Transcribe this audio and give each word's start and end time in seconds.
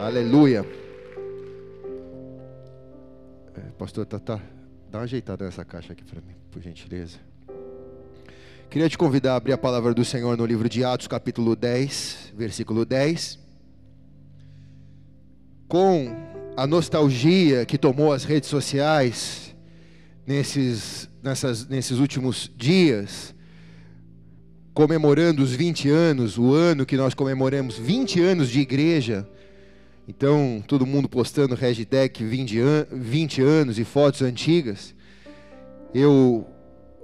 Aleluia. 0.00 0.64
É, 3.54 3.60
pastor 3.78 4.06
Tata, 4.06 4.40
dá 4.90 4.96
uma 4.96 5.04
ajeitada 5.04 5.44
nessa 5.44 5.62
caixa 5.62 5.92
aqui 5.92 6.02
para 6.02 6.22
mim, 6.22 6.34
por 6.50 6.62
gentileza. 6.62 7.18
Queria 8.70 8.88
te 8.88 8.96
convidar 8.96 9.34
a 9.34 9.36
abrir 9.36 9.52
a 9.52 9.58
palavra 9.58 9.92
do 9.92 10.02
Senhor 10.02 10.38
no 10.38 10.46
livro 10.46 10.70
de 10.70 10.82
Atos, 10.82 11.06
capítulo 11.06 11.54
10, 11.54 12.32
versículo 12.34 12.86
10. 12.86 13.38
Com 15.68 16.16
a 16.56 16.66
nostalgia 16.66 17.66
que 17.66 17.76
tomou 17.76 18.10
as 18.10 18.24
redes 18.24 18.48
sociais 18.48 19.54
nesses, 20.26 21.10
nessas, 21.22 21.68
nesses 21.68 21.98
últimos 21.98 22.50
dias, 22.56 23.34
comemorando 24.72 25.42
os 25.42 25.52
20 25.52 25.90
anos, 25.90 26.38
o 26.38 26.54
ano 26.54 26.86
que 26.86 26.96
nós 26.96 27.12
comemoramos 27.12 27.76
20 27.76 28.18
anos 28.22 28.48
de 28.48 28.60
igreja. 28.60 29.28
Então, 30.10 30.60
todo 30.66 30.84
mundo 30.84 31.08
postando 31.08 31.54
hashtag 31.54 32.24
20, 32.24 32.58
an 32.58 32.86
20 32.90 33.42
anos 33.42 33.78
e 33.78 33.84
fotos 33.84 34.22
antigas. 34.22 34.92
Eu 35.94 36.44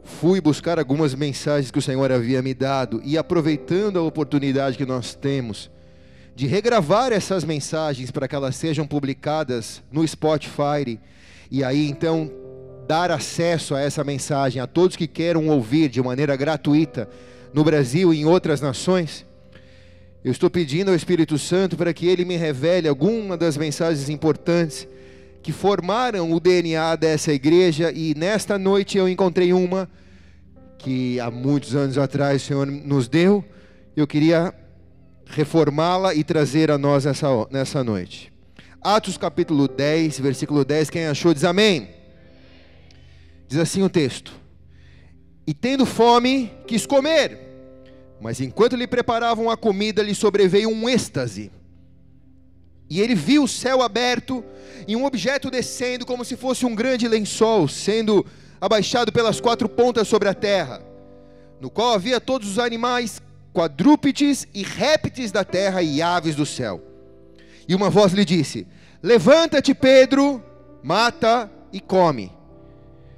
fui 0.03 0.41
buscar 0.41 0.77
algumas 0.77 1.15
mensagens 1.15 1.71
que 1.71 1.79
o 1.79 1.83
Senhor 1.83 2.11
havia 2.11 2.43
me 2.43 2.53
dado 2.53 3.01
e 3.05 3.17
aproveitando 3.17 4.01
a 4.01 4.03
oportunidade 4.03 4.77
que 4.77 4.85
nós 4.85 5.15
temos 5.15 5.71
de 6.35 6.49
regravar 6.49 7.13
essas 7.13 7.45
mensagens 7.45 8.11
para 8.11 8.27
que 8.27 8.35
elas 8.35 8.57
sejam 8.57 8.85
publicadas 8.85 9.85
no 9.93 10.07
Spotify 10.07 10.99
e 11.49 11.63
aí 11.63 11.89
então 11.89 12.29
dar 12.89 13.13
acesso 13.13 13.77
a 13.77 13.81
essa 13.81 14.03
mensagem 14.03 14.61
a 14.61 14.67
todos 14.67 14.97
que 14.97 15.07
queiram 15.07 15.47
ouvir 15.47 15.89
de 15.89 16.03
maneira 16.03 16.35
gratuita 16.35 17.09
no 17.55 17.63
Brasil 17.63 18.13
e 18.13 18.23
em 18.23 18.25
outras 18.25 18.61
nações. 18.61 19.25
Eu 20.27 20.33
estou 20.33 20.51
pedindo 20.51 20.89
ao 20.89 20.97
Espírito 20.97 21.39
Santo 21.39 21.77
para 21.77 21.95
que 21.95 22.05
ele 22.05 22.25
me 22.25 22.37
revele 22.37 22.89
alguma 22.89 23.37
das 23.37 23.57
mensagens 23.57 24.09
importantes 24.09 24.89
que 25.41 25.53
formaram 25.53 26.33
o 26.33 26.41
DNA 26.41 26.97
dessa 26.97 27.33
igreja 27.33 27.93
e 27.93 28.13
nesta 28.17 28.59
noite 28.59 28.99
eu 28.99 29.09
encontrei 29.09 29.53
uma 29.53 29.89
que 30.81 31.21
há 31.21 31.31
muitos 31.31 31.77
anos 31.77 31.97
atrás 31.97 32.43
o 32.43 32.45
Senhor 32.45 32.67
nos 32.67 33.07
deu. 33.07 33.45
Eu 33.95 34.05
queria 34.05 34.53
reformá-la 35.27 36.13
e 36.13 36.25
trazer 36.25 36.73
a 36.73 36.77
nós 36.77 37.05
nessa, 37.05 37.29
nessa 37.49 37.85
noite. 37.85 38.33
Atos 38.83 39.17
capítulo 39.17 39.69
10, 39.69 40.19
versículo 40.19 40.65
10, 40.65 40.91
quem 40.91 41.07
achou 41.07 41.33
diz 41.33 41.45
amém. 41.45 41.89
Diz 43.47 43.61
assim 43.61 43.85
o 43.85 43.89
texto: 43.89 44.33
E 45.47 45.55
tendo 45.55 45.87
fome, 45.87 46.51
quis 46.67 46.85
comer, 46.85 47.46
mas 48.21 48.41
enquanto 48.41 48.77
lhe 48.77 48.87
preparavam 48.87 49.51
a 49.51 49.57
comida, 49.57 50.03
lhe 50.03 50.15
sobreveio 50.15 50.71
um 50.71 50.89
êxtase. 50.89 51.51
E 52.89 53.01
ele 53.01 53.15
viu 53.15 53.45
o 53.45 53.49
céu 53.49 53.83
aberto 53.83 54.45
e 54.87 54.95
um 54.95 55.05
objeto 55.05 55.51
descendo 55.51 56.07
como 56.07 56.25
se 56.25 56.37
fosse 56.37 56.65
um 56.65 56.75
grande 56.75 57.09
lençol, 57.09 57.69
sendo 57.69 58.25
abaixado 58.61 59.13
pelas 59.13 59.41
quatro 59.41 59.69
pontas 59.69 60.09
sobre 60.09 60.29
a 60.29 60.35
terra, 60.35 60.83
no 61.61 61.69
qual 61.69 61.95
havia 61.95 62.21
todos 62.21 62.49
os 62.51 62.59
animais, 62.59 63.21
quadrúpedes 63.53 64.47
e 64.55 64.63
répteis 64.63 65.33
da 65.33 65.45
terra 65.45 65.83
e 65.83 66.01
aves 66.01 66.35
do 66.35 66.47
céu. 66.47 66.83
E 67.69 67.75
uma 67.75 67.91
voz 67.91 68.13
lhe 68.13 68.25
disse: 68.25 68.67
Levanta-te, 69.03 69.75
Pedro, 69.75 70.43
mata 70.83 71.51
e 71.73 71.81
come. 71.81 72.33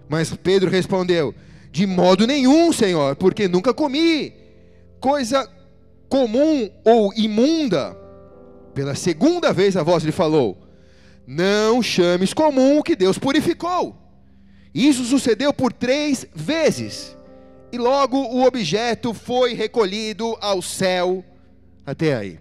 Mas 0.08 0.34
Pedro 0.34 0.70
respondeu: 0.70 1.34
De 1.70 1.86
modo 1.86 2.26
nenhum, 2.26 2.72
Senhor, 2.72 3.14
porque 3.16 3.46
nunca 3.46 3.74
comi 3.74 4.37
coisa 5.00 5.48
comum 6.08 6.70
ou 6.84 7.12
imunda. 7.14 7.96
Pela 8.74 8.94
segunda 8.94 9.52
vez 9.52 9.76
a 9.76 9.82
voz 9.82 10.04
lhe 10.04 10.12
falou: 10.12 10.58
Não 11.26 11.82
chames 11.82 12.32
comum 12.32 12.78
o 12.78 12.82
que 12.82 12.96
Deus 12.96 13.18
purificou. 13.18 13.96
Isso 14.74 15.04
sucedeu 15.04 15.52
por 15.52 15.72
três 15.72 16.26
vezes. 16.34 17.16
E 17.72 17.78
logo 17.78 18.16
o 18.16 18.46
objeto 18.46 19.12
foi 19.12 19.52
recolhido 19.54 20.36
ao 20.40 20.62
céu. 20.62 21.24
Até 21.84 22.14
aí. 22.14 22.38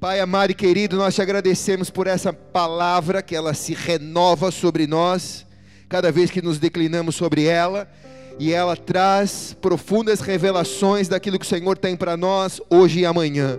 Pai 0.00 0.20
amado 0.20 0.52
e 0.52 0.54
querido, 0.54 0.96
nós 0.96 1.16
te 1.16 1.22
agradecemos 1.22 1.90
por 1.90 2.06
essa 2.06 2.32
palavra 2.32 3.20
que 3.20 3.34
ela 3.34 3.52
se 3.52 3.74
renova 3.74 4.52
sobre 4.52 4.86
nós, 4.86 5.44
cada 5.88 6.12
vez 6.12 6.30
que 6.30 6.40
nos 6.40 6.60
declinamos 6.60 7.16
sobre 7.16 7.46
ela 7.46 7.90
e 8.38 8.52
ela 8.52 8.76
traz 8.76 9.56
profundas 9.60 10.20
revelações 10.20 11.08
daquilo 11.08 11.38
que 11.38 11.44
o 11.44 11.48
Senhor 11.48 11.76
tem 11.76 11.96
para 11.96 12.16
nós 12.16 12.60
hoje 12.70 13.00
e 13.00 13.06
amanhã. 13.06 13.58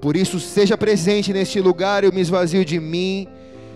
Por 0.00 0.16
isso, 0.16 0.40
seja 0.40 0.76
presente 0.76 1.32
neste 1.32 1.60
lugar, 1.60 2.04
eu 2.04 2.12
me 2.12 2.20
esvazio 2.20 2.64
de 2.64 2.80
mim, 2.80 3.28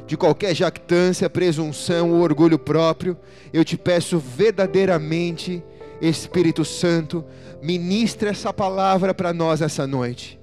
de 0.07 0.17
qualquer 0.17 0.55
jactância, 0.55 1.31
presunção 1.31 2.13
ou 2.13 2.21
orgulho 2.21 2.59
próprio. 2.59 3.17
Eu 3.53 3.65
te 3.65 3.77
peço 3.77 4.19
verdadeiramente, 4.19 5.63
Espírito 6.01 6.65
Santo, 6.65 7.25
ministre 7.61 8.29
essa 8.29 8.53
palavra 8.53 9.15
para 9.15 9.33
nós 9.33 9.63
essa 9.63 9.87
noite. 9.87 10.41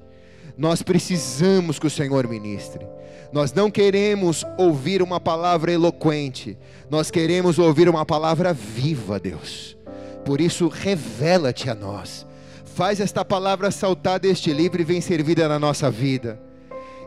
Nós 0.58 0.81
precisamos 0.81 1.80
que 1.80 1.88
o 1.88 1.90
Senhor 1.90 2.28
ministre. 2.28 2.86
Nós 3.31 3.54
não 3.54 3.70
queremos 3.70 4.44
ouvir 4.58 5.02
uma 5.02 5.20
palavra 5.20 5.72
eloquente, 5.72 6.58
nós 6.90 7.12
queremos 7.12 7.60
ouvir 7.60 7.88
uma 7.88 8.04
palavra 8.06 8.52
viva, 8.54 9.20
Deus 9.20 9.79
por 10.25 10.41
isso, 10.41 10.68
revela-te 10.68 11.69
a 11.69 11.75
nós. 11.75 12.25
Faz 12.75 13.00
esta 13.00 13.25
palavra 13.25 13.72
saltar 13.72 14.19
deste 14.19 14.53
livro 14.53 14.81
e 14.81 14.85
vem 14.85 15.02
servida 15.02 15.47
na 15.47 15.59
nossa 15.59 15.90
vida. 15.90 16.40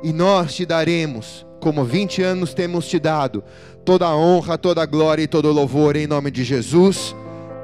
E 0.02 0.12
nós 0.12 0.54
te 0.54 0.66
daremos, 0.66 1.46
como 1.60 1.84
20 1.84 2.22
anos 2.22 2.52
temos 2.52 2.86
te 2.88 2.98
dado, 2.98 3.42
toda 3.84 4.06
a 4.06 4.16
honra, 4.16 4.58
toda 4.58 4.82
a 4.82 4.86
glória 4.86 5.22
e 5.22 5.28
todo 5.28 5.48
o 5.48 5.52
louvor 5.52 5.96
em 5.96 6.06
nome 6.06 6.30
de 6.30 6.44
Jesus. 6.44 7.14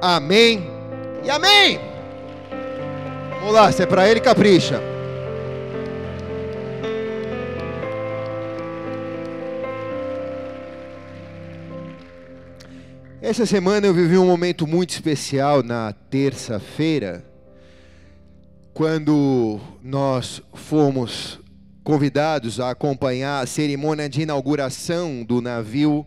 Amém 0.01 0.63
e 1.25 1.31
amém. 1.31 1.81
Vamos 3.41 3.55
lá, 3.55 3.71
se 3.73 3.83
é 3.83 3.87
para 3.87 4.09
ele, 4.09 4.21
capricha. 4.21 4.98
Essa 13.21 13.45
semana 13.45 13.85
eu 13.85 13.93
vivi 13.93 14.17
um 14.17 14.27
momento 14.27 14.65
muito 14.65 14.91
especial 14.91 15.61
na 15.61 15.93
terça-feira, 15.93 17.25
quando 18.73 19.59
nós 19.83 20.41
fomos 20.55 21.41
convidados 21.83 22.61
a 22.61 22.71
acompanhar 22.71 23.43
a 23.43 23.47
cerimônia 23.47 24.09
de 24.09 24.23
inauguração 24.23 25.25
do 25.25 25.41
navio 25.41 26.07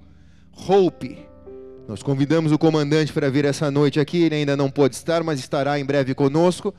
Hope. 0.70 1.20
Nós 1.86 2.02
convidamos 2.02 2.54
o 2.54 2.58
comandante 2.58 3.12
para 3.12 3.30
vir 3.30 3.44
essa 3.44 3.70
noite 3.70 4.00
aqui, 4.00 4.24
ele 4.24 4.36
ainda 4.36 4.56
não 4.56 4.72
pôde 4.72 4.96
estar, 4.96 5.22
mas 5.22 5.38
estará 5.38 5.78
em 5.78 5.84
breve 5.84 6.16
conosco. 6.16 6.74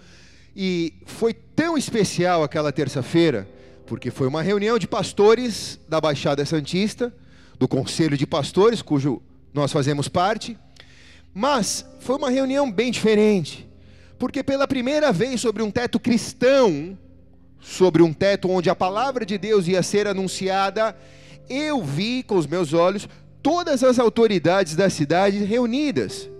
E 0.56 0.94
foi 1.04 1.34
tão 1.34 1.76
especial 1.76 2.42
aquela 2.42 2.72
terça-feira, 2.72 3.46
porque 3.86 4.10
foi 4.10 4.28
uma 4.28 4.40
reunião 4.40 4.78
de 4.78 4.88
pastores 4.88 5.78
da 5.86 6.00
Baixada 6.00 6.42
Santista, 6.46 7.14
do 7.58 7.68
Conselho 7.68 8.16
de 8.16 8.26
Pastores, 8.26 8.80
cujo 8.80 9.20
nós 9.52 9.72
fazemos 9.72 10.08
parte, 10.08 10.56
mas 11.34 11.84
foi 12.00 12.16
uma 12.16 12.30
reunião 12.30 12.70
bem 12.70 12.90
diferente, 12.90 13.68
porque 14.18 14.42
pela 14.42 14.66
primeira 14.66 15.12
vez 15.12 15.40
sobre 15.40 15.62
um 15.62 15.70
teto 15.70 15.98
cristão, 15.98 16.96
sobre 17.60 18.02
um 18.02 18.12
teto 18.12 18.50
onde 18.50 18.68
a 18.68 18.74
palavra 18.74 19.24
de 19.24 19.38
Deus 19.38 19.68
ia 19.68 19.82
ser 19.82 20.06
anunciada, 20.06 20.96
eu 21.48 21.82
vi 21.82 22.22
com 22.22 22.36
os 22.36 22.46
meus 22.46 22.72
olhos 22.72 23.08
todas 23.42 23.82
as 23.82 23.98
autoridades 23.98 24.76
da 24.76 24.88
cidade 24.88 25.38
reunidas, 25.44 26.30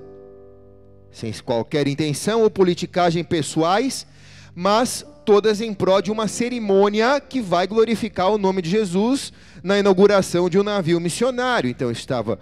sem 1.10 1.32
qualquer 1.32 1.86
intenção 1.86 2.42
ou 2.42 2.50
politicagem 2.50 3.22
pessoais, 3.22 4.06
mas 4.54 5.04
todas 5.24 5.60
em 5.60 5.72
prol 5.72 6.02
de 6.02 6.10
uma 6.10 6.26
cerimônia 6.26 7.20
que 7.20 7.40
vai 7.40 7.66
glorificar 7.66 8.30
o 8.30 8.38
nome 8.38 8.62
de 8.62 8.70
Jesus 8.70 9.32
na 9.62 9.78
inauguração 9.78 10.48
de 10.48 10.58
um 10.58 10.62
navio 10.62 11.00
missionário. 11.00 11.70
Então 11.70 11.90
estava 11.90 12.38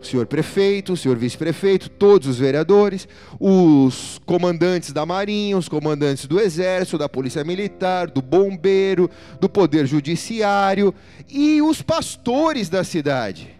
o 0.00 0.06
senhor 0.06 0.26
prefeito, 0.26 0.94
o 0.94 0.96
senhor 0.96 1.16
vice-prefeito, 1.16 1.90
todos 1.90 2.26
os 2.26 2.38
vereadores, 2.38 3.06
os 3.38 4.20
comandantes 4.24 4.92
da 4.92 5.04
Marinha, 5.04 5.58
os 5.58 5.68
comandantes 5.68 6.26
do 6.26 6.40
Exército, 6.40 6.96
da 6.96 7.08
Polícia 7.08 7.44
Militar, 7.44 8.08
do 8.08 8.22
Bombeiro, 8.22 9.10
do 9.38 9.48
Poder 9.48 9.86
Judiciário 9.86 10.94
e 11.28 11.60
os 11.60 11.82
pastores 11.82 12.68
da 12.68 12.82
cidade. 12.82 13.54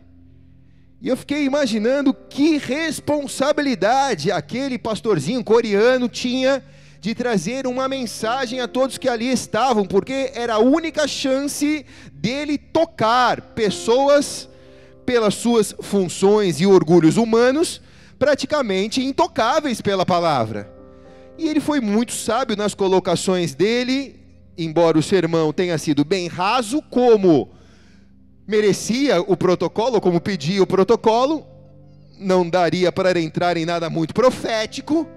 E 1.03 1.09
eu 1.09 1.17
fiquei 1.17 1.45
imaginando 1.45 2.15
que 2.15 2.59
responsabilidade 2.59 4.31
aquele 4.31 4.79
pastorzinho 4.79 5.43
coreano 5.43 6.09
tinha 6.09 6.63
de 7.01 7.15
trazer 7.15 7.67
uma 7.67 7.89
mensagem 7.89 8.61
a 8.61 8.69
todos 8.69 8.99
que 8.99 9.09
ali 9.09 9.31
estavam, 9.31 9.87
porque 9.87 10.31
era 10.35 10.55
a 10.55 10.59
única 10.59 11.09
chance 11.09 11.87
dele 12.13 12.59
tocar 12.59 13.41
pessoas 13.41 14.51
pelas 15.11 15.35
suas 15.35 15.75
funções 15.81 16.61
e 16.61 16.67
orgulhos 16.69 17.17
humanos, 17.17 17.81
praticamente 18.17 19.05
intocáveis 19.05 19.81
pela 19.81 20.07
palavra. 20.07 20.73
E 21.37 21.49
ele 21.49 21.59
foi 21.59 21.81
muito 21.81 22.13
sábio 22.13 22.57
nas 22.57 22.75
colocações 22.75 23.53
dele, 23.53 24.21
embora 24.57 24.97
o 24.97 25.03
sermão 25.03 25.53
tenha 25.53 25.77
sido 25.79 26.05
bem 26.05 26.29
raso, 26.29 26.81
como 26.89 27.51
merecia 28.47 29.21
o 29.21 29.37
protocolo, 29.37 30.01
como 30.01 30.21
pedia 30.21 30.63
o 30.63 30.67
protocolo, 30.67 31.45
não 32.17 32.49
daria 32.49 32.93
para 32.93 33.19
entrar 33.21 33.57
em 33.57 33.67
nada 33.67 33.91
muito 33.91 34.15
profético, 34.15 35.09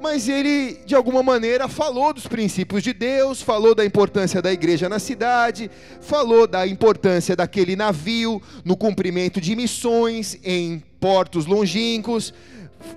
mas 0.00 0.28
ele, 0.28 0.80
de 0.86 0.94
alguma 0.94 1.22
maneira, 1.22 1.68
falou 1.68 2.12
dos 2.12 2.26
princípios 2.26 2.82
de 2.82 2.92
Deus, 2.92 3.42
falou 3.42 3.74
da 3.74 3.84
importância 3.84 4.40
da 4.40 4.50
igreja 4.50 4.88
na 4.88 4.98
cidade, 4.98 5.70
falou 6.00 6.46
da 6.46 6.66
importância 6.66 7.36
daquele 7.36 7.76
navio 7.76 8.40
no 8.64 8.76
cumprimento 8.76 9.40
de 9.40 9.54
missões 9.54 10.38
em 10.42 10.82
portos 10.98 11.44
longínquos, 11.44 12.32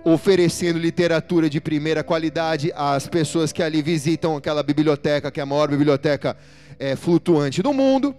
oferecendo 0.06 0.80
literatura 0.80 1.50
de 1.50 1.60
primeira 1.60 2.04
qualidade 2.04 2.72
às 2.74 3.06
pessoas 3.06 3.52
que 3.52 3.62
ali 3.62 3.82
visitam 3.82 4.38
aquela 4.38 4.64
biblioteca, 4.64 5.30
que 5.30 5.42
é 5.42 5.44
a 5.44 5.46
maior 5.46 5.68
biblioteca 5.70 6.38
é, 6.80 6.96
flutuante 6.96 7.62
do 7.62 7.74
mundo, 7.74 8.16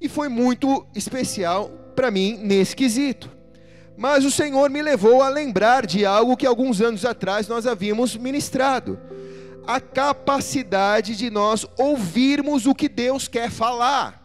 e 0.00 0.08
foi 0.08 0.28
muito 0.30 0.86
especial 0.94 1.68
para 1.94 2.10
mim 2.10 2.38
nesse 2.42 2.74
quesito. 2.74 3.41
Mas 3.96 4.24
o 4.24 4.30
Senhor 4.30 4.70
me 4.70 4.82
levou 4.82 5.22
a 5.22 5.28
lembrar 5.28 5.86
de 5.86 6.06
algo 6.06 6.36
que 6.36 6.46
alguns 6.46 6.80
anos 6.80 7.04
atrás 7.04 7.46
nós 7.48 7.66
havíamos 7.66 8.16
ministrado: 8.16 8.98
a 9.66 9.80
capacidade 9.80 11.16
de 11.16 11.30
nós 11.30 11.66
ouvirmos 11.78 12.66
o 12.66 12.74
que 12.74 12.88
Deus 12.88 13.28
quer 13.28 13.50
falar 13.50 14.22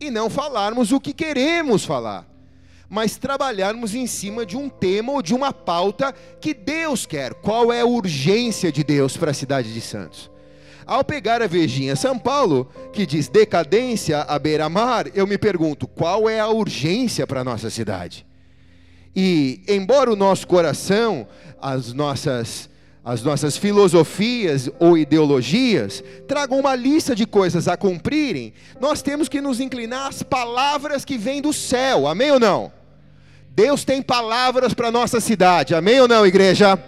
e 0.00 0.10
não 0.10 0.30
falarmos 0.30 0.92
o 0.92 1.00
que 1.00 1.12
queremos 1.12 1.84
falar, 1.84 2.26
mas 2.88 3.16
trabalharmos 3.18 3.94
em 3.94 4.06
cima 4.06 4.46
de 4.46 4.56
um 4.56 4.68
tema 4.68 5.12
ou 5.12 5.22
de 5.22 5.34
uma 5.34 5.52
pauta 5.52 6.12
que 6.40 6.54
Deus 6.54 7.04
quer. 7.04 7.34
Qual 7.34 7.72
é 7.72 7.80
a 7.80 7.86
urgência 7.86 8.72
de 8.72 8.82
Deus 8.82 9.16
para 9.16 9.30
a 9.30 9.34
cidade 9.34 9.72
de 9.72 9.80
Santos? 9.80 10.30
Ao 10.86 11.04
pegar 11.04 11.40
a 11.40 11.46
Virgínia 11.46 11.94
São 11.94 12.18
Paulo, 12.18 12.68
que 12.92 13.06
diz 13.06 13.28
decadência 13.28 14.22
à 14.22 14.38
beira-mar, 14.38 15.06
eu 15.14 15.26
me 15.26 15.38
pergunto 15.38 15.86
qual 15.86 16.28
é 16.28 16.40
a 16.40 16.48
urgência 16.48 17.26
para 17.26 17.42
a 17.42 17.44
nossa 17.44 17.70
cidade? 17.70 18.26
E, 19.14 19.60
embora 19.68 20.12
o 20.12 20.16
nosso 20.16 20.46
coração, 20.46 21.26
as 21.60 21.92
nossas, 21.92 22.70
as 23.04 23.22
nossas 23.22 23.56
filosofias 23.56 24.70
ou 24.78 24.96
ideologias 24.96 26.02
tragam 26.28 26.60
uma 26.60 26.74
lista 26.74 27.14
de 27.14 27.26
coisas 27.26 27.66
a 27.66 27.76
cumprirem, 27.76 28.52
nós 28.80 29.02
temos 29.02 29.28
que 29.28 29.40
nos 29.40 29.60
inclinar 29.60 30.08
às 30.08 30.22
palavras 30.22 31.04
que 31.04 31.18
vêm 31.18 31.42
do 31.42 31.52
céu, 31.52 32.06
amém 32.06 32.30
ou 32.30 32.40
não? 32.40 32.72
Deus 33.50 33.84
tem 33.84 34.00
palavras 34.00 34.72
para 34.72 34.88
a 34.88 34.92
nossa 34.92 35.20
cidade, 35.20 35.74
amém 35.74 36.00
ou 36.00 36.06
não, 36.08 36.24
igreja? 36.24 36.78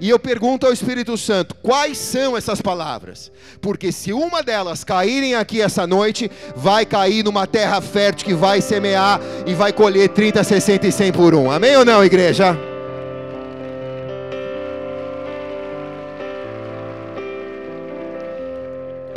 E 0.00 0.08
eu 0.08 0.18
pergunto 0.18 0.64
ao 0.66 0.72
Espírito 0.72 1.16
Santo: 1.16 1.54
quais 1.56 1.98
são 1.98 2.36
essas 2.36 2.60
palavras? 2.60 3.32
Porque 3.60 3.90
se 3.90 4.12
uma 4.12 4.42
delas 4.42 4.84
caírem 4.84 5.34
aqui 5.34 5.60
essa 5.60 5.86
noite, 5.86 6.30
vai 6.54 6.86
cair 6.86 7.24
numa 7.24 7.46
terra 7.46 7.80
fértil 7.80 8.26
que 8.26 8.34
vai 8.34 8.60
semear 8.60 9.20
e 9.46 9.54
vai 9.54 9.72
colher 9.72 10.08
30, 10.10 10.44
60 10.44 10.86
e 10.86 10.92
100 10.92 11.12
por 11.12 11.34
um. 11.34 11.50
Amém 11.50 11.76
ou 11.76 11.84
não, 11.84 12.04
igreja? 12.04 12.56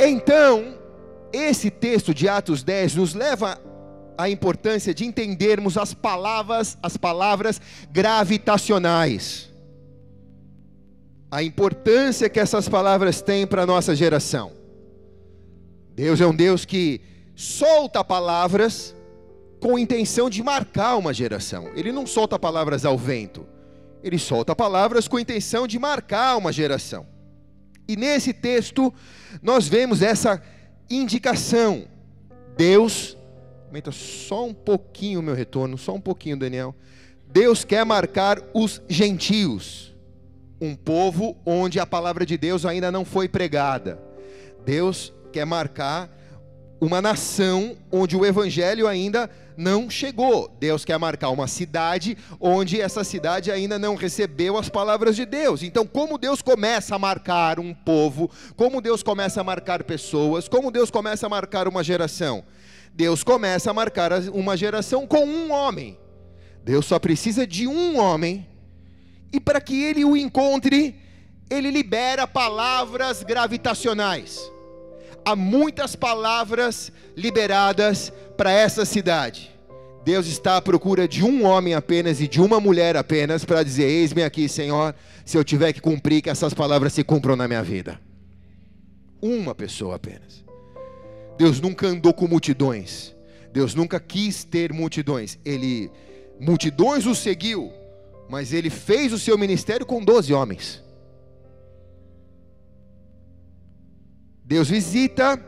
Então, 0.00 0.74
esse 1.32 1.70
texto 1.70 2.12
de 2.12 2.28
Atos 2.28 2.64
10 2.64 2.96
nos 2.96 3.14
leva 3.14 3.56
à 4.18 4.28
importância 4.28 4.92
de 4.92 5.04
entendermos 5.04 5.78
as 5.78 5.94
palavras, 5.94 6.76
as 6.82 6.96
palavras 6.96 7.60
gravitacionais 7.92 9.51
a 11.32 11.42
importância 11.42 12.28
que 12.28 12.38
essas 12.38 12.68
palavras 12.68 13.22
têm 13.22 13.46
para 13.46 13.62
a 13.62 13.66
nossa 13.66 13.96
geração. 13.96 14.52
Deus 15.94 16.20
é 16.20 16.26
um 16.26 16.34
Deus 16.34 16.66
que 16.66 17.00
solta 17.34 18.04
palavras 18.04 18.94
com 19.58 19.78
intenção 19.78 20.28
de 20.28 20.42
marcar 20.42 20.94
uma 20.96 21.14
geração. 21.14 21.70
Ele 21.74 21.90
não 21.90 22.06
solta 22.06 22.38
palavras 22.38 22.84
ao 22.84 22.98
vento. 22.98 23.46
Ele 24.02 24.18
solta 24.18 24.54
palavras 24.54 25.08
com 25.08 25.18
intenção 25.18 25.66
de 25.66 25.78
marcar 25.78 26.36
uma 26.36 26.52
geração. 26.52 27.06
E 27.88 27.96
nesse 27.96 28.34
texto 28.34 28.92
nós 29.40 29.66
vemos 29.66 30.02
essa 30.02 30.42
indicação. 30.90 31.86
Deus, 32.58 33.16
aumenta 33.68 33.90
só 33.90 34.44
um 34.44 34.52
pouquinho 34.52 35.20
o 35.20 35.22
meu 35.22 35.34
retorno, 35.34 35.78
só 35.78 35.94
um 35.94 36.00
pouquinho, 36.00 36.36
Daniel. 36.36 36.74
Deus 37.26 37.64
quer 37.64 37.86
marcar 37.86 38.38
os 38.52 38.82
gentios 38.86 39.91
um 40.62 40.76
povo 40.76 41.36
onde 41.44 41.80
a 41.80 41.84
palavra 41.84 42.24
de 42.24 42.38
Deus 42.38 42.64
ainda 42.64 42.92
não 42.92 43.04
foi 43.04 43.28
pregada. 43.28 44.00
Deus 44.64 45.12
quer 45.32 45.44
marcar 45.44 46.08
uma 46.80 47.02
nação 47.02 47.76
onde 47.90 48.16
o 48.16 48.24
evangelho 48.24 48.86
ainda 48.86 49.28
não 49.56 49.90
chegou. 49.90 50.48
Deus 50.60 50.84
quer 50.84 50.96
marcar 51.00 51.30
uma 51.30 51.48
cidade 51.48 52.16
onde 52.40 52.80
essa 52.80 53.02
cidade 53.02 53.50
ainda 53.50 53.76
não 53.76 53.96
recebeu 53.96 54.56
as 54.56 54.68
palavras 54.68 55.16
de 55.16 55.26
Deus. 55.26 55.64
Então, 55.64 55.84
como 55.84 56.16
Deus 56.16 56.40
começa 56.40 56.94
a 56.94 56.98
marcar 56.98 57.58
um 57.58 57.74
povo, 57.74 58.30
como 58.54 58.80
Deus 58.80 59.02
começa 59.02 59.40
a 59.40 59.44
marcar 59.44 59.82
pessoas, 59.82 60.46
como 60.46 60.70
Deus 60.70 60.92
começa 60.92 61.26
a 61.26 61.28
marcar 61.28 61.66
uma 61.66 61.82
geração? 61.82 62.44
Deus 62.94 63.24
começa 63.24 63.68
a 63.68 63.74
marcar 63.74 64.12
uma 64.32 64.56
geração 64.56 65.08
com 65.08 65.24
um 65.24 65.50
homem. 65.50 65.98
Deus 66.64 66.86
só 66.86 67.00
precisa 67.00 67.44
de 67.44 67.66
um 67.66 67.98
homem 67.98 68.46
e 69.32 69.40
para 69.40 69.60
que 69.60 69.82
ele 69.82 70.04
o 70.04 70.16
encontre, 70.16 70.94
ele 71.48 71.70
libera 71.70 72.26
palavras 72.26 73.22
gravitacionais. 73.22 74.40
Há 75.24 75.36
muitas 75.36 75.94
palavras 75.94 76.92
liberadas 77.16 78.12
para 78.36 78.52
essa 78.52 78.84
cidade. 78.84 79.50
Deus 80.04 80.26
está 80.26 80.56
à 80.56 80.62
procura 80.62 81.06
de 81.06 81.24
um 81.24 81.44
homem 81.44 81.74
apenas 81.74 82.20
e 82.20 82.26
de 82.26 82.40
uma 82.40 82.58
mulher 82.58 82.96
apenas 82.96 83.44
para 83.44 83.62
dizer: 83.62 83.84
Eis-me 83.84 84.24
aqui, 84.24 84.48
Senhor, 84.48 84.94
se 85.24 85.36
eu 85.36 85.44
tiver 85.44 85.72
que 85.72 85.80
cumprir, 85.80 86.22
que 86.22 86.30
essas 86.30 86.52
palavras 86.52 86.92
se 86.92 87.04
cumpram 87.04 87.36
na 87.36 87.46
minha 87.46 87.62
vida. 87.62 88.00
Uma 89.20 89.54
pessoa 89.54 89.94
apenas. 89.94 90.44
Deus 91.38 91.60
nunca 91.60 91.86
andou 91.86 92.12
com 92.12 92.26
multidões. 92.26 93.14
Deus 93.52 93.74
nunca 93.74 94.00
quis 94.00 94.42
ter 94.42 94.72
multidões. 94.72 95.38
Ele 95.44 95.88
multidões 96.40 97.06
o 97.06 97.14
seguiu, 97.14 97.72
mas 98.32 98.50
ele 98.54 98.70
fez 98.70 99.12
o 99.12 99.18
seu 99.18 99.36
ministério 99.36 99.84
com 99.84 100.02
doze 100.02 100.32
homens. 100.32 100.82
Deus 104.42 104.70
visita 104.70 105.38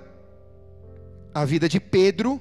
a 1.33 1.47
vida 1.47 1.67
de 1.67 1.81
Pedro, 1.81 2.39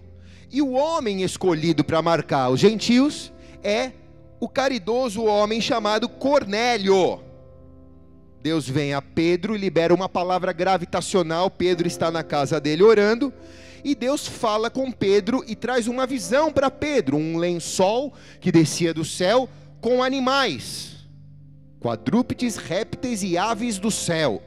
e 0.52 0.62
o 0.62 0.74
homem 0.74 1.24
escolhido 1.24 1.82
para 1.82 2.02
marcar 2.02 2.50
os 2.50 2.60
gentios 2.60 3.32
é 3.64 3.94
o 4.38 4.50
caridoso 4.50 5.24
homem 5.24 5.62
chamado 5.62 6.10
Cornélio. 6.10 7.22
Deus 8.42 8.68
vem 8.68 8.94
a 8.94 9.02
Pedro 9.02 9.56
e 9.56 9.58
libera 9.58 9.94
uma 9.94 10.10
palavra 10.10 10.52
gravitacional. 10.52 11.50
Pedro 11.50 11.88
está 11.88 12.12
na 12.12 12.22
casa 12.22 12.60
dele 12.60 12.84
orando. 12.84 13.32
E 13.82 13.96
Deus 13.96 14.28
fala 14.28 14.70
com 14.70 14.92
Pedro 14.92 15.42
e 15.48 15.56
traz 15.56 15.88
uma 15.88 16.06
visão 16.06 16.52
para 16.52 16.70
Pedro: 16.70 17.16
um 17.16 17.38
lençol 17.38 18.14
que 18.42 18.52
descia 18.52 18.94
do 18.94 19.06
céu 19.06 19.50
com 19.84 20.02
animais, 20.02 20.96
quadrúpedes, 21.82 22.56
répteis 22.56 23.22
e 23.22 23.38
aves 23.38 23.78
do 23.78 23.92
céu. 23.92 24.42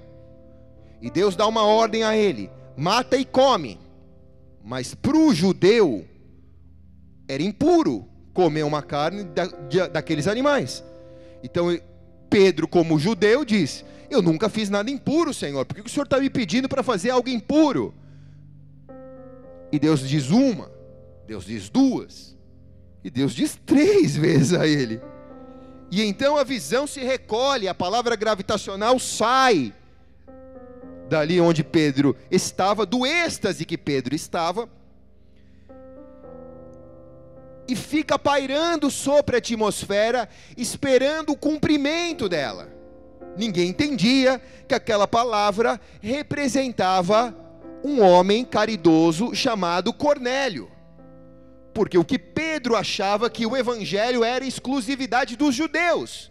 E 1.03 1.11
Deus 1.11 1.37
dá 1.37 1.47
uma 1.47 1.63
ordem 1.63 2.03
a 2.03 2.17
ele: 2.17 2.51
mata 2.75 3.19
e 3.19 3.25
come. 3.25 3.79
Mas 4.65 4.95
para 4.95 5.17
o 5.17 5.33
judeu 5.35 6.07
era 7.29 7.43
impuro 7.43 8.09
comer 8.33 8.65
uma 8.65 8.83
carne 8.83 9.25
da, 9.25 9.47
de, 9.47 9.87
daqueles 9.89 10.27
animais. 10.27 10.83
Então 11.45 11.67
Pedro, 12.31 12.67
como 12.67 12.99
judeu, 12.99 13.45
diz: 13.45 13.85
Eu 14.09 14.23
nunca 14.23 14.49
fiz 14.49 14.71
nada 14.71 14.91
impuro, 14.91 15.35
Senhor. 15.35 15.67
Por 15.67 15.75
que 15.75 15.83
o 15.83 15.89
Senhor 15.89 16.05
está 16.05 16.19
me 16.19 16.31
pedindo 16.31 16.67
para 16.67 16.83
fazer 16.83 17.11
algo 17.11 17.29
impuro? 17.29 17.95
E 19.71 19.79
Deus 19.79 20.01
diz 20.09 20.31
uma, 20.31 20.71
Deus 21.27 21.45
diz 21.45 21.69
duas, 21.69 22.35
e 23.05 23.11
Deus 23.11 23.35
diz 23.35 23.59
três 23.67 24.17
vezes 24.17 24.55
a 24.55 24.67
ele. 24.67 24.99
E 25.91 26.03
então 26.03 26.37
a 26.37 26.45
visão 26.45 26.87
se 26.87 27.01
recolhe, 27.01 27.69
a 27.69 27.75
palavra 27.75 28.17
gravitacional 28.17 28.99
sai 28.99 29.73
dali 31.09 31.41
onde 31.41 31.63
Pedro 31.63 32.17
estava, 32.31 32.85
do 32.85 33.07
êxtase 33.07 33.65
que 33.65 33.79
Pedro 33.79 34.15
estava, 34.15 34.69
e 37.69 37.75
fica 37.75 38.19
pairando 38.19 38.91
sobre 38.91 39.37
a 39.37 39.39
atmosfera, 39.39 40.29
esperando 40.57 41.31
o 41.31 41.37
cumprimento 41.37 42.29
dela. 42.29 42.69
Ninguém 43.37 43.69
entendia 43.69 44.41
que 44.67 44.75
aquela 44.75 45.07
palavra 45.07 45.81
representava 46.01 47.35
um 47.85 48.03
homem 48.03 48.45
caridoso 48.45 49.35
chamado 49.35 49.93
Cornélio 49.93 50.76
porque 51.77 51.99
o 51.99 52.05
que 52.07 52.19
Pedro 52.19 52.75
achava 52.75 53.29
que 53.29 53.45
o 53.45 53.55
evangelho 53.55 54.25
era 54.25 54.47
exclusividade 54.47 55.37
dos 55.37 55.55
judeus. 55.55 56.31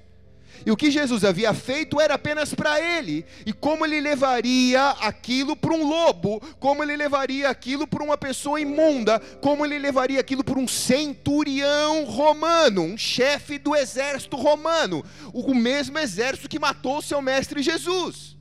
E 0.65 0.71
o 0.71 0.75
que 0.75 0.89
Jesus 0.89 1.23
havia 1.23 1.53
feito 1.53 2.01
era 2.01 2.15
apenas 2.15 2.55
para 2.55 2.81
ele. 2.81 3.23
E 3.45 3.53
como 3.53 3.85
ele 3.85 4.01
levaria 4.01 4.89
aquilo 5.01 5.55
para 5.55 5.71
um 5.71 5.87
lobo, 5.87 6.41
como 6.59 6.81
ele 6.81 6.97
levaria 6.97 7.47
aquilo 7.47 7.85
para 7.85 8.03
uma 8.03 8.17
pessoa 8.17 8.59
imunda, 8.59 9.19
como 9.39 9.63
ele 9.63 9.77
levaria 9.77 10.19
aquilo 10.19 10.43
para 10.43 10.57
um 10.57 10.67
centurião 10.67 12.05
romano, 12.05 12.81
um 12.81 12.97
chefe 12.97 13.59
do 13.59 13.75
exército 13.75 14.35
romano, 14.35 15.05
o 15.31 15.53
mesmo 15.53 15.99
exército 15.99 16.49
que 16.49 16.57
matou 16.57 17.03
seu 17.03 17.21
mestre 17.21 17.61
Jesus. 17.61 18.35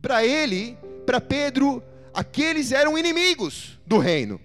Para 0.00 0.24
ele, 0.24 0.78
para 1.04 1.20
Pedro, 1.20 1.82
aqueles 2.14 2.70
eram 2.70 2.96
inimigos 2.96 3.80
do 3.84 3.98
reino. 3.98 4.40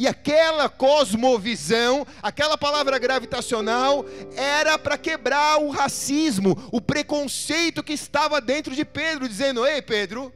E 0.00 0.06
aquela 0.06 0.66
cosmovisão, 0.66 2.06
aquela 2.22 2.56
palavra 2.56 2.98
gravitacional, 2.98 4.06
era 4.34 4.78
para 4.78 4.96
quebrar 4.96 5.60
o 5.60 5.68
racismo, 5.68 6.56
o 6.72 6.80
preconceito 6.80 7.82
que 7.82 7.92
estava 7.92 8.40
dentro 8.40 8.74
de 8.74 8.82
Pedro, 8.82 9.28
dizendo: 9.28 9.66
Ei, 9.66 9.82
Pedro, 9.82 10.32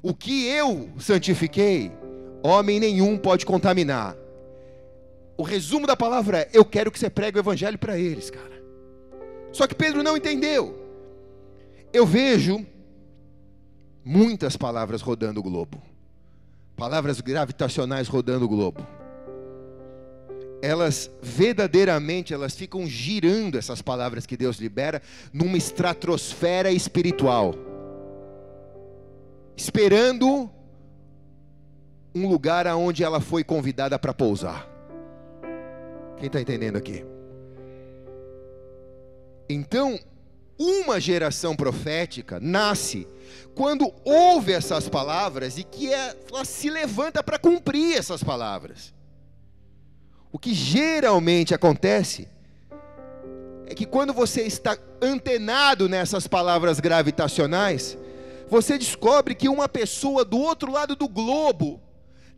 o 0.00 0.14
que 0.14 0.46
eu 0.46 0.92
santifiquei, 1.00 1.90
homem 2.40 2.78
nenhum 2.78 3.18
pode 3.18 3.44
contaminar. 3.44 4.16
O 5.36 5.42
resumo 5.42 5.88
da 5.88 5.96
palavra 5.96 6.42
é: 6.42 6.50
Eu 6.52 6.64
quero 6.64 6.92
que 6.92 6.98
você 7.00 7.10
pregue 7.10 7.36
o 7.36 7.40
evangelho 7.40 7.76
para 7.76 7.98
eles, 7.98 8.30
cara. 8.30 8.62
Só 9.50 9.66
que 9.66 9.74
Pedro 9.74 10.04
não 10.04 10.16
entendeu. 10.16 10.72
Eu 11.92 12.06
vejo 12.06 12.64
muitas 14.04 14.56
palavras 14.56 15.02
rodando 15.02 15.40
o 15.40 15.42
globo 15.42 15.82
palavras 16.76 17.20
gravitacionais 17.20 18.08
rodando 18.08 18.44
o 18.44 18.48
globo. 18.48 18.86
Elas 20.62 21.10
verdadeiramente 21.22 22.32
elas 22.32 22.54
ficam 22.54 22.86
girando 22.86 23.58
essas 23.58 23.82
palavras 23.82 24.24
que 24.24 24.36
Deus 24.36 24.56
libera 24.56 25.02
numa 25.32 25.58
estratosfera 25.58 26.70
espiritual. 26.70 27.54
Esperando 29.56 30.50
um 32.14 32.28
lugar 32.28 32.66
aonde 32.66 33.04
ela 33.04 33.20
foi 33.20 33.44
convidada 33.44 33.98
para 33.98 34.14
pousar. 34.14 34.68
Quem 36.16 36.28
está 36.28 36.40
entendendo 36.40 36.76
aqui? 36.76 37.04
Então, 39.48 39.98
uma 40.58 41.00
geração 41.00 41.56
profética 41.56 42.38
nasce 42.40 43.06
quando 43.54 43.92
ouve 44.04 44.52
essas 44.52 44.88
palavras 44.88 45.58
e 45.58 45.64
que 45.64 45.92
é, 45.92 46.16
ela 46.30 46.44
se 46.44 46.70
levanta 46.70 47.22
para 47.22 47.38
cumprir 47.38 47.96
essas 47.96 48.22
palavras. 48.22 48.92
O 50.32 50.38
que 50.38 50.52
geralmente 50.52 51.54
acontece 51.54 52.28
é 53.66 53.74
que 53.74 53.86
quando 53.86 54.12
você 54.12 54.42
está 54.42 54.76
antenado 55.00 55.88
nessas 55.88 56.26
palavras 56.26 56.80
gravitacionais, 56.80 57.96
você 58.48 58.76
descobre 58.76 59.34
que 59.34 59.48
uma 59.48 59.68
pessoa 59.68 60.24
do 60.24 60.38
outro 60.38 60.70
lado 60.70 60.94
do 60.96 61.08
globo 61.08 61.80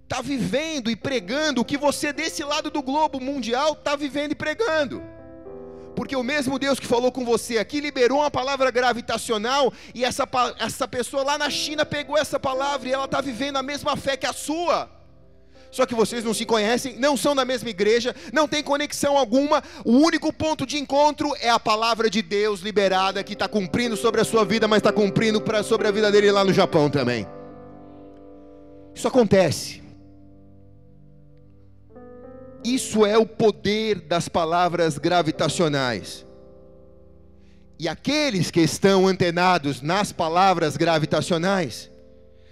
está 0.03 0.23
vivendo 0.23 0.91
e 0.91 0.97
pregando 0.97 1.63
o 1.63 1.65
que 1.65 1.77
você 1.77 2.13
desse 2.13 2.45
lado 2.45 2.71
do 2.71 2.83
globo 2.83 3.19
mundial 3.19 3.73
está 3.73 3.97
vivendo 3.97 4.33
e 4.33 4.37
pregando 4.37 5.03
porque 5.97 6.15
o 6.15 6.23
mesmo 6.23 6.59
Deus 6.59 6.79
que 6.79 6.87
falou 6.87 7.11
com 7.11 7.25
você 7.25 7.57
aqui 7.57 7.81
liberou 7.81 8.19
uma 8.19 8.31
palavra 8.31 8.71
gravitacional 8.71 9.73
e 9.95 10.05
essa, 10.05 10.29
essa 10.61 10.87
pessoa 10.87 11.25
lá 11.25 11.39
na 11.39 11.49
China 11.49 11.87
pegou 11.87 12.19
essa 12.19 12.39
palavra 12.39 12.89
e 12.89 12.93
ela 12.93 13.07
está 13.07 13.23
vivendo 13.23 13.57
a 13.57 13.63
mesma 13.63 13.97
fé 13.97 14.15
que 14.15 14.27
a 14.27 14.33
sua. 14.33 14.91
Só 15.71 15.85
que 15.85 15.95
vocês 15.95 16.23
não 16.23 16.33
se 16.33 16.45
conhecem, 16.45 16.97
não 16.97 17.17
são 17.17 17.35
da 17.35 17.45
mesma 17.45 17.69
igreja, 17.71 18.15
não 18.33 18.47
tem 18.47 18.63
conexão 18.63 19.17
alguma. 19.17 19.63
O 19.85 19.93
único 19.93 20.33
ponto 20.33 20.67
de 20.67 20.79
encontro 20.79 21.35
é 21.41 21.51
a 21.51 21.59
palavra 21.59 22.09
de 22.09 22.23
Deus 22.23 22.61
liberada 22.61 23.25
que 23.25 23.33
está 23.33 23.49
cumprindo 23.49 23.97
sobre 23.97 24.21
a 24.21 24.25
sua 24.25 24.45
vida, 24.45 24.69
mas 24.69 24.79
está 24.79 24.93
cumprindo 24.93 25.41
pra, 25.41 25.63
sobre 25.63 25.89
a 25.89 25.91
vida 25.91 26.13
dele 26.13 26.31
lá 26.31 26.45
no 26.45 26.53
Japão 26.53 26.89
também. 26.89 27.27
Isso 28.95 29.09
acontece. 29.09 29.86
Isso 32.67 33.07
é 33.07 33.17
o 33.17 33.25
poder 33.25 34.01
das 34.01 34.29
palavras 34.29 34.99
gravitacionais. 34.99 36.27
E 37.79 37.87
aqueles 37.87 38.51
que 38.51 38.61
estão 38.61 39.07
antenados 39.07 39.81
nas 39.81 40.11
palavras 40.11 40.77
gravitacionais 40.77 41.89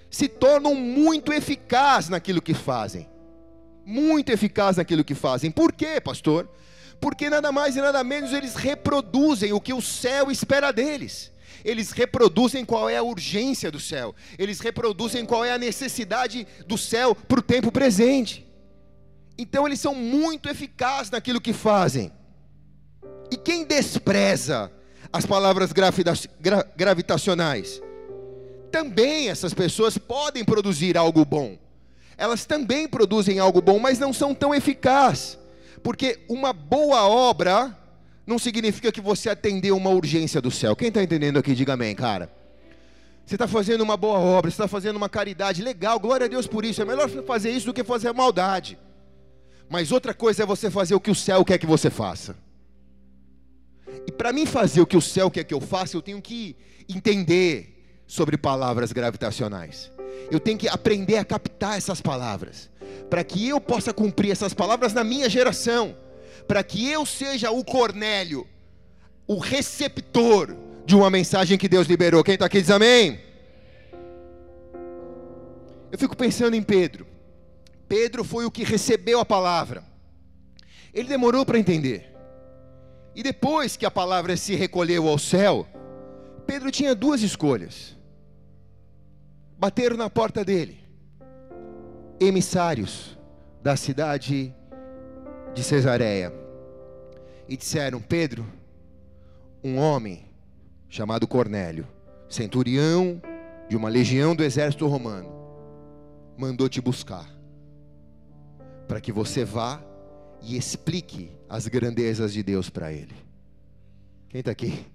se 0.09 0.29
tornam 0.29 0.73
muito 0.73 1.33
eficazes 1.33 2.11
naquilo 2.11 2.41
que 2.41 2.55
fazem. 2.55 3.09
Muito 3.85 4.31
eficazes 4.31 4.77
naquilo 4.77 5.03
que 5.03 5.17
fazem. 5.17 5.51
Por 5.51 5.73
quê, 5.73 6.01
pastor? 6.01 6.49
Porque 7.01 7.29
nada 7.29 7.51
mais 7.51 7.75
e 7.75 7.81
nada 7.81 8.05
menos 8.05 8.33
eles 8.33 8.55
reproduzem 8.55 9.53
o 9.53 9.61
que 9.61 9.75
o 9.75 9.83
céu 9.83 10.31
espera 10.31 10.73
deles. 10.73 11.33
Eles 11.65 11.91
reproduzem 11.91 12.65
qual 12.65 12.89
é 12.89 12.97
a 12.97 13.03
urgência 13.03 13.69
do 13.69 13.81
céu. 13.81 14.15
Eles 14.39 14.61
reproduzem 14.61 15.27
qual 15.27 15.45
é 15.45 15.51
a 15.51 15.59
necessidade 15.59 16.47
do 16.69 16.79
céu 16.79 17.17
para 17.17 17.41
o 17.41 17.43
tempo 17.43 17.73
presente. 17.73 18.54
Então 19.37 19.67
eles 19.67 19.81
são 19.81 19.95
muito 19.95 20.49
eficazes 20.49 21.11
naquilo 21.11 21.41
que 21.41 21.53
fazem. 21.53 22.13
E 23.31 23.37
quem 23.37 23.65
despreza 23.65 24.71
as 25.13 25.27
palavras 25.27 25.71
gravitacionais? 26.77 27.83
Também 28.71 29.29
essas 29.29 29.53
pessoas 29.55 29.99
podem 29.99 30.45
produzir 30.45 30.97
algo 30.97 31.25
bom. 31.25 31.59
Elas 32.17 32.45
também 32.45 32.87
produzem 32.87 33.39
algo 33.39 33.61
bom, 33.61 33.79
mas 33.79 33.99
não 33.99 34.13
são 34.13 34.35
tão 34.35 34.55
eficazes. 34.55 35.39
Porque 35.83 36.21
uma 36.29 36.53
boa 36.53 37.09
obra 37.09 37.77
não 38.27 38.39
significa 38.39 38.93
que 38.93 39.01
você 39.01 39.29
atendeu 39.29 39.77
uma 39.77 39.91
urgência 39.91 40.41
do 40.41 40.51
céu. 40.51 40.77
Quem 40.77 40.89
está 40.89 41.03
entendendo 41.03 41.39
aqui, 41.39 41.55
diga 41.55 41.75
amém, 41.75 41.95
cara. 41.95 42.33
Você 43.27 43.35
está 43.35 43.49
fazendo 43.49 43.81
uma 43.81 43.97
boa 43.97 44.19
obra, 44.19 44.51
você 44.51 44.55
está 44.55 44.69
fazendo 44.69 44.97
uma 44.97 45.09
caridade, 45.09 45.63
legal, 45.63 45.99
glória 45.99 46.27
a 46.27 46.29
Deus 46.29 46.47
por 46.47 46.65
isso. 46.65 46.81
É 46.81 46.85
melhor 46.85 47.09
fazer 47.27 47.51
isso 47.51 47.67
do 47.67 47.75
que 47.75 47.83
fazer 47.83 48.13
maldade. 48.13 48.79
Mas 49.75 49.91
outra 49.91 50.15
coisa 50.15 50.45
é 50.45 50.47
você 50.47 50.71
fazer 50.71 50.95
o 50.95 51.01
que 51.01 51.11
o 51.11 51.15
céu 51.17 51.45
quer 51.45 51.59
que 51.59 51.67
você 51.67 51.91
faça. 51.91 52.37
E 54.07 54.13
para 54.13 54.33
mim 54.33 54.47
fazer 54.47 54.81
o 54.81 54.87
que 54.87 54.97
o 54.97 55.01
céu 55.01 55.29
quer 55.29 55.43
que 55.43 55.53
eu 55.53 55.61
faça, 55.61 55.97
eu 55.97 56.01
tenho 56.01 56.23
que 56.23 56.55
entender 56.89 57.85
sobre 58.07 58.39
palavras 58.39 58.93
gravitacionais. 58.93 59.91
Eu 60.31 60.39
tenho 60.39 60.57
que 60.57 60.69
aprender 60.69 61.17
a 61.17 61.25
captar 61.25 61.77
essas 61.77 62.01
palavras, 62.01 62.71
para 63.11 63.25
que 63.25 63.49
eu 63.49 63.61
possa 63.61 63.93
cumprir 63.93 64.31
essas 64.31 64.55
palavras 64.55 64.93
na 64.93 65.03
minha 65.03 65.29
geração, 65.29 65.97
para 66.47 66.63
que 66.63 66.89
eu 66.89 67.05
seja 67.05 67.51
o 67.51 67.65
Cornélio, 67.65 68.47
o 69.27 69.41
receptor 69.41 70.57
de 70.87 70.95
uma 70.95 71.11
mensagem 71.11 71.59
que 71.59 71.69
Deus 71.69 71.89
liberou. 71.89 72.23
Quem 72.23 72.35
está 72.35 72.47
aqui 72.47 72.61
diz 72.61 72.71
amém? 72.71 73.21
Eu 75.91 75.99
fico 75.99 76.17
pensando 76.17 76.55
em 76.55 76.63
Pedro. 76.63 77.14
Pedro 77.89 78.25
foi 78.25 78.45
o 78.45 78.51
que 78.51 78.65
recebeu 78.65 79.21
a 79.21 79.25
palavra. 79.25 79.85
Ele 80.93 81.09
demorou 81.09 81.45
para 81.45 81.59
entender. 81.59 82.13
E 83.15 83.23
depois 83.23 83.77
que 83.77 83.87
a 83.87 83.91
palavra 83.91 84.37
se 84.37 84.55
recolheu 84.55 85.09
ao 85.09 85.19
céu, 85.19 85.67
Pedro 86.47 86.71
tinha 86.71 86.95
duas 86.95 87.23
escolhas. 87.23 87.97
Bateram 89.59 89.97
na 89.97 90.11
porta 90.11 90.45
dele, 90.45 90.79
emissários 92.21 93.17
da 93.63 93.77
cidade 93.77 94.55
de 95.55 95.63
Cesareia, 95.63 96.33
e 97.49 97.57
disseram: 97.57 98.01
Pedro, 98.01 98.45
um 99.63 99.79
homem 99.79 100.27
chamado 100.89 101.27
Cornélio, 101.27 101.87
centurião 102.29 103.23
de 103.69 103.77
uma 103.77 103.89
legião 103.89 104.35
do 104.35 104.43
exército 104.43 104.87
romano, 104.87 105.33
mandou 106.37 106.69
te 106.69 106.81
buscar 106.81 107.34
para 108.95 109.01
que 109.01 109.11
você 109.11 109.45
vá 109.45 109.83
e 110.41 110.57
explique 110.57 111.29
as 111.49 111.67
grandezas 111.67 112.33
de 112.33 112.45
Deus 112.45 112.71
para 112.71 112.93
ele. 112.93 113.13
Quem 114.29 114.39
está 114.39 114.53
aqui? 114.53 114.87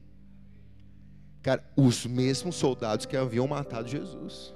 Cara, 1.44 1.70
os 1.76 2.06
mesmos 2.06 2.56
soldados 2.56 3.06
que 3.06 3.18
haviam 3.18 3.46
matado 3.46 3.90
Jesus. 3.90 4.56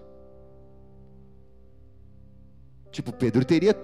Tipo, 2.89 3.11
Pedro 3.11 3.43
teria 3.43 3.75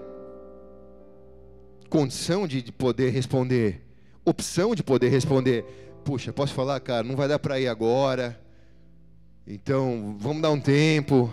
condição 1.90 2.48
de 2.48 2.72
poder 2.72 3.10
responder, 3.10 3.86
opção 4.24 4.74
de 4.74 4.82
poder 4.82 5.10
responder. 5.10 5.66
Puxa, 6.06 6.32
posso 6.32 6.54
falar, 6.54 6.80
cara, 6.80 7.04
não 7.04 7.18
vai 7.18 7.28
dar 7.28 7.38
para 7.38 7.60
ir 7.60 7.68
agora. 7.68 8.42
Então, 9.46 10.16
vamos 10.18 10.42
dar 10.42 10.52
um 10.52 10.62
tempo. 10.62 11.30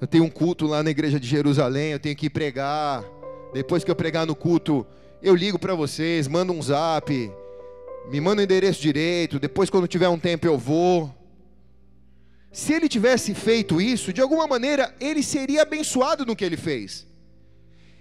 Eu 0.00 0.08
tenho 0.08 0.24
um 0.24 0.30
culto 0.30 0.66
lá 0.66 0.82
na 0.82 0.90
igreja 0.90 1.20
de 1.20 1.28
Jerusalém, 1.28 1.92
eu 1.92 2.00
tenho 2.00 2.16
que 2.16 2.28
pregar. 2.28 3.04
Depois 3.52 3.84
que 3.84 3.90
eu 3.90 3.96
pregar 3.96 4.26
no 4.26 4.34
culto, 4.34 4.86
eu 5.22 5.34
ligo 5.34 5.58
para 5.58 5.74
vocês, 5.74 6.26
mando 6.26 6.52
um 6.52 6.62
zap, 6.62 7.30
me 8.10 8.20
manda 8.20 8.40
o 8.40 8.44
endereço 8.44 8.80
direito, 8.80 9.38
depois 9.38 9.68
quando 9.68 9.86
tiver 9.86 10.08
um 10.08 10.18
tempo 10.18 10.46
eu 10.46 10.58
vou. 10.58 11.14
Se 12.50 12.72
ele 12.72 12.88
tivesse 12.88 13.34
feito 13.34 13.80
isso, 13.80 14.12
de 14.12 14.20
alguma 14.20 14.46
maneira 14.46 14.94
ele 15.00 15.22
seria 15.22 15.62
abençoado 15.62 16.24
no 16.26 16.34
que 16.34 16.44
ele 16.44 16.56
fez. 16.56 17.06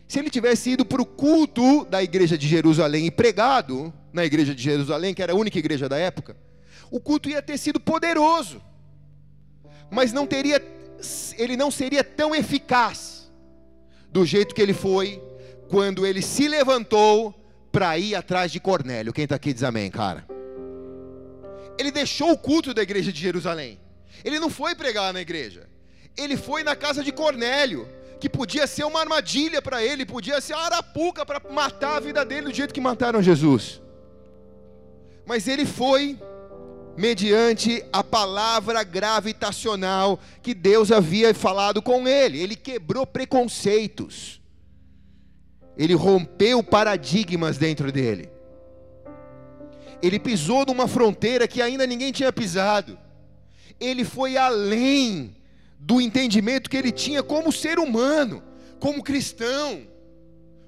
se 0.07 0.19
ele 0.19 0.29
tivesse 0.29 0.71
ido 0.71 0.83
para 0.83 1.01
o 1.01 1.05
culto 1.05 1.85
da 1.85 2.03
igreja 2.03 2.37
de 2.37 2.45
Jerusalém 2.45 3.05
e 3.05 3.11
pregado 3.11 3.93
na 4.11 4.25
igreja 4.25 4.53
de 4.53 4.61
Jerusalém, 4.61 5.13
que 5.13 5.23
era 5.23 5.31
a 5.31 5.35
única 5.35 5.57
igreja 5.57 5.87
da 5.87 5.97
época, 5.97 6.35
o 6.89 6.99
culto 6.99 7.29
ia 7.29 7.41
ter 7.41 7.57
sido 7.57 7.79
poderoso, 7.79 8.61
mas 9.89 10.11
não 10.11 10.27
teria, 10.27 10.61
ele 11.37 11.55
não 11.55 11.71
seria 11.71 12.03
tão 12.03 12.35
eficaz 12.35 13.31
do 14.11 14.25
jeito 14.25 14.53
que 14.53 14.61
ele 14.61 14.73
foi 14.73 15.21
quando 15.71 16.05
ele 16.05 16.21
se 16.21 16.49
levantou 16.49 17.33
para 17.71 17.97
ir 17.97 18.13
atrás 18.13 18.51
de 18.51 18.59
Cornélio. 18.59 19.13
Quem 19.13 19.23
está 19.23 19.37
aqui 19.37 19.53
diz 19.53 19.63
amém, 19.63 19.89
cara. 19.89 20.27
Ele 21.79 21.89
deixou 21.89 22.31
o 22.33 22.37
culto 22.37 22.73
da 22.73 22.81
igreja 22.81 23.09
de 23.09 23.21
Jerusalém. 23.21 23.79
Ele 24.25 24.37
não 24.37 24.49
foi 24.49 24.75
pregar 24.75 25.13
na 25.13 25.21
igreja. 25.21 25.69
Ele 26.17 26.35
foi 26.35 26.61
na 26.61 26.75
casa 26.75 27.01
de 27.01 27.13
Cornélio, 27.13 27.87
que 28.19 28.27
podia 28.27 28.67
ser 28.67 28.83
uma 28.83 28.99
armadilha 28.99 29.61
para 29.61 29.81
ele, 29.81 30.05
podia 30.05 30.41
ser 30.41 30.55
uma 30.55 30.65
arapuca 30.65 31.25
para 31.25 31.41
matar 31.49 31.95
a 31.95 31.99
vida 32.01 32.25
dele 32.25 32.47
do 32.47 32.53
jeito 32.53 32.73
que 32.73 32.81
mataram 32.81 33.23
Jesus. 33.23 33.81
Mas 35.25 35.47
ele 35.47 35.65
foi 35.65 36.19
mediante 36.97 37.81
a 37.93 38.03
palavra 38.03 38.83
gravitacional 38.83 40.19
que 40.43 40.53
Deus 40.53 40.91
havia 40.91 41.33
falado 41.33 41.81
com 41.81 42.05
ele. 42.05 42.41
Ele 42.41 42.57
quebrou 42.57 43.07
preconceitos. 43.07 44.40
Ele 45.77 45.93
rompeu 45.93 46.63
paradigmas 46.63 47.57
dentro 47.57 47.91
dele. 47.91 48.29
Ele 50.01 50.19
pisou 50.19 50.65
numa 50.65 50.87
fronteira 50.87 51.47
que 51.47 51.61
ainda 51.61 51.85
ninguém 51.85 52.11
tinha 52.11 52.31
pisado. 52.31 52.97
Ele 53.79 54.03
foi 54.03 54.37
além 54.37 55.35
do 55.79 56.01
entendimento 56.01 56.69
que 56.69 56.77
ele 56.77 56.91
tinha 56.91 57.23
como 57.23 57.51
ser 57.51 57.79
humano, 57.79 58.43
como 58.79 59.03
cristão, 59.03 59.81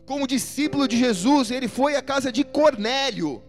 como 0.06 0.28
discípulo 0.28 0.88
de 0.88 0.98
Jesus. 0.98 1.52
Ele 1.52 1.68
foi 1.68 1.96
à 1.96 2.02
casa 2.02 2.32
de 2.32 2.44
Cornélio 2.44 3.42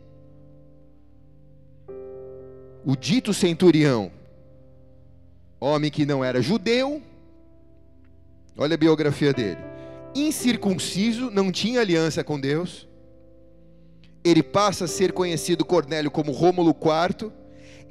o 2.85 2.95
dito 2.95 3.33
centurião, 3.33 4.13
homem 5.59 5.91
que 5.91 6.05
não 6.05 6.23
era 6.23 6.43
judeu, 6.43 7.03
olha 8.57 8.75
a 8.75 8.79
biografia 8.79 9.33
dele, 9.33 9.61
incircunciso, 10.15 11.31
não 11.31 11.51
tinha 11.51 11.81
aliança 11.81 12.23
com 12.23 12.39
Deus, 12.39 12.89
ele 14.23 14.43
passa 14.43 14.87
a 14.87 14.89
ser 14.89 15.13
conhecido 15.13 15.65
Cornélio 15.65 16.11
como 16.11 16.33
Rômulo 16.33 16.71
IV, 16.71 17.31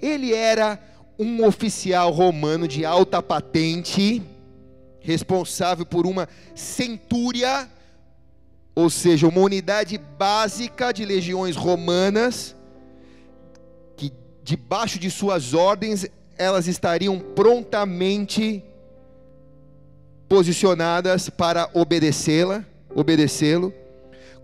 ele 0.01 0.33
era 0.33 0.79
um 1.17 1.45
oficial 1.45 2.11
romano 2.11 2.67
de 2.67 2.85
alta 2.85 3.21
patente, 3.21 4.21
responsável 4.99 5.85
por 5.85 6.07
uma 6.07 6.27
centúria, 6.55 7.69
ou 8.75 8.89
seja, 8.89 9.27
uma 9.27 9.41
unidade 9.41 9.97
básica 9.97 10.91
de 10.91 11.05
legiões 11.05 11.55
romanas, 11.55 12.55
debaixo 14.43 14.99
de 14.99 15.09
suas 15.09 15.53
ordens, 15.53 16.05
elas 16.37 16.67
estariam 16.67 17.17
prontamente 17.19 18.63
posicionadas 20.33 21.29
para 21.29 21.69
obedecê-la, 21.75 22.65
obedecê-lo. 22.95 23.71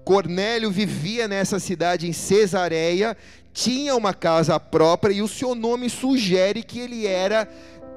Cornélio 0.06 0.70
vivia 0.70 1.28
nessa 1.28 1.60
cidade 1.60 2.08
em 2.08 2.14
Cesareia, 2.14 3.18
tinha 3.52 3.96
uma 3.96 4.14
casa 4.14 4.60
própria 4.60 5.14
e 5.14 5.24
o 5.24 5.28
seu 5.28 5.56
nome 5.56 5.90
sugere 5.90 6.62
que 6.62 6.78
ele 6.78 7.08
era 7.08 7.48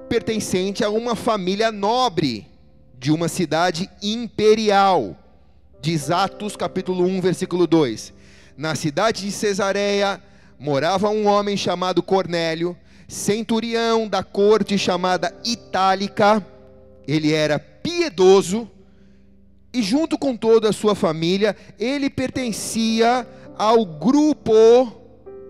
pertencente 0.09 0.83
a 0.83 0.89
uma 0.89 1.15
família 1.15 1.71
nobre 1.71 2.49
de 2.99 3.13
uma 3.13 3.29
cidade 3.29 3.91
imperial. 4.03 5.15
Diz 5.83 6.11
Atos 6.11 6.57
capítulo 6.57 7.05
1, 7.05 7.21
versículo 7.21 7.67
2. 7.67 8.15
Na 8.57 8.75
cidade 8.75 9.21
de 9.21 9.31
Cesareia 9.31 10.19
morava 10.59 11.11
um 11.11 11.27
homem 11.27 11.59
chamado 11.59 12.03
Cornélio, 12.03 12.75
centurião 13.07 14.09
da 14.09 14.23
corte 14.23 14.79
chamada 14.79 15.31
Itálica. 15.45 16.43
Ele 17.07 17.35
era 17.35 17.72
piedoso 17.83 18.71
e, 19.73 19.83
junto 19.83 20.19
com 20.19 20.37
toda 20.37 20.69
a 20.69 20.73
sua 20.73 20.95
família, 20.95 21.57
ele 21.79 22.11
pertencia 22.11 23.27
ao 23.57 23.85
grupo 23.85 24.93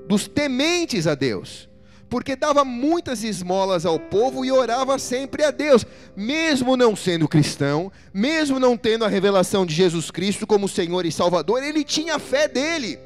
dos 0.07 0.29
tementes 0.29 1.07
a 1.07 1.15
Deus, 1.15 1.69
porque 2.09 2.37
dava 2.37 2.65
muitas 2.65 3.25
esmolas 3.25 3.87
ao 3.87 3.99
povo 3.99 4.45
e 4.45 4.53
orava 4.53 4.99
sempre 4.99 5.45
a 5.45 5.51
Deus, 5.51 5.85
mesmo 6.17 6.77
não 6.77 6.95
sendo 6.95 7.29
cristão, 7.29 7.91
mesmo 8.13 8.59
não 8.59 8.77
tendo 8.77 9.05
a 9.05 9.09
revelação 9.09 9.65
de 9.65 9.75
Jesus 9.75 10.11
Cristo 10.11 10.47
como 10.47 10.69
Senhor 10.69 11.07
e 11.07 11.13
Salvador, 11.13 11.63
ele 11.63 11.85
tinha 11.85 12.17
a 12.17 12.19
fé 12.19 12.47
dele 12.47 12.99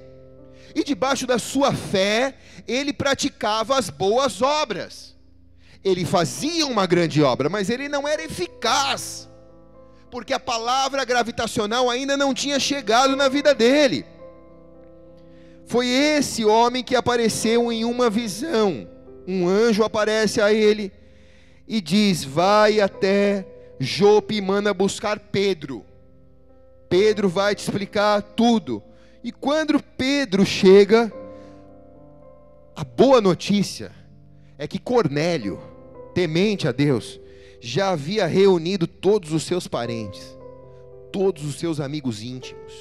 e 0.77 0.85
debaixo 0.85 1.27
da 1.27 1.39
sua 1.39 1.73
fé, 1.73 2.35
ele 2.69 2.93
praticava 2.93 3.79
as 3.79 3.89
boas 3.89 4.43
obras. 4.43 5.16
Ele 5.87 6.05
fazia 6.05 6.67
uma 6.67 6.85
grande 6.85 7.23
obra, 7.23 7.49
mas 7.49 7.71
ele 7.71 7.89
não 7.89 8.09
era 8.09 8.25
eficaz, 8.25 9.31
porque 10.11 10.33
a 10.33 10.41
palavra 10.41 11.05
gravitacional 11.05 11.89
ainda 11.89 12.17
não 12.17 12.35
tinha 12.35 12.59
chegado 12.59 13.15
na 13.15 13.29
vida 13.29 13.55
dele. 13.55 14.05
Foi 15.65 15.87
esse 15.87 16.45
homem 16.45 16.83
que 16.83 16.97
apareceu 16.97 17.71
em 17.71 17.85
uma 17.85 18.11
visão. 18.11 18.89
Um 19.29 19.47
anjo 19.47 19.85
aparece 19.85 20.41
a 20.41 20.53
ele 20.53 20.91
e 21.69 21.81
diz: 21.81 22.25
Vai 22.25 22.81
até 22.81 23.47
Jope 23.79 24.35
e 24.35 24.41
manda 24.41 24.75
buscar 24.75 25.21
Pedro. 25.21 25.87
Pedro 26.89 27.29
vai 27.29 27.55
te 27.55 27.61
explicar 27.61 28.23
tudo. 28.23 28.83
E 29.23 29.31
quando 29.31 29.81
Pedro 29.81 30.45
chega, 30.45 31.13
a 32.75 32.83
boa 32.83 33.21
notícia 33.21 33.93
é 34.59 34.67
que 34.67 34.81
Cornélio, 34.81 35.76
temente 36.17 36.67
a 36.67 36.73
Deus, 36.73 37.21
já 37.61 37.91
havia 37.91 38.27
reunido 38.27 38.87
todos 38.87 39.35
os 39.35 39.43
seus 39.43 39.69
parentes, 39.69 40.35
todos 41.13 41.45
os 41.45 41.57
seus 41.57 41.79
amigos 41.79 42.23
íntimos. 42.23 42.73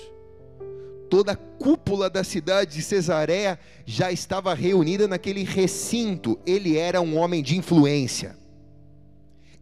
Toda 1.10 1.34
a 1.34 1.36
cúpula 1.36 2.10
da 2.10 2.24
cidade 2.24 2.76
de 2.78 2.82
Cesareia 2.82 3.60
já 3.86 4.10
estava 4.10 4.54
reunida 4.54 5.06
naquele 5.06 5.44
recinto. 5.44 6.40
Ele 6.46 6.78
era 6.78 7.02
um 7.02 7.18
homem 7.18 7.44
de 7.44 7.58
influência. 7.58 8.38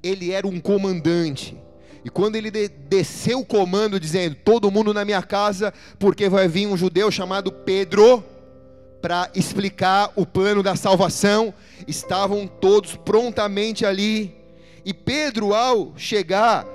Ele 0.04 0.32
era 0.32 0.46
um 0.46 0.60
comandante 0.60 1.58
e 2.06 2.10
quando 2.12 2.36
ele 2.36 2.52
de 2.52 2.68
desceu 2.68 3.40
o 3.40 3.46
comando, 3.46 4.00
dizendo: 4.00 4.36
Todo 4.36 4.70
mundo 4.70 4.94
na 4.94 5.04
minha 5.04 5.24
casa, 5.24 5.74
porque 5.98 6.30
vai 6.30 6.48
vir 6.48 6.68
um 6.68 6.78
judeu 6.78 7.10
chamado 7.10 7.52
Pedro 7.52 8.24
para 9.04 9.30
explicar 9.36 10.14
o 10.16 10.26
plano 10.26 10.64
da 10.64 10.78
salvação, 10.78 11.54
estavam 11.86 12.48
todos 12.48 12.96
prontamente 12.96 13.86
ali. 13.86 14.34
E 14.86 14.94
Pedro, 14.94 15.54
ao 15.54 15.92
chegar, 15.98 16.66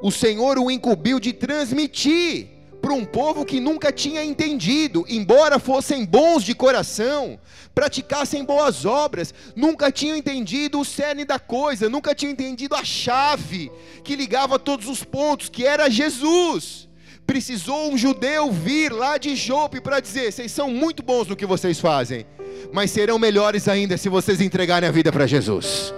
o 0.00 0.08
Senhor 0.08 0.60
o 0.60 0.70
incumbiu 0.70 1.18
de 1.18 1.32
transmitir 1.32 2.46
para 2.80 2.92
um 2.92 3.04
povo 3.04 3.44
que 3.44 3.58
nunca 3.58 3.90
tinha 3.90 4.22
entendido, 4.22 5.04
embora 5.08 5.58
fossem 5.58 6.04
bons 6.04 6.44
de 6.44 6.54
coração, 6.54 7.36
praticassem 7.74 8.44
boas 8.44 8.84
obras, 8.84 9.34
nunca 9.56 9.90
tinham 9.90 10.16
entendido 10.16 10.78
o 10.78 10.84
cerne 10.84 11.24
da 11.24 11.40
coisa, 11.40 11.88
nunca 11.88 12.14
tinham 12.14 12.30
entendido 12.30 12.76
a 12.76 12.84
chave 12.84 13.72
que 14.04 14.14
ligava 14.14 14.56
todos 14.56 14.86
os 14.86 15.02
pontos, 15.02 15.48
que 15.48 15.66
era 15.66 15.90
Jesus. 15.90 16.88
Precisou 17.26 17.92
um 17.92 17.96
judeu 17.96 18.50
vir 18.50 18.92
lá 18.92 19.16
de 19.16 19.34
Jope 19.36 19.80
para 19.80 20.00
dizer: 20.00 20.32
vocês 20.32 20.52
são 20.52 20.70
muito 20.70 21.02
bons 21.02 21.28
no 21.28 21.36
que 21.36 21.46
vocês 21.46 21.80
fazem, 21.80 22.26
mas 22.72 22.90
serão 22.90 23.18
melhores 23.18 23.68
ainda 23.68 23.96
se 23.96 24.08
vocês 24.08 24.40
entregarem 24.40 24.88
a 24.88 24.92
vida 24.92 25.12
para 25.12 25.26
Jesus. 25.26 25.94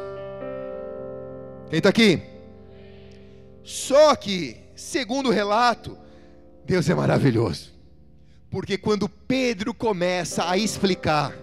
Quem 1.71 1.79
está 1.79 1.89
aqui? 1.89 2.23
Só 3.63 4.15
que, 4.15 4.57
segundo 4.77 5.31
o 5.31 5.33
relato, 5.33 5.97
Deus 6.65 6.89
é 6.89 6.95
maravilhoso. 6.95 7.73
Porque 8.51 8.79
quando 8.79 9.09
Pedro 9.09 9.75
começa 9.75 10.49
a 10.49 10.57
explicar, 10.57 11.35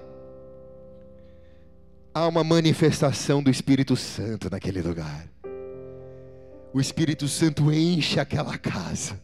há 2.14 2.28
uma 2.28 2.44
manifestação 2.44 3.42
do 3.42 3.50
Espírito 3.50 3.96
Santo 3.98 4.50
naquele 4.50 4.82
lugar. 4.82 5.28
O 6.74 6.80
Espírito 6.80 7.28
Santo 7.28 7.72
enche 7.72 8.20
aquela 8.20 8.58
casa, 8.58 9.20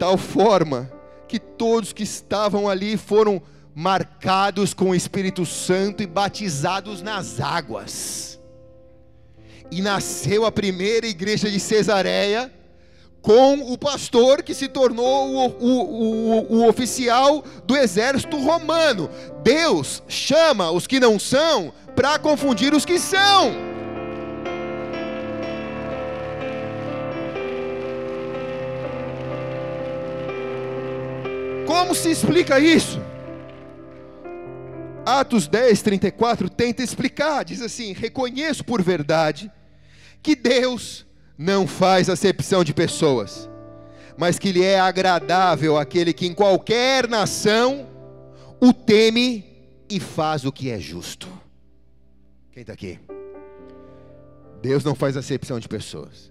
tal 0.00 0.16
forma 0.16 0.90
que 1.28 1.38
todos 1.38 1.92
que 1.92 2.02
estavam 2.02 2.66
ali 2.70 2.96
foram 2.96 3.40
marcados 3.74 4.72
com 4.72 4.90
o 4.90 4.94
Espírito 4.94 5.44
Santo 5.44 6.02
e 6.02 6.06
batizados 6.06 7.02
nas 7.02 7.38
águas. 7.38 8.40
E 9.70 9.82
nasceu 9.82 10.46
a 10.46 10.50
primeira 10.50 11.06
igreja 11.06 11.50
de 11.50 11.60
Cesareia 11.60 12.50
com 13.20 13.70
o 13.70 13.76
pastor 13.76 14.42
que 14.42 14.54
se 14.54 14.68
tornou 14.68 15.34
o, 15.34 15.46
o, 15.46 15.68
o, 15.68 16.56
o, 16.56 16.68
oficial 16.68 17.44
do 17.66 17.76
exército 17.76 18.38
romano. 18.38 19.10
Deus 19.42 20.02
chama 20.08 20.70
os 20.70 20.86
que 20.86 20.98
não 20.98 21.18
são 21.18 21.74
para 21.94 22.18
confundir 22.18 22.72
os 22.72 22.86
que 22.86 22.98
são. 22.98 23.69
Como 31.80 31.94
se 31.94 32.10
explica 32.10 32.60
isso? 32.60 33.00
Atos 35.06 35.48
10, 35.48 35.80
34 35.80 36.50
tenta 36.50 36.82
explicar, 36.82 37.42
diz 37.42 37.62
assim: 37.62 37.94
reconheço 37.94 38.62
por 38.62 38.82
verdade 38.82 39.50
que 40.22 40.36
Deus 40.36 41.06
não 41.38 41.66
faz 41.66 42.10
acepção 42.10 42.62
de 42.62 42.74
pessoas, 42.74 43.48
mas 44.18 44.38
que 44.38 44.52
lhe 44.52 44.62
é 44.62 44.78
agradável 44.78 45.78
aquele 45.78 46.12
que 46.12 46.26
em 46.26 46.34
qualquer 46.34 47.08
nação 47.08 47.88
o 48.60 48.74
teme 48.74 49.42
e 49.88 49.98
faz 49.98 50.44
o 50.44 50.52
que 50.52 50.68
é 50.70 50.78
justo. 50.78 51.28
Quem 52.52 52.60
está 52.60 52.74
aqui? 52.74 53.00
Deus 54.60 54.84
não 54.84 54.94
faz 54.94 55.16
acepção 55.16 55.58
de 55.58 55.66
pessoas. 55.66 56.30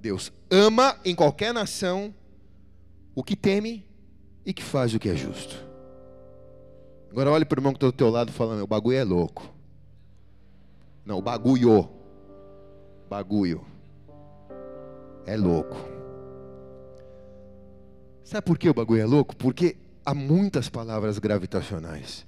Deus 0.00 0.32
ama 0.50 0.98
em 1.04 1.14
qualquer 1.14 1.52
nação 1.52 2.14
o 3.14 3.22
que 3.22 3.36
teme 3.36 3.86
e 4.48 4.52
que 4.54 4.62
faz 4.62 4.94
o 4.94 4.98
que 4.98 5.10
é 5.10 5.14
justo. 5.14 5.62
Agora 7.10 7.30
olhe 7.30 7.44
para 7.44 7.58
o 7.58 7.60
irmão 7.60 7.74
que 7.74 7.76
está 7.76 7.88
do 7.88 7.92
teu 7.92 8.08
lado 8.08 8.32
falando, 8.32 8.62
o 8.62 8.66
bagulho 8.66 8.96
é 8.96 9.04
louco. 9.04 9.54
Não, 11.04 11.18
o 11.18 11.22
bagulho. 11.22 11.86
Bagulho. 13.10 13.62
É 15.26 15.36
louco. 15.36 15.76
Sabe 18.24 18.46
por 18.46 18.56
que 18.56 18.70
o 18.70 18.72
bagulho 18.72 19.02
é 19.02 19.04
louco? 19.04 19.36
Porque 19.36 19.76
há 20.02 20.14
muitas 20.14 20.70
palavras 20.70 21.18
gravitacionais 21.18 22.26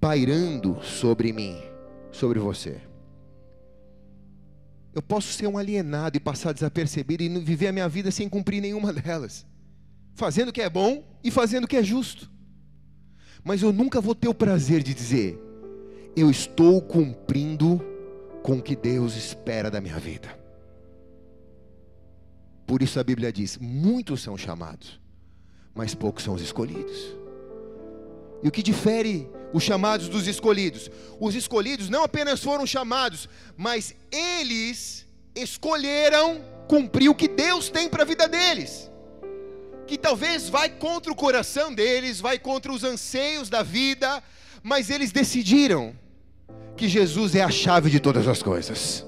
pairando 0.00 0.80
sobre 0.80 1.32
mim, 1.32 1.60
sobre 2.12 2.38
você. 2.38 2.80
Eu 4.94 5.02
posso 5.02 5.32
ser 5.32 5.48
um 5.48 5.58
alienado 5.58 6.16
e 6.16 6.20
passar 6.20 6.52
desapercebido 6.52 7.24
e 7.24 7.28
viver 7.40 7.66
a 7.66 7.72
minha 7.72 7.88
vida 7.88 8.12
sem 8.12 8.28
cumprir 8.28 8.60
nenhuma 8.60 8.92
delas, 8.94 9.44
fazendo 10.14 10.48
o 10.48 10.52
que 10.52 10.62
é 10.62 10.70
bom 10.70 11.04
e 11.22 11.30
fazendo 11.30 11.64
o 11.64 11.68
que 11.68 11.76
é 11.76 11.82
justo. 11.82 12.30
Mas 13.42 13.62
eu 13.62 13.72
nunca 13.72 14.00
vou 14.00 14.14
ter 14.14 14.28
o 14.28 14.34
prazer 14.34 14.82
de 14.82 14.94
dizer, 14.94 15.38
eu 16.16 16.30
estou 16.30 16.80
cumprindo 16.80 17.80
com 18.42 18.58
o 18.58 18.62
que 18.62 18.76
Deus 18.76 19.16
espera 19.16 19.70
da 19.70 19.80
minha 19.80 19.98
vida. 19.98 20.38
Por 22.66 22.82
isso 22.82 22.98
a 22.98 23.04
Bíblia 23.04 23.32
diz: 23.32 23.58
muitos 23.58 24.22
são 24.22 24.36
chamados, 24.36 25.00
mas 25.74 25.94
poucos 25.94 26.24
são 26.24 26.34
os 26.34 26.42
escolhidos. 26.42 27.16
E 28.42 28.48
o 28.48 28.50
que 28.50 28.62
difere 28.62 29.28
os 29.52 29.62
chamados 29.62 30.08
dos 30.08 30.26
escolhidos? 30.26 30.90
Os 31.20 31.34
escolhidos 31.34 31.88
não 31.88 32.04
apenas 32.04 32.42
foram 32.42 32.66
chamados, 32.66 33.28
mas 33.56 33.94
eles 34.10 35.06
escolheram 35.34 36.42
cumprir 36.68 37.08
o 37.08 37.14
que 37.14 37.28
Deus 37.28 37.68
tem 37.68 37.88
para 37.88 38.02
a 38.02 38.06
vida 38.06 38.28
deles. 38.28 38.90
Que 39.86 39.98
talvez 39.98 40.48
vai 40.48 40.68
contra 40.68 41.12
o 41.12 41.16
coração 41.16 41.72
deles, 41.74 42.20
vai 42.20 42.38
contra 42.38 42.72
os 42.72 42.84
anseios 42.84 43.48
da 43.48 43.62
vida, 43.62 44.22
mas 44.62 44.90
eles 44.90 45.12
decidiram 45.12 45.94
que 46.76 46.88
Jesus 46.88 47.34
é 47.34 47.42
a 47.42 47.50
chave 47.50 47.90
de 47.90 48.00
todas 48.00 48.26
as 48.26 48.42
coisas. 48.42 49.04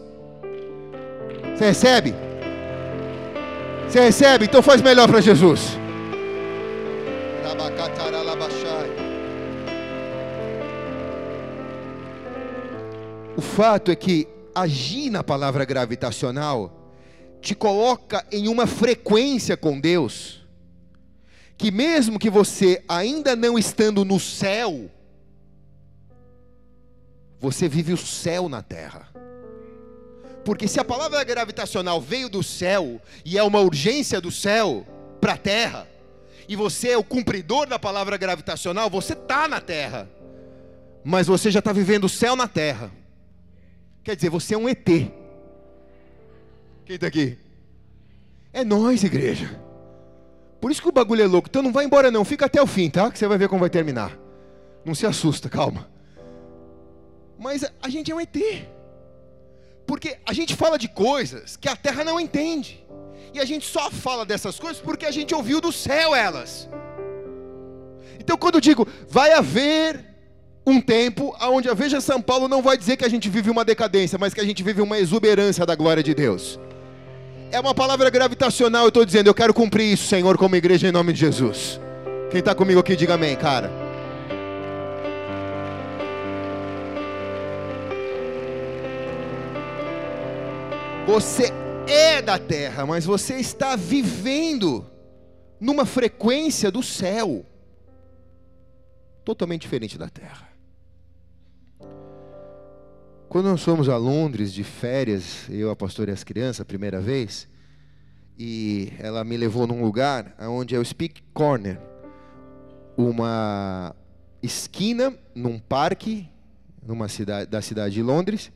Você 1.55 1.67
recebe? 1.67 2.15
Você 3.89 4.01
recebe? 4.01 4.45
Então 4.45 4.63
faz 4.63 4.83
melhor 4.83 5.09
para 5.09 5.21
Jesus. 5.21 5.79
O 13.37 13.43
fato 13.43 13.91
é 13.91 13.97
que 13.97 14.27
agir 14.55 15.11
na 15.11 15.23
palavra 15.23 15.65
gravitacional 15.65 16.95
te 17.43 17.55
coloca 17.55 18.25
em 18.33 18.49
uma 18.49 18.67
frequência 18.67 19.57
com 19.57 19.79
Deus, 19.79 20.46
que 21.57 21.71
mesmo 21.71 22.19
que 22.19 22.29
você 22.29 22.85
ainda 22.89 23.35
não 23.35 23.59
estando 23.59 24.05
no 24.05 24.21
céu, 24.21 24.91
você 27.41 27.69
vive 27.69 27.93
o 27.93 27.97
céu 27.97 28.49
na 28.49 28.63
terra. 28.63 29.09
Porque 30.45 30.69
se 30.69 30.79
a 30.79 30.85
palavra 30.85 31.25
gravitacional 31.25 32.01
veio 32.01 32.29
do 32.29 32.43
céu 32.43 33.01
e 33.25 33.37
é 33.37 33.43
uma 33.43 33.61
urgência 33.61 34.21
do 34.21 34.31
céu 34.31 34.87
para 35.21 35.33
a 35.33 35.39
terra, 35.39 35.89
e 36.49 36.55
você 36.55 36.91
é 36.91 36.99
o 36.99 37.03
cumpridor 37.03 37.67
da 37.67 37.79
palavra 37.79 38.17
gravitacional, 38.17 38.89
você 38.89 39.15
está 39.15 39.49
na 39.49 39.61
terra, 39.61 40.09
mas 41.03 41.27
você 41.27 41.51
já 41.51 41.59
está 41.59 41.73
vivendo 41.73 42.05
o 42.05 42.09
céu 42.09 42.37
na 42.37 42.47
terra. 42.47 42.93
Quer 44.05 44.15
dizer, 44.15 44.31
você 44.31 44.55
é 44.55 44.59
um 44.59 44.69
ET. 44.69 44.85
Quem 44.85 45.11
está 46.95 47.09
aqui? 47.09 47.37
É 48.53 48.63
nós, 48.63 49.03
igreja. 49.03 49.66
Por 50.67 50.73
isso 50.73 50.83
que 50.83 50.89
o 50.89 50.93
bagulho 50.93 51.23
é 51.23 51.27
louco. 51.29 51.49
Então 51.49 51.63
não 51.63 51.71
vai 51.73 51.85
embora 51.85 52.11
não, 52.11 52.25
fica 52.25 52.47
até 52.47 52.61
o 52.61 52.67
fim, 52.67 52.91
tá? 52.91 53.09
Que 53.09 53.17
você 53.17 53.29
vai 53.29 53.39
ver 53.39 53.49
como 53.49 53.61
vai 53.61 53.71
terminar. 53.71 54.19
Não 54.85 54.97
se 54.97 55.07
assusta, 55.07 55.49
calma. 55.49 55.89
Mas 57.39 57.65
a 57.81 57.89
gente 57.89 58.11
é 58.11 58.15
um 58.17 58.21
ET. 58.21 58.37
Porque 59.87 60.19
a 60.27 60.33
gente 60.33 60.57
fala 60.57 60.77
de 60.77 60.89
coisas 60.89 61.57
que 61.57 61.69
a 61.69 61.77
terra 61.77 62.03
não 62.03 62.19
entende. 62.19 62.85
E 63.33 63.39
a 63.39 63.45
gente 63.45 63.65
só 63.65 63.93
fala 63.93 64.27
dessas 64.27 64.59
coisas 64.59 64.83
porque 64.83 65.07
a 65.07 65.13
gente 65.13 65.33
ouviu 65.33 65.61
do 65.61 65.71
céu 65.71 66.17
elas. 66.17 66.69
Então 68.19 68.37
quando 68.37 68.57
eu 68.57 68.61
digo, 68.61 68.89
vai 69.09 69.35
haver 69.35 70.05
um 70.67 70.81
tempo 70.81 71.33
onde 71.43 71.69
a 71.69 71.75
Veja 71.75 72.01
São 72.01 72.21
Paulo 72.21 72.49
não 72.49 72.61
vai 72.61 72.77
dizer 72.77 72.97
que 72.97 73.05
a 73.05 73.09
gente 73.09 73.29
vive 73.29 73.51
uma 73.51 73.65
decadência, 73.65 74.19
mas 74.19 74.35
que 74.35 74.41
a 74.41 74.45
gente 74.45 74.65
vive 74.65 74.83
uma 74.83 74.99
exuberância 74.99 75.65
da 75.65 75.77
glória 75.77 76.03
de 76.03 76.13
Deus. 76.13 76.59
É 77.51 77.61
uma 77.61 77.75
palavra 77.75 78.11
gravitacional, 78.11 78.83
eu 78.83 78.89
estou 78.89 79.05
dizendo, 79.05 79.29
eu 79.29 79.35
quero 79.35 79.55
cumprir 79.55 79.93
isso, 79.93 80.09
Senhor, 80.09 80.37
como 80.37 80.57
igreja, 80.57 80.89
em 80.89 80.93
nome 80.93 81.13
de 81.13 81.21
Jesus. 81.21 81.81
Quem 82.31 82.41
está 82.41 82.55
comigo 82.55 82.81
aqui, 82.81 82.97
diga 82.97 83.15
amém, 83.15 83.37
cara. 83.37 83.71
Você 91.07 91.53
é 91.87 92.21
da 92.21 92.37
terra, 92.37 92.85
mas 92.85 93.05
você 93.05 93.35
está 93.37 93.77
vivendo 93.77 94.85
numa 95.61 95.87
frequência 95.87 96.71
do 96.71 96.83
céu, 96.83 97.47
totalmente 99.25 99.63
diferente 99.63 99.97
da 99.97 100.09
terra. 100.09 100.46
Quando 103.29 103.47
nós 103.47 103.63
fomos 103.63 103.89
a 103.89 103.97
Londres 103.97 104.53
de 104.53 104.63
férias, 104.63 105.49
eu, 105.51 105.69
a 105.69 105.75
pastora 105.75 106.13
e 106.13 106.15
as 106.15 106.23
crianças, 106.23 106.61
a 106.61 106.65
primeira 106.65 107.01
vez, 107.01 107.49
e 108.39 108.93
ela 109.01 109.25
me 109.25 109.37
levou 109.37 109.67
num 109.67 109.83
lugar 109.83 110.33
onde 110.39 110.77
é 110.77 110.79
o 110.79 110.85
Speak 110.85 111.23
Corner, 111.35 111.77
uma 112.97 113.97
esquina 114.41 115.13
num 115.35 115.59
parque, 115.59 116.29
numa 116.87 117.09
cidade 117.09 117.51
da 117.51 117.61
cidade 117.61 117.95
de 117.95 118.03
Londres, 118.03 118.53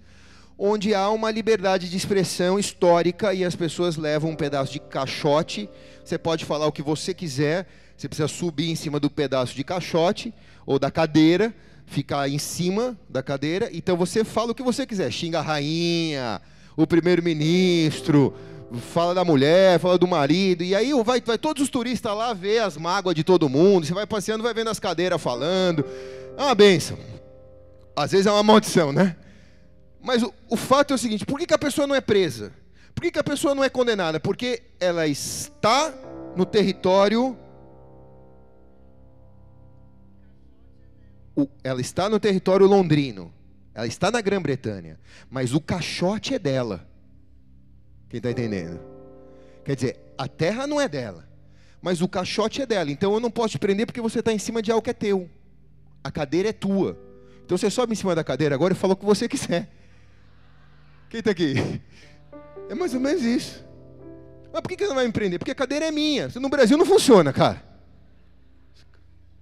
onde 0.57 0.95
há 0.95 1.11
uma 1.11 1.33
liberdade 1.33 1.91
de 1.91 1.97
expressão 1.97 2.57
histórica 2.57 3.35
e 3.35 3.45
as 3.45 3.57
pessoas 3.57 3.97
levam 3.97 4.31
um 4.31 4.37
pedaço 4.37 4.73
de 4.73 4.79
caixote. 4.79 5.69
Você 6.05 6.17
pode 6.17 6.45
falar 6.45 6.67
o 6.69 6.73
que 6.73 6.83
você 6.83 7.13
quiser, 7.13 7.67
você 7.97 8.09
precisa 8.09 8.29
subir 8.29 8.71
em 8.71 8.77
cima 8.77 9.01
do 9.01 9.11
pedaço 9.11 9.53
de 9.55 9.65
caixote 9.65 10.33
ou 10.65 10.79
da 10.79 10.93
cadeira, 10.93 11.53
ficar 11.91 12.29
em 12.29 12.39
cima 12.39 12.97
da 13.09 13.23
cadeira. 13.23 13.69
Então 13.73 13.97
você 13.97 14.25
fala 14.25 14.53
o 14.53 14.55
que 14.55 14.63
você 14.63 14.87
quiser, 14.87 15.11
xinga 15.11 15.41
a 15.41 15.43
rainha, 15.43 16.41
o 16.77 16.87
primeiro-ministro, 16.87 18.33
fala 18.95 19.13
da 19.13 19.25
mulher, 19.25 19.81
fala 19.81 19.99
do 19.99 20.07
marido, 20.07 20.63
e 20.63 20.75
aí 20.75 20.93
vai, 21.03 21.21
vai 21.21 21.37
todos 21.37 21.65
os 21.65 21.69
turistas 21.69 22.17
lá 22.17 22.33
ver 22.33 22.61
as 22.61 22.77
mágoas 22.77 23.15
de 23.17 23.25
todo 23.25 23.49
mundo. 23.49 23.85
Você 23.85 23.93
vai 23.93 24.07
passeando, 24.07 24.45
vai 24.45 24.55
vendo 24.55 24.71
as 24.71 24.79
cadeiras 24.79 25.21
falando. 25.21 25.85
É 26.39 26.43
uma 26.43 26.55
benção. 26.55 26.97
Às 27.95 28.13
vezes 28.13 28.27
é 28.27 28.31
uma 28.31 28.43
maldição, 28.43 28.93
né? 28.93 29.17
Mas 30.01 30.23
o, 30.23 30.33
o 30.49 30.57
fato 30.57 30.93
é 30.93 30.95
o 30.95 30.99
seguinte: 30.99 31.27
por 31.27 31.39
que, 31.39 31.47
que 31.47 31.55
a 31.55 31.59
pessoa 31.59 31.89
não 31.89 31.95
é 31.95 32.01
presa? 32.01 32.53
Por 32.95 33.03
que, 33.03 33.11
que 33.11 33.19
a 33.19 33.25
pessoa 33.25 33.55
não 33.55 33.65
é 33.65 33.69
condenada? 33.69 34.21
Porque 34.21 34.63
ela 34.79 35.09
está 35.09 35.93
no 36.37 36.47
território. 36.47 37.37
Ela 41.63 41.81
está 41.81 42.09
no 42.09 42.19
território 42.19 42.67
londrino. 42.67 43.33
Ela 43.75 43.87
está 43.87 44.11
na 44.11 44.21
Grã-Bretanha. 44.21 44.99
Mas 45.31 45.55
o 45.55 45.61
caixote 45.61 46.35
é 46.35 46.39
dela. 46.39 46.87
Quem 48.09 48.19
está 48.19 48.31
entendendo? 48.31 48.81
Quer 49.65 49.75
dizer, 49.75 50.01
a 50.19 50.27
terra 50.27 50.67
não 50.67 50.81
é 50.81 50.89
dela. 50.89 51.29
Mas 51.81 52.03
o 52.03 52.09
caixote 52.09 52.61
é 52.61 52.67
dela. 52.67 52.91
Então 52.91 53.15
eu 53.15 53.21
não 53.21 53.31
posso 53.31 53.53
te 53.53 53.59
prender 53.59 53.87
porque 53.87 54.01
você 54.01 54.19
está 54.19 54.33
em 54.33 54.39
cima 54.39 54.61
de 54.61 54.71
algo 54.71 54.83
que 54.83 54.91
é 54.91 54.95
teu. 54.95 55.31
A 56.03 56.11
cadeira 56.11 56.49
é 56.49 56.53
tua. 56.53 56.99
Então 57.45 57.57
você 57.57 57.71
sobe 57.71 57.93
em 57.93 57.97
cima 57.97 58.15
da 58.15 58.25
cadeira 58.25 58.55
agora 58.55 58.73
e 58.73 58.77
fala 58.77 58.93
o 58.95 58.97
que 58.97 59.05
você 59.05 59.29
quiser. 59.29 59.71
Quem 61.09 61.21
está 61.21 61.31
aqui? 61.31 61.55
É 62.69 62.75
mais 62.75 62.95
ou 62.95 63.01
menos 63.01 63.23
isso. 63.23 63.65
Mas 64.53 64.63
por 64.63 64.69
que, 64.69 64.79
você 64.79 64.89
não 64.89 64.95
vai 64.95 65.07
me 65.07 65.13
prender? 65.13 65.39
Porque 65.39 65.51
a 65.51 65.55
cadeira 65.55 65.87
é 65.87 65.91
minha. 65.91 66.29
No 66.37 66.49
Brasil 66.49 66.77
não 66.77 66.87
funciona, 66.87 67.33
cara. 67.33 67.63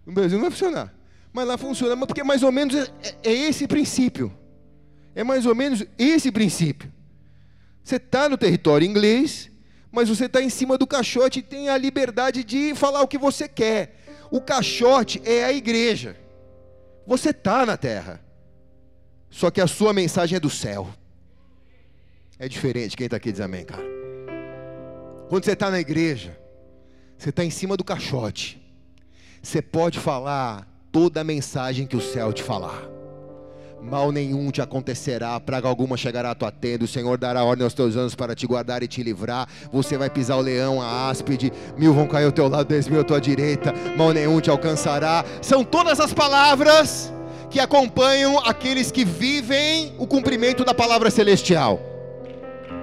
No 0.06 0.12
Brasil 0.12 0.38
não 0.38 0.44
vai 0.44 0.50
funcionar. 0.50 0.94
Mas 1.32 1.46
lá 1.46 1.56
funciona. 1.56 1.94
Mas 1.96 2.06
porque 2.06 2.22
mais 2.22 2.42
ou 2.42 2.52
menos 2.52 2.74
é, 2.74 2.88
é 3.24 3.32
esse 3.32 3.66
princípio. 3.66 4.32
É 5.14 5.24
mais 5.24 5.46
ou 5.46 5.54
menos 5.54 5.84
esse 5.98 6.30
princípio. 6.30 6.92
Você 7.82 7.96
está 7.96 8.28
no 8.28 8.36
território 8.36 8.86
inglês, 8.86 9.50
mas 9.90 10.08
você 10.08 10.26
está 10.26 10.42
em 10.42 10.50
cima 10.50 10.76
do 10.76 10.86
caixote 10.86 11.38
e 11.38 11.42
tem 11.42 11.68
a 11.68 11.78
liberdade 11.78 12.44
de 12.44 12.74
falar 12.74 13.02
o 13.02 13.08
que 13.08 13.18
você 13.18 13.48
quer. 13.48 13.96
O 14.30 14.40
caixote 14.40 15.20
é 15.24 15.44
a 15.44 15.52
igreja. 15.52 16.16
Você 17.06 17.30
está 17.30 17.64
na 17.64 17.76
terra. 17.76 18.22
Só 19.30 19.50
que 19.50 19.60
a 19.60 19.66
sua 19.66 19.92
mensagem 19.92 20.36
é 20.36 20.40
do 20.40 20.50
céu. 20.50 20.88
É 22.38 22.48
diferente. 22.48 22.96
Quem 22.96 23.06
está 23.06 23.16
aqui 23.16 23.32
diz 23.32 23.40
amém, 23.40 23.64
cara. 23.64 23.82
Quando 25.28 25.44
você 25.44 25.52
está 25.52 25.70
na 25.70 25.80
igreja, 25.80 26.38
você 27.16 27.30
está 27.30 27.44
em 27.44 27.50
cima 27.50 27.76
do 27.76 27.84
caixote. 27.84 28.62
Você 29.42 29.60
pode 29.60 29.98
falar 29.98 30.66
toda 30.90 31.20
a 31.20 31.24
mensagem 31.24 31.86
que 31.86 31.96
o 31.96 32.00
céu 32.00 32.32
te 32.32 32.42
falar 32.42 32.98
mal 33.80 34.10
nenhum 34.10 34.50
te 34.50 34.60
acontecerá, 34.60 35.38
praga 35.40 35.68
alguma 35.68 35.96
chegará 35.96 36.32
à 36.32 36.34
tua 36.34 36.50
tenda, 36.50 36.84
o 36.84 36.88
Senhor 36.88 37.16
dará 37.16 37.44
ordem 37.44 37.64
aos 37.64 37.74
teus 37.74 37.96
anjos 37.96 38.14
para 38.14 38.34
te 38.34 38.46
guardar 38.46 38.82
e 38.82 38.88
te 38.88 39.02
livrar, 39.02 39.48
você 39.72 39.96
vai 39.96 40.10
pisar 40.10 40.36
o 40.36 40.40
leão, 40.40 40.80
a 40.82 41.08
áspide, 41.08 41.52
mil 41.76 41.94
vão 41.94 42.06
cair 42.06 42.24
ao 42.24 42.32
teu 42.32 42.48
lado, 42.48 42.66
dez 42.66 42.88
mil 42.88 43.00
à 43.00 43.04
tua 43.04 43.20
direita, 43.20 43.72
mal 43.96 44.12
nenhum 44.12 44.40
te 44.40 44.50
alcançará, 44.50 45.24
são 45.40 45.64
todas 45.64 46.00
as 46.00 46.12
palavras 46.12 47.12
que 47.50 47.60
acompanham 47.60 48.38
aqueles 48.40 48.90
que 48.90 49.04
vivem 49.04 49.94
o 49.98 50.06
cumprimento 50.06 50.64
da 50.64 50.74
palavra 50.74 51.10
celestial, 51.10 51.80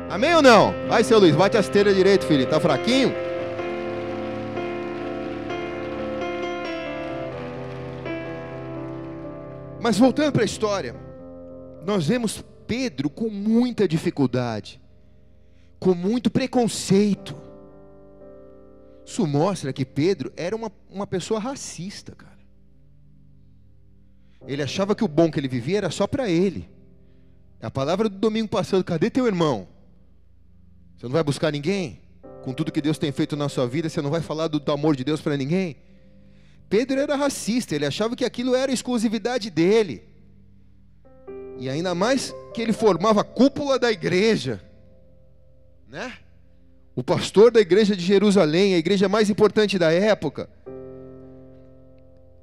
amém 0.09 0.33
ou 0.33 0.41
não? 0.41 0.73
Vai 0.87 1.03
seu 1.03 1.19
Luiz, 1.19 1.35
bate 1.35 1.57
a 1.57 1.59
esteira 1.59 1.93
direito 1.93 2.25
filho, 2.25 2.47
tá 2.47 2.59
fraquinho? 2.59 3.13
Mas 9.85 9.99
voltando 9.99 10.31
para 10.31 10.41
a 10.41 10.45
história, 10.45 10.95
nós 11.85 12.07
vemos 12.07 12.43
Pedro 12.65 13.07
com 13.07 13.29
muita 13.29 13.87
dificuldade, 13.87 14.81
com 15.79 15.93
muito 15.93 16.31
preconceito. 16.31 17.35
Isso 19.05 19.27
mostra 19.27 19.71
que 19.71 19.85
Pedro 19.85 20.33
era 20.35 20.55
uma, 20.55 20.71
uma 20.89 21.05
pessoa 21.05 21.39
racista, 21.39 22.15
cara. 22.15 22.39
Ele 24.47 24.63
achava 24.63 24.95
que 24.95 25.03
o 25.03 25.07
bom 25.07 25.29
que 25.29 25.39
ele 25.39 25.47
vivia 25.47 25.77
era 25.77 25.91
só 25.91 26.07
para 26.07 26.27
ele. 26.27 26.67
A 27.61 27.69
palavra 27.69 28.09
do 28.09 28.17
domingo 28.17 28.47
passado, 28.47 28.83
cadê 28.83 29.11
teu 29.11 29.27
irmão? 29.27 29.67
Você 30.97 31.05
não 31.05 31.13
vai 31.13 31.23
buscar 31.23 31.51
ninguém? 31.51 32.01
Com 32.43 32.53
tudo 32.53 32.71
que 32.71 32.81
Deus 32.81 32.97
tem 32.97 33.11
feito 33.11 33.35
na 33.35 33.47
sua 33.47 33.67
vida, 33.67 33.87
você 33.87 34.01
não 34.01 34.09
vai 34.09 34.21
falar 34.21 34.47
do, 34.47 34.59
do 34.59 34.71
amor 34.71 34.95
de 34.95 35.03
Deus 35.03 35.21
para 35.21 35.37
ninguém? 35.37 35.77
Pedro 36.69 36.99
era 36.99 37.15
racista, 37.15 37.75
ele 37.75 37.85
achava 37.85 38.15
que 38.15 38.25
aquilo 38.25 38.55
era 38.55 38.71
exclusividade 38.71 39.49
dele. 39.49 40.03
E 41.57 41.69
ainda 41.69 41.93
mais 41.93 42.33
que 42.53 42.61
ele 42.61 42.73
formava 42.73 43.21
a 43.21 43.23
cúpula 43.23 43.79
da 43.79 43.91
igreja, 43.91 44.61
né? 45.87 46.13
O 46.95 47.03
pastor 47.03 47.51
da 47.51 47.59
igreja 47.59 47.95
de 47.95 48.03
Jerusalém, 48.03 48.73
a 48.73 48.77
igreja 48.77 49.07
mais 49.07 49.29
importante 49.29 49.77
da 49.77 49.91
época. 49.91 50.49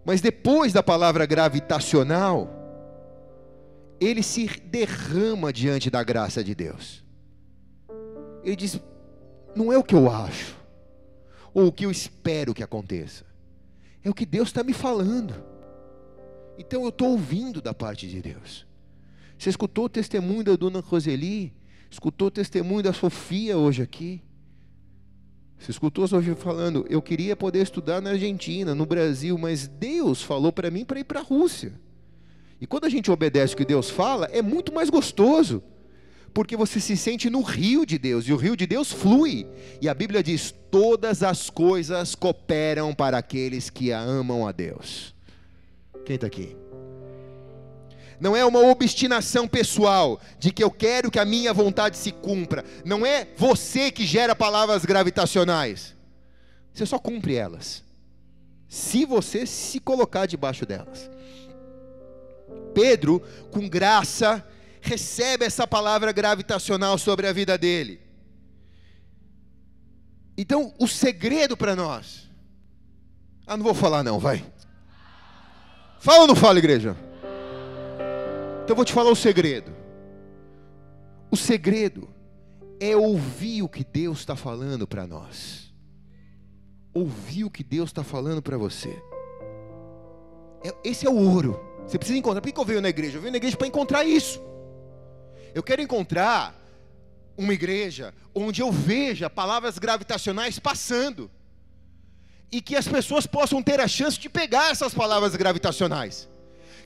Mas 0.05 0.21
depois 0.21 0.73
da 0.73 0.83
palavra 0.83 1.27
gravitacional, 1.27 2.51
ele 4.01 4.23
se 4.23 4.47
derrama 4.65 5.53
diante 5.53 5.91
da 5.91 6.03
graça 6.03 6.43
de 6.45 6.55
Deus. 6.55 7.05
Ele 8.45 8.57
diz: 8.57 8.81
não 9.55 9.73
é 9.73 9.79
o 9.79 9.85
que 9.85 9.95
eu 9.95 10.11
acho, 10.11 10.57
ou 11.53 11.67
o 11.67 11.73
que 11.73 11.87
eu 11.87 11.91
espero 11.91 12.55
que 12.55 12.63
aconteça 12.63 13.32
é 14.05 14.11
o 14.11 14.15
que 14.15 14.27
Deus 14.27 14.49
está 14.49 14.63
me 14.63 14.73
falando. 14.73 15.35
Então 16.59 16.83
eu 16.83 16.89
estou 16.89 17.11
ouvindo 17.11 17.61
da 17.61 17.73
parte 17.73 18.09
de 18.09 18.21
Deus. 18.21 18.67
Você 19.39 19.51
escutou 19.51 19.87
o 19.87 19.89
testemunho 19.89 20.45
da 20.45 20.57
dona 20.57 20.81
Roseli? 20.81 21.53
Escutou 21.91 22.29
o 22.29 22.31
testemunho 22.31 22.83
da 22.83 22.93
Sofia 22.93 23.57
hoje 23.59 23.83
aqui? 23.83 24.23
Você 25.59 25.71
escutou 25.71 26.09
Sofia 26.09 26.35
falando, 26.35 26.85
eu 26.89 27.01
queria 27.01 27.37
poder 27.37 27.63
estudar 27.63 28.01
na 28.01 28.11
Argentina, 28.11 28.75
no 28.75 28.85
Brasil, 28.85 29.39
mas 29.39 29.69
Deus 29.69 30.21
falou 30.21 30.53
para 30.53 30.71
mim 30.71 30.85
para 30.85 30.99
ir 30.99 31.05
para 31.05 31.21
a 31.21 31.23
Rússia. 31.23 31.73
E 32.61 32.67
quando 32.67 32.85
a 32.85 32.89
gente 32.89 33.11
obedece 33.11 33.55
o 33.55 33.57
que 33.57 33.65
Deus 33.65 33.89
fala, 33.89 34.27
é 34.27 34.43
muito 34.43 34.73
mais 34.73 34.91
gostoso 34.91 35.63
porque 36.33 36.57
você 36.57 36.81
se 36.81 36.97
sente 36.97 37.29
no 37.29 37.43
rio 37.43 37.85
de 37.85 37.99
Deus, 37.99 38.27
e 38.27 38.33
o 38.33 38.37
rio 38.37 38.57
de 38.57 38.67
Deus 38.67 38.91
flui. 38.91 39.47
E 39.81 39.89
a 39.89 39.95
Bíblia 39.95 40.23
diz: 40.23 40.55
todas 40.71 41.23
as 41.23 41.51
coisas 41.51 42.15
cooperam 42.15 42.95
para 42.95 43.19
aqueles 43.19 43.69
que 43.69 43.91
amam 43.91 44.47
a 44.47 44.53
Deus. 44.53 45.15
Quem 46.05 46.17
está 46.17 46.27
aqui? 46.27 46.57
Não 48.19 48.37
é 48.37 48.45
uma 48.45 48.61
obstinação 48.61 49.49
pessoal 49.49 50.21
de 50.39 50.53
que 50.53 50.63
eu 50.63 50.71
quero 50.71 51.11
que 51.11 51.19
a 51.19 51.25
minha 51.25 51.53
vontade 51.53 51.97
se 51.97 52.13
cumpra. 52.13 52.65
Não 52.85 53.05
é 53.05 53.27
você 53.37 53.91
que 53.91 54.07
gera 54.07 54.35
palavras 54.35 54.85
gravitacionais. 54.85 55.95
Você 56.73 56.87
só 56.87 56.99
cumpre 56.99 57.35
elas. 57.35 57.83
Se 58.69 59.05
você 59.05 59.45
se 59.45 59.81
colocar 59.81 60.27
debaixo 60.27 60.65
delas. 60.65 61.11
Pedro, 62.73 63.21
com 63.51 63.69
graça, 63.69 64.47
recebe 64.83 65.45
essa 65.45 65.67
palavra 65.67 66.13
gravitacional 66.13 66.99
sobre 66.99 67.27
a 67.27 67.33
vida 67.33 67.57
dele. 67.57 68.01
Então, 70.37 70.75
o 70.79 70.89
segredo 70.89 71.57
para 71.57 71.77
nós. 71.77 72.29
Ah, 73.47 73.57
não 73.57 73.65
vou 73.65 73.75
falar 73.75 74.03
não, 74.03 74.19
vai. 74.19 74.45
Fala 76.01 76.23
ou 76.23 76.27
não 76.27 76.35
fala, 76.35 76.59
igreja? 76.59 76.97
Então 78.63 78.71
eu 78.71 78.77
vou 78.77 78.85
te 78.85 78.93
falar 78.93 79.11
o 79.11 79.17
segredo. 79.17 79.73
O 81.31 81.37
segredo 81.37 82.09
é 82.81 82.97
ouvir 82.97 83.63
o 83.63 83.69
que 83.69 83.85
Deus 83.85 84.19
está 84.19 84.35
falando 84.35 84.87
para 84.87 85.07
nós. 85.07 85.73
Ouvir 86.93 87.45
o 87.45 87.51
que 87.51 87.63
Deus 87.63 87.91
está 87.91 88.03
falando 88.03 88.43
para 88.43 88.57
você. 88.59 89.01
É, 90.65 90.75
esse 90.85 91.07
é 91.07 91.11
o 91.11 91.17
ouro. 91.17 91.61
Você 91.87 91.99
precisa 91.99 92.19
encontrar. 92.19 92.41
Por 92.41 92.53
que 92.53 92.61
eu 92.61 92.65
venho 92.65 92.81
na 92.81 92.89
igreja? 92.89 93.19
Eu 93.19 93.23
venho 93.23 93.33
na 93.33 93.39
igreja 93.39 93.57
para 93.57 93.67
encontrar 93.67 94.05
isso. 94.05 94.41
Eu 95.55 95.63
quero 95.63 95.83
encontrar 95.83 96.55
uma 97.37 97.53
igreja 97.53 98.15
onde 98.35 98.63
eu 98.63 98.71
veja 98.71 99.29
palavras 99.29 99.79
gravitacionais 99.79 100.59
passando 100.59 101.31
e 102.51 102.61
que 102.61 102.77
as 102.77 102.87
pessoas 102.87 103.27
possam 103.27 103.63
ter 103.63 103.81
a 103.81 103.89
chance 103.89 104.19
de 104.19 104.29
pegar 104.29 104.71
essas 104.71 104.93
palavras 104.93 105.35
gravitacionais. 105.35 106.29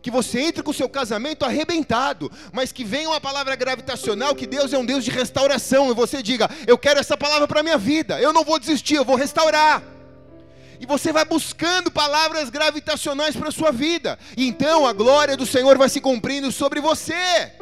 Que 0.00 0.10
você 0.10 0.40
entre 0.40 0.62
com 0.62 0.70
o 0.70 0.74
seu 0.74 0.88
casamento 0.88 1.44
arrebentado, 1.44 2.30
mas 2.52 2.70
que 2.70 2.84
venha 2.84 3.08
uma 3.08 3.20
palavra 3.20 3.56
gravitacional, 3.56 4.36
que 4.36 4.46
Deus 4.46 4.72
é 4.72 4.78
um 4.78 4.86
Deus 4.86 5.04
de 5.04 5.10
restauração, 5.10 5.90
e 5.90 5.94
você 5.94 6.22
diga: 6.22 6.48
Eu 6.66 6.78
quero 6.78 7.00
essa 7.00 7.16
palavra 7.16 7.48
para 7.48 7.60
a 7.60 7.62
minha 7.62 7.78
vida, 7.78 8.20
eu 8.20 8.32
não 8.32 8.44
vou 8.44 8.60
desistir, 8.60 8.94
eu 8.94 9.04
vou 9.04 9.16
restaurar. 9.16 9.82
E 10.78 10.86
você 10.86 11.12
vai 11.12 11.24
buscando 11.24 11.90
palavras 11.90 12.50
gravitacionais 12.50 13.34
para 13.34 13.48
a 13.48 13.52
sua 13.52 13.72
vida, 13.72 14.16
e 14.36 14.46
então 14.46 14.86
a 14.86 14.92
glória 14.92 15.36
do 15.36 15.46
Senhor 15.46 15.76
vai 15.76 15.88
se 15.88 16.00
cumprindo 16.00 16.52
sobre 16.52 16.80
você. 16.80 17.52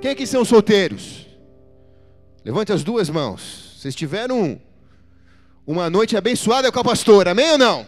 Quem 0.00 0.10
aqui 0.10 0.26
são 0.26 0.44
solteiros? 0.44 1.26
Levante 2.44 2.72
as 2.72 2.84
duas 2.84 3.08
mãos. 3.08 3.76
Vocês 3.76 3.94
tiveram 3.94 4.60
uma 5.66 5.88
noite 5.88 6.16
abençoada 6.16 6.70
com 6.70 6.78
a 6.78 6.84
pastora, 6.84 7.30
amém 7.30 7.50
ou 7.52 7.58
não? 7.58 7.86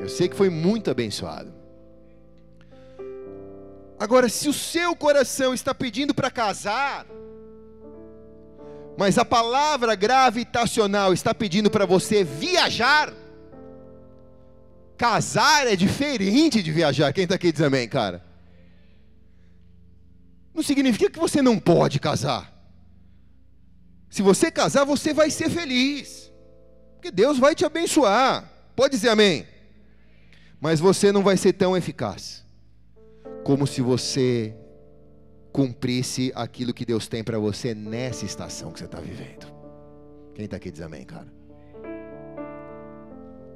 Eu 0.00 0.08
sei 0.08 0.28
que 0.28 0.36
foi 0.36 0.50
muito 0.50 0.90
abençoado. 0.90 1.54
Agora, 3.98 4.28
se 4.28 4.48
o 4.48 4.52
seu 4.52 4.94
coração 4.94 5.54
está 5.54 5.74
pedindo 5.74 6.12
para 6.12 6.30
casar, 6.30 7.06
mas 8.98 9.16
a 9.16 9.24
palavra 9.24 9.94
gravitacional 9.94 11.12
está 11.12 11.32
pedindo 11.32 11.70
para 11.70 11.86
você 11.86 12.24
viajar, 12.24 13.12
casar 14.98 15.66
é 15.66 15.76
diferente 15.76 16.62
de 16.62 16.70
viajar. 16.70 17.12
Quem 17.12 17.24
está 17.24 17.36
aqui 17.36 17.52
diz 17.52 17.62
amém, 17.62 17.88
cara? 17.88 18.25
Não 20.56 20.62
significa 20.62 21.10
que 21.10 21.18
você 21.18 21.42
não 21.42 21.58
pode 21.58 22.00
casar. 22.00 22.50
Se 24.08 24.22
você 24.22 24.50
casar, 24.50 24.84
você 24.84 25.12
vai 25.12 25.30
ser 25.30 25.50
feliz. 25.50 26.32
Porque 26.94 27.10
Deus 27.10 27.38
vai 27.38 27.54
te 27.54 27.66
abençoar. 27.66 28.50
Pode 28.74 28.92
dizer 28.92 29.10
amém. 29.10 29.46
Mas 30.58 30.80
você 30.80 31.12
não 31.12 31.22
vai 31.22 31.36
ser 31.36 31.52
tão 31.52 31.76
eficaz 31.76 32.42
como 33.44 33.66
se 33.66 33.82
você 33.82 34.56
cumprisse 35.52 36.32
aquilo 36.34 36.72
que 36.72 36.86
Deus 36.86 37.06
tem 37.06 37.22
para 37.22 37.38
você 37.38 37.74
nessa 37.74 38.24
estação 38.24 38.72
que 38.72 38.78
você 38.78 38.86
está 38.86 38.98
vivendo. 38.98 39.54
Quem 40.34 40.46
está 40.46 40.56
aqui 40.56 40.70
diz 40.70 40.80
amém, 40.80 41.04
cara? 41.04 41.30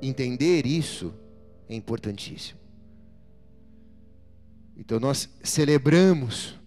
Entender 0.02 0.66
isso 0.66 1.14
é 1.66 1.74
importantíssimo. 1.74 2.60
Então 4.76 5.00
nós 5.00 5.28
celebramos 5.42 6.59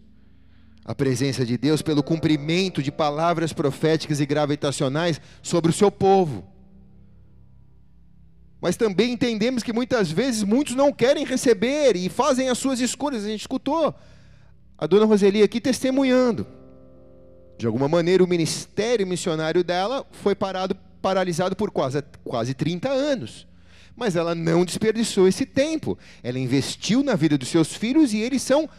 a 0.86 0.94
presença 0.94 1.46
de 1.46 1.58
Deus 1.58 1.82
pelo 1.82 2.04
cumprimento 2.04 2.84
de 2.84 2.92
palavras 2.92 3.54
proféticas 3.54 4.20
e 4.20 4.26
gravitacionais 4.26 5.22
sobre 5.42 5.72
o 5.72 5.74
seu 5.74 5.90
povo. 5.92 6.44
Mas 8.60 8.78
também 8.78 9.12
entendemos 9.12 9.62
que 9.62 9.74
muitas 9.74 10.12
vezes 10.12 10.44
muitos 10.44 10.76
não 10.76 10.92
querem 10.92 11.26
receber 11.26 11.96
e 11.96 12.10
fazem 12.10 12.50
as 12.50 12.58
suas 12.58 12.80
escolhas. 12.80 13.26
A 13.26 13.28
gente 13.28 13.42
escutou 13.42 13.94
a 14.78 14.88
dona 14.88 15.06
Roseli 15.06 15.44
aqui 15.44 15.60
testemunhando. 15.60 16.48
De 17.58 17.66
alguma 17.66 17.88
maneira, 17.88 18.24
o 18.24 18.28
ministério 18.28 19.06
missionário 19.06 19.64
dela 19.64 20.06
foi 20.12 20.34
parado, 20.34 20.76
paralisado 21.02 21.56
por 21.56 21.72
quase, 21.72 22.04
quase 22.24 22.54
30 22.54 22.90
anos. 22.90 23.48
Mas 23.96 24.16
ela 24.16 24.34
não 24.34 24.66
desperdiçou 24.66 25.28
esse 25.28 25.46
tempo. 25.46 25.98
Ela 26.24 26.40
investiu 26.40 27.04
na 27.04 27.16
vida 27.16 27.38
dos 27.38 27.50
seus 27.50 27.74
filhos 27.74 28.14
e 28.14 28.20
eles 28.20 28.42
são 28.42 28.70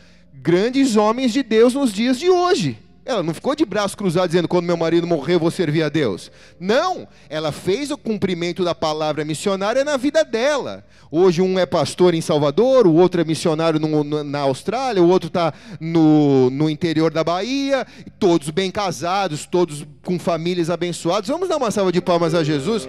grandes 0.42 0.97
homens 0.97 1.33
de 1.33 1.42
Deus 1.42 1.75
nos 1.75 1.92
dias 1.92 2.18
de 2.18 2.29
hoje. 2.29 2.79
Ela 3.07 3.23
não 3.23 3.35
ficou 3.35 3.55
de 3.55 3.66
braços 3.66 3.94
cruzados 3.94 4.31
dizendo: 4.31 4.49
quando 4.49 4.64
meu 4.64 4.79
marido 4.79 5.07
morrer, 5.07 5.35
eu 5.35 5.40
vou 5.40 5.51
servir 5.51 5.83
a 5.83 5.90
Deus. 5.90 6.31
Não, 6.59 7.07
ela 7.29 7.53
fez 7.53 7.90
o 7.90 7.99
cumprimento 7.99 8.64
da 8.64 8.75
palavra 8.75 9.25
missionária 9.25 9.85
na 9.85 9.99
vida 9.99 10.25
dela. 10.25 10.85
Hoje, 11.11 11.42
um 11.42 11.59
é 11.59 11.66
pastor 11.66 12.14
em 12.14 12.23
Salvador, 12.23 12.87
o 12.87 12.94
outro 12.94 13.20
é 13.20 13.25
missionário 13.25 13.79
no, 13.79 14.03
no, 14.03 14.25
na 14.25 14.40
Austrália, 14.40 15.03
o 15.03 15.09
outro 15.09 15.27
está 15.27 15.53
no, 15.79 16.49
no 16.49 16.70
interior 16.70 17.12
da 17.12 17.23
Bahia, 17.23 17.87
todos 18.18 18.49
bem 18.49 18.70
casados, 18.70 19.44
todos 19.44 19.87
com 20.03 20.18
famílias 20.18 20.70
abençoadas. 20.70 21.29
Vamos 21.29 21.49
dar 21.49 21.59
uma 21.59 21.70
salva 21.70 21.92
de 21.92 22.01
palmas 22.01 22.35
a 22.35 22.42
Jesus 22.42 22.88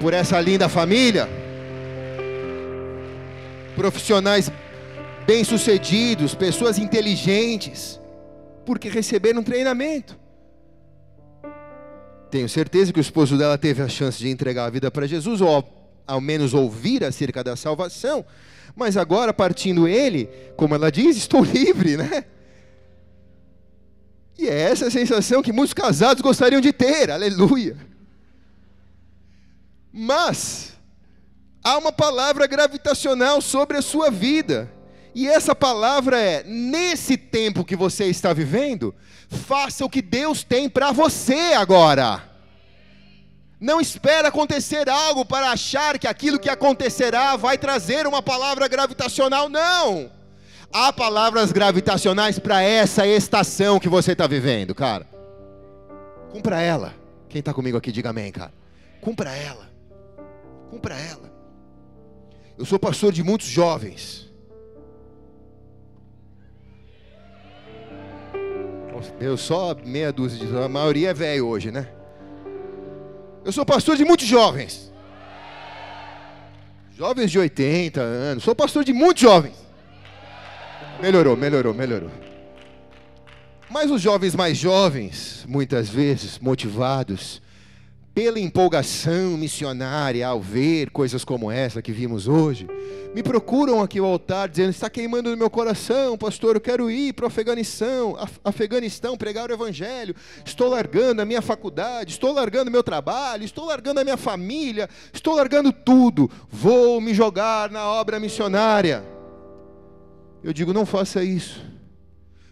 por 0.00 0.14
essa 0.14 0.40
linda 0.40 0.70
família. 0.70 1.28
Profissionais 3.76 4.50
bem-sucedidos, 5.26 6.34
pessoas 6.34 6.78
inteligentes 6.78 8.00
porque 8.64 8.88
receberam 8.88 9.42
treinamento. 9.42 10.18
Tenho 12.30 12.48
certeza 12.48 12.92
que 12.92 12.98
o 12.98 13.00
esposo 13.00 13.38
dela 13.38 13.56
teve 13.56 13.80
a 13.80 13.88
chance 13.88 14.18
de 14.18 14.28
entregar 14.28 14.66
a 14.66 14.70
vida 14.70 14.90
para 14.90 15.06
Jesus, 15.06 15.40
ou 15.40 15.64
ao 16.06 16.20
menos 16.20 16.52
ouvir 16.52 17.04
acerca 17.04 17.42
da 17.42 17.56
salvação. 17.56 18.24
Mas 18.74 18.96
agora, 18.96 19.32
partindo 19.32 19.86
ele, 19.86 20.28
como 20.56 20.74
ela 20.74 20.90
diz, 20.90 21.16
estou 21.16 21.42
livre, 21.44 21.96
né? 21.96 22.24
E 24.36 24.48
é 24.48 24.60
essa 24.60 24.88
a 24.88 24.90
sensação 24.90 25.42
que 25.42 25.52
muitos 25.52 25.72
casados 25.72 26.20
gostariam 26.20 26.60
de 26.60 26.72
ter, 26.72 27.10
aleluia. 27.10 27.76
Mas, 29.92 30.74
há 31.64 31.78
uma 31.78 31.92
palavra 31.92 32.46
gravitacional 32.46 33.40
sobre 33.40 33.78
a 33.78 33.82
sua 33.82 34.10
vida. 34.10 34.70
E 35.16 35.26
essa 35.26 35.54
palavra 35.54 36.20
é: 36.20 36.44
nesse 36.44 37.16
tempo 37.16 37.64
que 37.64 37.74
você 37.74 38.04
está 38.04 38.34
vivendo, 38.34 38.94
faça 39.30 39.82
o 39.82 39.88
que 39.88 40.02
Deus 40.02 40.44
tem 40.44 40.68
para 40.68 40.92
você 40.92 41.54
agora. 41.56 42.22
Não 43.58 43.80
espere 43.80 44.28
acontecer 44.28 44.90
algo 44.90 45.24
para 45.24 45.50
achar 45.52 45.98
que 45.98 46.06
aquilo 46.06 46.38
que 46.38 46.50
acontecerá 46.50 47.34
vai 47.34 47.56
trazer 47.56 48.06
uma 48.06 48.20
palavra 48.20 48.68
gravitacional, 48.68 49.48
não. 49.48 50.12
Há 50.70 50.92
palavras 50.92 51.50
gravitacionais 51.50 52.38
para 52.38 52.60
essa 52.62 53.06
estação 53.06 53.80
que 53.80 53.88
você 53.88 54.12
está 54.12 54.26
vivendo, 54.26 54.74
cara. 54.74 55.06
Cumpra 56.30 56.60
ela. 56.60 56.94
Quem 57.30 57.38
está 57.38 57.54
comigo 57.54 57.78
aqui, 57.78 57.90
diga 57.90 58.10
amém, 58.10 58.30
cara. 58.30 58.52
Cumpra 59.00 59.34
ela. 59.34 59.66
Cumpra 60.70 60.94
ela. 60.94 61.32
Eu 62.58 62.66
sou 62.66 62.78
pastor 62.78 63.12
de 63.12 63.22
muitos 63.22 63.46
jovens. 63.46 64.25
Deus, 69.18 69.40
só 69.40 69.74
meia 69.84 70.12
dúzia 70.12 70.46
de. 70.46 70.56
A 70.56 70.68
maioria 70.68 71.10
é 71.10 71.14
velho 71.14 71.46
hoje, 71.46 71.70
né? 71.70 71.88
Eu 73.44 73.52
sou 73.52 73.64
pastor 73.64 73.96
de 73.96 74.04
muitos 74.04 74.26
jovens. 74.26 74.92
Jovens 76.96 77.30
de 77.30 77.38
80 77.38 78.00
anos. 78.00 78.42
Sou 78.42 78.54
pastor 78.54 78.84
de 78.84 78.92
muitos 78.92 79.22
jovens. 79.22 79.54
Melhorou, 81.00 81.36
melhorou, 81.36 81.74
melhorou. 81.74 82.10
Mas 83.68 83.90
os 83.90 84.00
jovens 84.00 84.34
mais 84.34 84.56
jovens, 84.56 85.44
muitas 85.48 85.88
vezes 85.88 86.38
motivados, 86.38 87.42
pela 88.16 88.40
empolgação 88.40 89.36
missionária 89.36 90.26
ao 90.26 90.40
ver 90.40 90.88
coisas 90.88 91.22
como 91.22 91.50
essa 91.50 91.82
que 91.82 91.92
vimos 91.92 92.26
hoje, 92.26 92.66
me 93.14 93.22
procuram 93.22 93.82
aqui 93.82 93.98
ao 93.98 94.06
altar 94.06 94.48
dizendo: 94.48 94.70
está 94.70 94.88
queimando 94.88 95.28
no 95.28 95.36
meu 95.36 95.50
coração, 95.50 96.16
pastor, 96.16 96.56
eu 96.56 96.60
quero 96.62 96.90
ir 96.90 97.12
para 97.12 97.24
o 97.24 97.28
Afeganistão, 97.28 98.16
Afeganistão 98.42 99.18
pregar 99.18 99.50
o 99.50 99.52
evangelho. 99.52 100.16
Estou 100.46 100.70
largando 100.70 101.20
a 101.20 101.26
minha 101.26 101.42
faculdade, 101.42 102.12
estou 102.12 102.32
largando 102.32 102.70
meu 102.70 102.82
trabalho, 102.82 103.44
estou 103.44 103.66
largando 103.66 104.00
a 104.00 104.04
minha 104.04 104.16
família, 104.16 104.88
estou 105.12 105.36
largando 105.36 105.70
tudo. 105.70 106.30
Vou 106.48 107.02
me 107.02 107.12
jogar 107.12 107.70
na 107.70 107.86
obra 107.86 108.18
missionária. 108.18 109.04
Eu 110.42 110.54
digo: 110.54 110.72
não 110.72 110.86
faça 110.86 111.22
isso. 111.22 111.75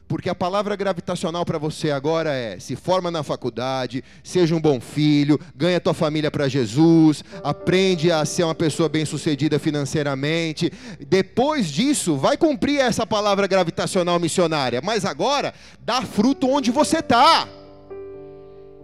Porque 0.07 0.29
a 0.29 0.35
palavra 0.35 0.77
gravitacional 0.77 1.45
para 1.45 1.59
você 1.59 1.91
agora 1.91 2.33
é: 2.33 2.59
se 2.61 2.77
forma 2.77 3.11
na 3.11 3.23
faculdade, 3.23 4.05
seja 4.23 4.55
um 4.55 4.61
bom 4.61 4.79
filho, 4.81 5.41
ganha 5.57 5.81
tua 5.81 5.95
família 5.95 6.31
para 6.31 6.47
Jesus, 6.47 7.25
aprende 7.43 8.13
a 8.13 8.25
ser 8.25 8.45
uma 8.45 8.55
pessoa 8.55 8.89
bem-sucedida 8.89 9.59
financeiramente. 9.59 10.71
Depois 11.09 11.69
disso, 11.69 12.17
vai 12.17 12.37
cumprir 12.37 12.81
essa 12.81 13.07
palavra 13.07 13.47
gravitacional 13.47 14.21
missionária. 14.21 14.83
Mas 14.83 15.07
agora, 15.07 15.55
dá 15.81 16.03
fruto 16.03 16.49
onde 16.49 16.71
você 16.71 16.99
está. 16.99 17.49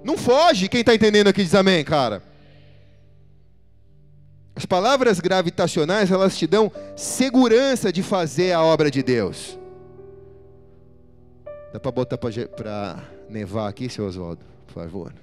Não 0.02 0.16
foge. 0.16 0.68
Quem 0.68 0.80
está 0.80 0.94
entendendo 0.94 1.28
aqui 1.28 1.44
diz 1.44 1.54
amém, 1.54 1.84
cara. 1.84 2.22
As 4.56 4.64
palavras 4.64 5.20
gravitacionais, 5.20 6.10
elas 6.10 6.36
te 6.36 6.46
dão 6.46 6.72
segurança 6.96 7.92
de 7.92 8.02
fazer 8.02 8.52
a 8.52 8.62
obra 8.62 8.90
de 8.90 9.02
Deus. 9.02 9.59
Dá 11.72 11.78
para 11.78 11.92
botar 11.92 12.18
para 12.18 13.04
nevar 13.28 13.68
aqui, 13.68 13.88
seu 13.88 14.06
Oswaldo? 14.06 14.44
Por 14.66 14.74
favor. 14.74 15.14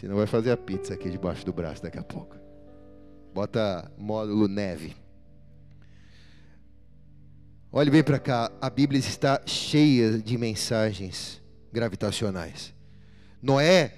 Senão 0.00 0.16
vai 0.16 0.26
fazer 0.26 0.50
a 0.50 0.56
pizza 0.56 0.94
aqui 0.94 1.08
debaixo 1.08 1.46
do 1.46 1.52
braço 1.52 1.82
daqui 1.82 1.98
a 1.98 2.02
pouco. 2.02 2.36
Bota 3.32 3.90
módulo 3.96 4.48
neve. 4.48 4.96
Olhe 7.70 7.90
bem 7.90 8.02
para 8.02 8.18
cá, 8.18 8.50
a 8.60 8.70
Bíblia 8.70 8.98
está 8.98 9.40
cheia 9.46 10.18
de 10.18 10.38
mensagens 10.38 11.40
gravitacionais. 11.72 12.72
Noé 13.42 13.92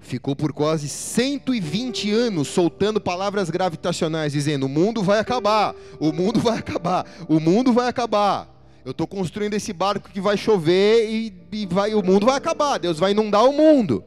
ficou 0.00 0.36
por 0.36 0.52
quase 0.52 0.88
120 0.88 2.10
anos 2.12 2.48
soltando 2.48 3.00
palavras 3.00 3.48
gravitacionais, 3.48 4.32
dizendo: 4.32 4.66
o 4.66 4.68
mundo 4.68 5.02
vai 5.02 5.18
acabar, 5.18 5.74
o 5.98 6.12
mundo 6.12 6.40
vai 6.40 6.58
acabar, 6.58 7.06
o 7.28 7.40
mundo 7.40 7.72
vai 7.72 7.88
acabar. 7.88 8.51
Eu 8.84 8.90
estou 8.90 9.06
construindo 9.06 9.54
esse 9.54 9.72
barco 9.72 10.10
que 10.10 10.20
vai 10.20 10.36
chover 10.36 11.08
e, 11.08 11.32
e 11.52 11.66
vai, 11.66 11.94
o 11.94 12.02
mundo 12.02 12.26
vai 12.26 12.36
acabar. 12.36 12.78
Deus 12.78 12.98
vai 12.98 13.12
inundar 13.12 13.44
o 13.44 13.52
mundo. 13.52 14.04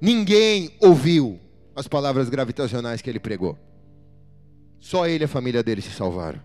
Ninguém 0.00 0.74
ouviu 0.80 1.38
as 1.76 1.86
palavras 1.86 2.28
gravitacionais 2.28 3.02
que 3.02 3.10
ele 3.10 3.20
pregou. 3.20 3.58
Só 4.80 5.06
ele 5.06 5.24
e 5.24 5.26
a 5.26 5.28
família 5.28 5.62
dele 5.62 5.82
se 5.82 5.90
salvaram. 5.90 6.40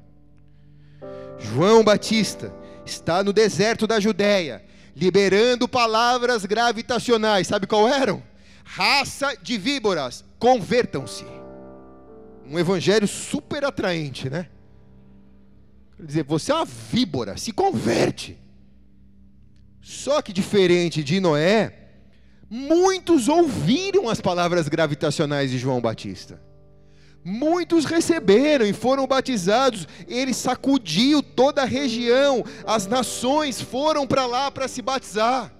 João 1.38 1.84
Batista 1.84 2.54
está 2.86 3.24
no 3.24 3.32
deserto 3.32 3.88
da 3.88 4.00
Judéia, 4.00 4.64
liberando 4.96 5.68
palavras 5.68 6.46
gravitacionais. 6.46 7.48
Sabe 7.48 7.66
qual 7.66 7.88
eram? 7.88 8.22
Raça 8.66 9.36
de 9.42 9.58
víboras, 9.58 10.26
convertam-se. 10.38 11.26
Um 12.46 12.60
evangelho 12.60 13.08
super 13.08 13.64
atraente, 13.64 14.30
né? 14.30 14.48
Dizer, 16.00 16.24
você 16.24 16.52
é 16.52 16.56
uma 16.56 16.66
víbora, 16.66 17.36
se 17.38 17.52
converte. 17.52 18.38
Só 19.82 20.22
que 20.22 20.32
diferente 20.32 21.04
de 21.04 21.20
Noé, 21.20 21.74
muitos 22.50 23.28
ouviram 23.28 24.08
as 24.08 24.22
palavras 24.22 24.70
gravitacionais 24.70 25.52
de 25.52 25.58
João 25.58 25.82
Batista. 25.82 26.42
Muitos 27.24 27.84
receberam 27.84 28.66
e 28.66 28.72
foram 28.72 29.06
batizados. 29.06 29.88
Ele 30.08 30.34
sacudiu 30.34 31.22
toda 31.22 31.64
a 31.64 31.66
região, 31.66 32.46
as 32.66 32.88
nações 32.88 33.62
foram 33.62 34.08
para 34.08 34.26
lá 34.26 34.50
para 34.50 34.68
se 34.68 34.82
batizar. 34.82 35.54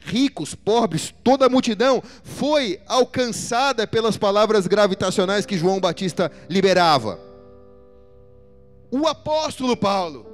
Ricos, 0.00 0.54
pobres, 0.54 1.14
toda 1.24 1.46
a 1.46 1.48
multidão 1.48 2.02
foi 2.22 2.78
alcançada 2.86 3.86
pelas 3.86 4.18
palavras 4.18 4.66
gravitacionais 4.66 5.46
que 5.46 5.58
João 5.58 5.80
Batista 5.80 6.30
liberava. 6.48 7.18
O 8.96 9.08
apóstolo 9.08 9.76
Paulo, 9.76 10.24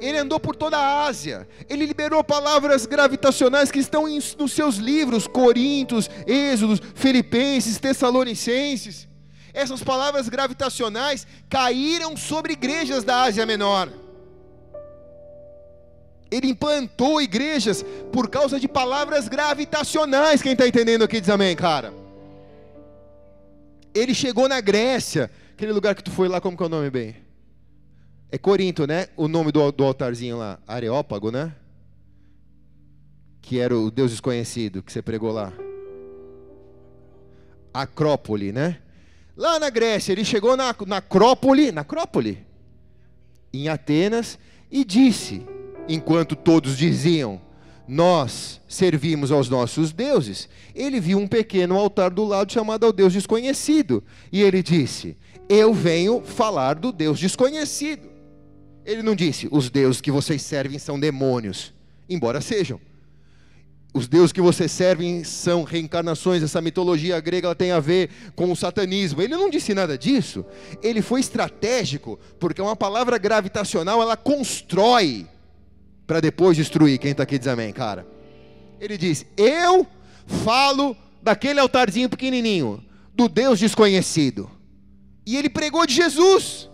ele 0.00 0.16
andou 0.16 0.40
por 0.40 0.56
toda 0.56 0.78
a 0.78 1.04
Ásia, 1.04 1.46
ele 1.68 1.84
liberou 1.84 2.24
palavras 2.24 2.86
gravitacionais 2.86 3.70
que 3.70 3.78
estão 3.78 4.06
nos 4.38 4.52
seus 4.52 4.76
livros, 4.76 5.26
Coríntios, 5.26 6.08
Êxodos, 6.26 6.80
Filipenses, 6.94 7.76
Tessalonicenses. 7.76 9.06
Essas 9.52 9.82
palavras 9.82 10.30
gravitacionais 10.30 11.26
caíram 11.46 12.16
sobre 12.16 12.54
igrejas 12.54 13.04
da 13.04 13.20
Ásia 13.20 13.44
Menor. 13.44 13.92
Ele 16.30 16.48
implantou 16.48 17.20
igrejas 17.20 17.84
por 18.10 18.30
causa 18.30 18.58
de 18.58 18.66
palavras 18.66 19.28
gravitacionais. 19.28 20.40
Quem 20.40 20.52
está 20.52 20.66
entendendo 20.66 21.04
aqui 21.04 21.20
diz 21.20 21.28
amém, 21.28 21.54
cara. 21.54 21.92
Ele 23.94 24.14
chegou 24.14 24.48
na 24.48 24.62
Grécia, 24.62 25.30
aquele 25.52 25.72
lugar 25.74 25.94
que 25.94 26.02
tu 26.02 26.10
foi 26.10 26.28
lá, 26.28 26.40
como 26.40 26.56
que 26.56 26.62
é 26.62 26.66
o 26.66 26.70
nome 26.70 26.88
bem? 26.88 27.25
É 28.30 28.38
Corinto, 28.38 28.86
né? 28.86 29.08
O 29.16 29.28
nome 29.28 29.52
do, 29.52 29.70
do 29.72 29.84
altarzinho 29.84 30.38
lá, 30.38 30.58
Areópago, 30.66 31.30
né? 31.30 31.52
que 33.46 33.60
era 33.60 33.78
o 33.78 33.92
Deus 33.92 34.10
desconhecido 34.10 34.82
que 34.82 34.92
você 34.92 35.00
pregou 35.00 35.30
lá? 35.30 35.52
Acrópole, 37.72 38.50
né? 38.50 38.78
Lá 39.36 39.60
na 39.60 39.70
Grécia, 39.70 40.10
ele 40.10 40.24
chegou 40.24 40.56
na, 40.56 40.74
na 40.84 40.96
Acrópole, 40.96 41.70
na 41.70 41.82
Acrópole, 41.82 42.44
em 43.52 43.68
Atenas, 43.68 44.36
e 44.68 44.84
disse, 44.84 45.46
enquanto 45.88 46.34
todos 46.34 46.76
diziam: 46.76 47.40
Nós 47.86 48.60
servimos 48.66 49.30
aos 49.30 49.48
nossos 49.48 49.92
deuses. 49.92 50.48
Ele 50.74 50.98
viu 50.98 51.16
um 51.16 51.28
pequeno 51.28 51.76
altar 51.76 52.10
do 52.10 52.24
lado 52.24 52.52
chamado 52.52 52.84
ao 52.84 52.92
Deus 52.92 53.12
desconhecido, 53.12 54.02
e 54.32 54.42
ele 54.42 54.60
disse: 54.60 55.16
Eu 55.48 55.72
venho 55.72 56.20
falar 56.20 56.74
do 56.74 56.90
Deus 56.90 57.20
desconhecido. 57.20 58.15
Ele 58.86 59.02
não 59.02 59.14
disse: 59.14 59.48
Os 59.50 59.68
deuses 59.68 60.00
que 60.00 60.10
vocês 60.10 60.40
servem 60.40 60.78
são 60.78 60.98
demônios, 60.98 61.74
embora 62.08 62.40
sejam 62.40 62.80
os 63.96 64.06
deuses 64.06 64.30
que 64.30 64.42
você 64.42 64.68
serve 64.68 65.24
são 65.24 65.64
reencarnações, 65.64 66.42
essa 66.42 66.60
mitologia 66.60 67.18
grega 67.18 67.54
tem 67.54 67.72
a 67.72 67.80
ver 67.80 68.10
com 68.34 68.52
o 68.52 68.56
satanismo. 68.56 69.22
Ele 69.22 69.34
não 69.34 69.48
disse 69.48 69.72
nada 69.72 69.96
disso. 69.96 70.44
Ele 70.82 71.00
foi 71.00 71.20
estratégico, 71.20 72.20
porque 72.38 72.60
uma 72.60 72.76
palavra 72.76 73.16
gravitacional 73.16 74.02
ela 74.02 74.14
constrói 74.14 75.26
para 76.06 76.20
depois 76.20 76.58
destruir. 76.58 76.98
Quem 76.98 77.12
está 77.12 77.22
aqui 77.22 77.38
diz 77.38 77.48
amém, 77.48 77.72
cara. 77.72 78.06
Ele 78.78 78.98
diz: 78.98 79.24
Eu 79.34 79.86
falo 80.26 80.94
daquele 81.22 81.58
altarzinho 81.58 82.10
pequenininho, 82.10 82.84
do 83.14 83.30
Deus 83.30 83.58
desconhecido. 83.58 84.50
E 85.24 85.38
ele 85.38 85.48
pregou 85.48 85.86
de 85.86 85.94
Jesus 85.94 86.68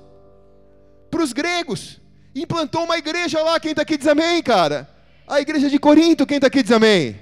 para 1.09 1.23
os 1.23 1.33
gregos. 1.33 2.02
Implantou 2.35 2.85
uma 2.85 2.97
igreja 2.97 3.43
lá. 3.43 3.61
Quem 3.61 3.73
está 3.73 3.83
aqui 3.83 3.97
diz 3.97 4.07
amém, 4.07 4.43
cara. 4.43 4.89
A 5.27 5.41
igreja 5.41 5.69
de 5.69 5.79
Corinto, 5.79 6.27
quem 6.27 6.37
está 6.37 6.47
aqui 6.47 6.63
diz 6.63 6.73
amém? 6.73 7.21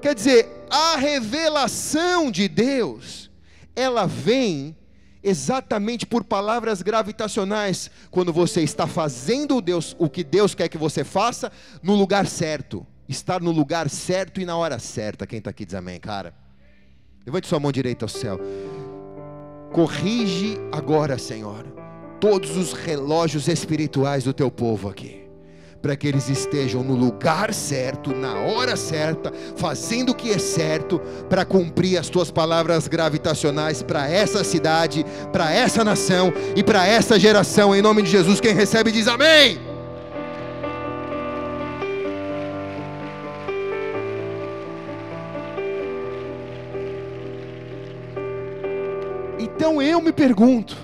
Quer 0.00 0.14
dizer, 0.14 0.48
a 0.70 0.96
revelação 0.96 2.30
de 2.30 2.48
Deus, 2.48 3.30
ela 3.74 4.06
vem 4.06 4.76
exatamente 5.22 6.06
por 6.06 6.22
palavras 6.22 6.82
gravitacionais, 6.82 7.90
quando 8.10 8.32
você 8.32 8.62
está 8.62 8.86
fazendo 8.86 9.60
Deus, 9.60 9.96
o 9.98 10.08
que 10.08 10.22
Deus 10.22 10.54
quer 10.54 10.68
que 10.68 10.78
você 10.78 11.02
faça, 11.02 11.50
no 11.82 11.94
lugar 11.94 12.26
certo. 12.26 12.86
Estar 13.08 13.40
no 13.40 13.50
lugar 13.50 13.90
certo 13.90 14.40
e 14.40 14.44
na 14.44 14.56
hora 14.56 14.78
certa. 14.78 15.26
Quem 15.26 15.38
está 15.38 15.50
aqui 15.50 15.64
diz 15.64 15.74
amém, 15.74 15.98
cara? 15.98 16.34
Levante 17.24 17.48
sua 17.48 17.58
mão 17.58 17.72
direita 17.72 18.04
ao 18.04 18.08
céu. 18.08 18.38
Corrige 19.72 20.56
agora, 20.70 21.18
Senhor, 21.18 21.66
todos 22.20 22.56
os 22.56 22.72
relógios 22.72 23.48
espirituais 23.48 24.24
do 24.24 24.32
teu 24.32 24.50
povo 24.50 24.88
aqui 24.88 25.26
para 25.86 25.94
que 25.94 26.08
eles 26.08 26.28
estejam 26.28 26.82
no 26.82 26.96
lugar 26.96 27.54
certo, 27.54 28.12
na 28.12 28.34
hora 28.40 28.74
certa, 28.74 29.32
fazendo 29.56 30.10
o 30.10 30.14
que 30.16 30.32
é 30.32 30.38
certo, 30.38 31.00
para 31.30 31.44
cumprir 31.44 31.96
as 31.96 32.08
tuas 32.08 32.28
palavras 32.28 32.88
gravitacionais 32.88 33.84
para 33.84 34.10
essa 34.10 34.42
cidade, 34.42 35.06
para 35.32 35.52
essa 35.52 35.84
nação 35.84 36.32
e 36.56 36.64
para 36.64 36.84
essa 36.84 37.20
geração, 37.20 37.72
em 37.72 37.80
nome 37.80 38.02
de 38.02 38.10
Jesus. 38.10 38.40
Quem 38.40 38.52
recebe 38.52 38.90
diz 38.90 39.06
amém. 39.06 39.60
Então 49.38 49.80
eu 49.80 50.00
me 50.00 50.12
pergunto, 50.12 50.76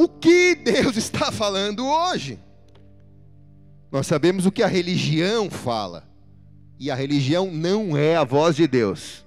o 0.00 0.08
que 0.08 0.54
Deus 0.54 0.96
está 0.96 1.30
falando 1.30 1.86
hoje? 1.86 2.40
Nós 3.92 4.06
sabemos 4.06 4.46
o 4.46 4.50
que 4.50 4.62
a 4.62 4.66
religião 4.66 5.50
fala. 5.50 6.08
E 6.78 6.90
a 6.90 6.94
religião 6.94 7.50
não 7.52 7.94
é 7.94 8.16
a 8.16 8.24
voz 8.24 8.56
de 8.56 8.66
Deus. 8.66 9.22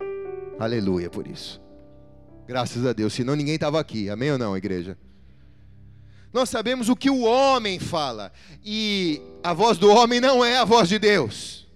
Aleluia 0.58 1.12
por 1.12 1.28
isso. 1.28 1.62
Graças 2.48 2.84
a 2.88 2.92
Deus, 2.92 3.14
senão 3.14 3.36
ninguém 3.36 3.54
estava 3.54 3.80
aqui. 3.80 4.10
Amém 4.10 4.32
ou 4.32 4.40
não, 4.40 4.58
igreja? 4.58 4.98
Nós 6.34 6.50
sabemos 6.50 6.90
o 6.90 6.96
que 6.96 7.12
o 7.12 7.22
homem 7.22 7.78
fala. 7.78 8.32
E 8.66 9.22
a 9.44 9.54
voz 9.54 9.78
do 9.78 9.92
homem 9.92 10.20
não 10.20 10.44
é 10.44 10.58
a 10.58 10.66
voz 10.66 10.90
de 10.90 10.98
Deus. 10.98 11.68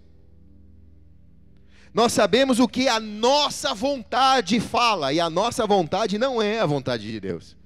Nós 1.93 2.13
sabemos 2.13 2.59
o 2.59 2.67
que 2.67 2.87
a 2.87 2.99
nossa 2.99 3.75
vontade 3.75 4.59
fala. 4.59 5.13
E 5.13 5.19
a 5.19 5.29
nossa 5.29 5.67
vontade 5.67 6.17
não 6.17 6.41
é 6.41 6.59
a 6.59 6.65
vontade 6.65 7.11
de 7.11 7.19
Deus. 7.19 7.56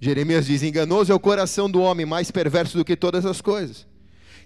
Jeremias 0.00 0.46
diz: 0.46 0.62
enganoso 0.62 1.12
é 1.12 1.14
o 1.14 1.20
coração 1.20 1.70
do 1.70 1.80
homem, 1.80 2.06
mais 2.06 2.30
perverso 2.30 2.76
do 2.76 2.84
que 2.84 2.96
todas 2.96 3.26
as 3.26 3.40
coisas. 3.40 3.86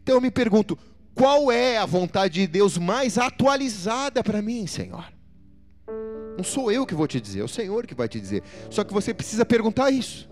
Então 0.03 0.15
eu 0.15 0.21
me 0.21 0.31
pergunto: 0.31 0.79
qual 1.15 1.53
é 1.53 1.79
a 1.79 1.87
vontade 1.87 2.35
de 2.35 2.47
Deus 2.47 2.79
mais 2.79 3.19
atualizada 3.19 4.23
para 4.23 4.41
mim, 4.41 4.67
Senhor? 4.67 5.05
Não 6.37 6.45
sou 6.45 6.73
eu 6.73 6.87
que 6.87 6.95
vou 6.95 7.07
te 7.07 7.21
dizer, 7.21 7.41
é 7.41 7.45
o 7.45 7.49
Senhor 7.49 7.87
que 7.87 7.95
vai 7.95 8.09
te 8.09 8.19
dizer. 8.19 8.43
Só 8.71 8.83
que 8.83 8.93
você 8.93 9.13
precisa 9.13 9.45
perguntar 9.45 9.91
isso. 9.91 10.31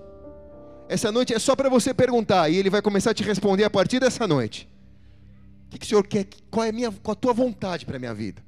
Essa 0.89 1.13
noite 1.13 1.35
é 1.35 1.39
só 1.39 1.55
para 1.55 1.69
você 1.69 1.93
perguntar 1.93 2.49
e 2.49 2.57
Ele 2.57 2.71
vai 2.71 2.83
começar 2.83 3.11
a 3.11 3.15
te 3.15 3.23
responder 3.23 3.65
a 3.65 3.71
partir 3.71 4.01
dessa 4.01 4.27
noite. 4.27 4.69
O 5.67 5.71
que, 5.71 5.79
que 5.79 5.87
o 5.87 5.89
Senhor 5.89 6.07
quer? 6.07 6.27
Qual 6.51 6.65
é 6.65 6.71
a, 6.71 6.73
minha, 6.73 6.91
qual 6.91 7.13
a 7.13 7.15
tua 7.15 7.33
vontade 7.33 7.87
para 7.87 7.97
a 7.97 7.99
minha 7.99 8.15
vida? 8.15 8.43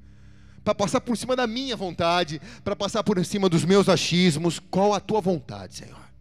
Para 0.64 0.74
passar 0.74 1.00
por 1.00 1.16
cima 1.16 1.36
da 1.36 1.46
minha 1.46 1.76
vontade, 1.76 2.40
para 2.64 2.74
passar 2.74 3.04
por 3.04 3.22
cima 3.24 3.48
dos 3.48 3.64
meus 3.64 3.88
achismos, 3.88 4.58
qual 4.58 4.94
a 4.94 4.98
tua 4.98 5.20
vontade, 5.20 5.76
Senhor? 5.76 6.11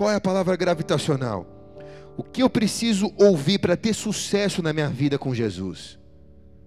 Qual 0.00 0.10
é 0.10 0.14
a 0.14 0.20
palavra 0.20 0.56
gravitacional? 0.56 1.46
O 2.16 2.24
que 2.24 2.42
eu 2.42 2.48
preciso 2.48 3.12
ouvir 3.18 3.58
para 3.58 3.76
ter 3.76 3.92
sucesso 3.92 4.62
na 4.62 4.72
minha 4.72 4.88
vida 4.88 5.18
com 5.18 5.34
Jesus? 5.34 5.98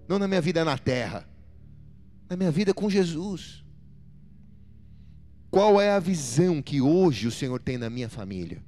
Não 0.06 0.20
na 0.20 0.28
minha 0.28 0.40
vida 0.40 0.64
na 0.64 0.78
terra, 0.78 1.28
na 2.30 2.36
minha 2.36 2.52
vida 2.52 2.72
com 2.72 2.88
Jesus. 2.88 3.64
Qual 5.50 5.80
é 5.80 5.90
a 5.90 5.98
visão 5.98 6.62
que 6.62 6.80
hoje 6.80 7.26
o 7.26 7.30
Senhor 7.32 7.58
tem 7.58 7.76
na 7.76 7.90
minha 7.90 8.08
família? 8.08 8.62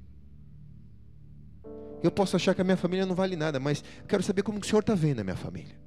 Eu 2.03 2.11
posso 2.11 2.35
achar 2.35 2.53
que 2.53 2.59
a 2.59 2.65
minha 2.65 2.75
família 2.75 3.05
não 3.05 3.15
vale 3.15 3.37
nada, 3.37 3.61
mas 3.61 3.81
quero 4.05 4.21
saber 4.21 4.43
como 4.43 4.59
o 4.59 4.65
Senhor 4.65 4.81
está 4.81 4.95
vendo 4.95 5.21
a 5.21 5.23
minha 5.23 5.37
família. 5.37 5.79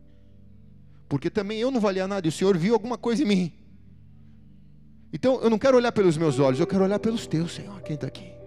Porque 1.06 1.28
também 1.28 1.58
eu 1.58 1.70
não 1.70 1.82
valia 1.82 2.08
nada 2.08 2.26
e 2.26 2.30
o 2.30 2.32
Senhor 2.32 2.56
viu 2.56 2.72
alguma 2.72 2.96
coisa 2.96 3.22
em 3.22 3.26
mim. 3.26 3.52
Então 5.12 5.38
eu 5.42 5.50
não 5.50 5.58
quero 5.58 5.76
olhar 5.76 5.92
pelos 5.92 6.16
meus 6.16 6.38
olhos, 6.38 6.58
eu 6.58 6.66
quero 6.66 6.82
olhar 6.82 6.98
pelos 6.98 7.26
teus, 7.26 7.52
Senhor. 7.52 7.78
Quem 7.82 7.96
está 7.96 8.06
aqui? 8.06 8.39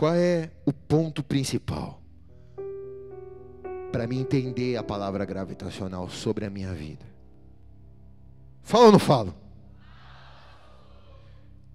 Qual 0.00 0.14
é 0.14 0.50
o 0.64 0.72
ponto 0.72 1.22
principal 1.22 2.00
para 3.92 4.06
me 4.06 4.18
entender 4.18 4.74
a 4.78 4.82
palavra 4.82 5.26
gravitacional 5.26 6.08
sobre 6.08 6.46
a 6.46 6.48
minha 6.48 6.72
vida? 6.72 7.04
Falo 8.62 8.86
ou 8.86 8.92
não 8.92 8.98
falo? 8.98 9.34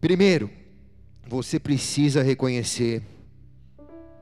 Primeiro, 0.01 0.49
você 1.28 1.59
precisa 1.59 2.23
reconhecer 2.23 3.03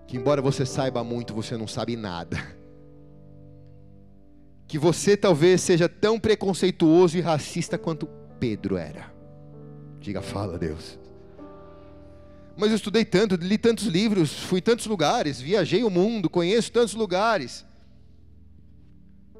que, 0.05 0.17
embora 0.17 0.41
você 0.41 0.65
saiba 0.65 1.01
muito, 1.01 1.33
você 1.33 1.55
não 1.55 1.65
sabe 1.65 1.95
nada. 1.95 2.35
Que 4.67 4.77
você 4.77 5.15
talvez 5.15 5.61
seja 5.61 5.87
tão 5.87 6.19
preconceituoso 6.19 7.17
e 7.17 7.21
racista 7.21 7.77
quanto 7.77 8.07
Pedro 8.37 8.75
era. 8.75 9.13
Diga, 9.99 10.19
fala, 10.21 10.57
Deus. 10.57 10.99
Mas 12.55 12.69
eu 12.69 12.75
estudei 12.75 13.03
tanto, 13.03 13.35
li 13.35 13.57
tantos 13.57 13.85
livros, 13.85 14.31
fui 14.31 14.61
tantos 14.61 14.85
lugares, 14.85 15.41
viajei 15.41 15.83
o 15.83 15.89
mundo, 15.89 16.29
conheço 16.29 16.71
tantos 16.71 16.93
lugares. 16.93 17.65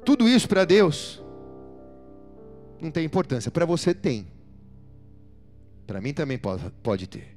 Tudo 0.04 0.28
isso 0.28 0.48
para 0.48 0.64
Deus 0.64 1.22
não 2.80 2.90
tem 2.90 3.04
importância. 3.04 3.50
Para 3.50 3.64
você 3.64 3.94
tem. 3.94 4.26
Para 5.86 6.00
mim 6.00 6.12
também 6.12 6.38
pode, 6.38 6.70
pode 6.82 7.06
ter. 7.06 7.36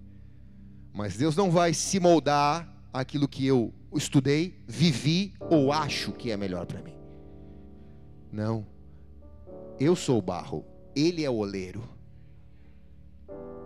Mas 0.93 1.15
Deus 1.15 1.35
não 1.35 1.51
vai 1.51 1.73
se 1.73 1.99
moldar 1.99 2.67
aquilo 2.91 3.27
que 3.27 3.45
eu 3.45 3.73
estudei, 3.93 4.59
vivi 4.67 5.33
ou 5.39 5.71
acho 5.71 6.11
que 6.11 6.31
é 6.31 6.37
melhor 6.37 6.65
para 6.65 6.81
mim. 6.81 6.95
Não. 8.31 8.65
Eu 9.79 9.95
sou 9.95 10.17
o 10.17 10.21
barro, 10.21 10.65
Ele 10.95 11.23
é 11.23 11.29
o 11.29 11.35
oleiro. 11.35 11.96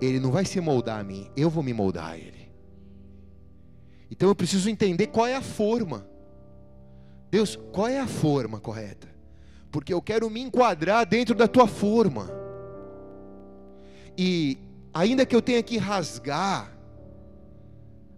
Ele 0.02 0.20
não 0.20 0.32
vai 0.32 0.43
se 0.43 0.60
moldar 0.60 0.99
a 0.99 1.04
mim, 1.04 1.30
eu 1.38 1.49
vou 1.49 1.64
me 1.64 1.74
moldar 1.74 2.12
a 2.12 2.18
Ele. 2.18 2.49
Então 4.10 4.28
eu 4.28 4.36
preciso 4.36 4.70
entender 4.70 5.08
qual 5.08 5.28
é 5.28 5.36
a 5.36 5.41
forma. 5.41 6.06
Deus, 7.30 7.58
qual 7.72 7.88
é 7.88 7.99
a 7.99 8.08
forma 8.08 8.60
correta? 8.60 9.08
Porque 9.72 9.93
eu 9.93 10.02
quero 10.02 10.30
me 10.30 10.41
enquadrar 10.41 11.06
dentro 11.06 11.34
da 11.34 11.47
tua 11.47 11.66
forma. 11.66 12.30
E 14.18 14.58
ainda 14.93 15.26
que 15.26 15.34
eu 15.34 15.41
tenha 15.41 15.64
que 15.64 15.78
rasgar 15.78 16.78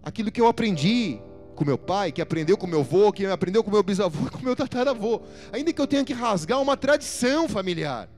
aquilo 0.02 0.32
que 0.32 0.40
eu 0.40 0.48
aprendi 0.48 1.20
com 1.54 1.64
meu 1.64 1.78
pai, 1.78 2.10
que 2.10 2.20
aprendeu 2.20 2.58
com 2.58 2.66
meu 2.66 2.80
avô, 2.80 3.12
que 3.12 3.24
aprendeu 3.26 3.62
com 3.62 3.70
meu 3.70 3.82
bisavô, 3.82 4.28
com 4.36 4.42
meu 4.42 4.56
tataravô, 4.56 5.20
ainda 5.52 5.72
que 5.72 5.80
eu 5.80 5.86
tenha 5.86 6.04
que 6.04 6.12
rasgar 6.12 6.60
uma 6.60 6.76
tradição 6.76 7.48
familiar. 7.48 8.08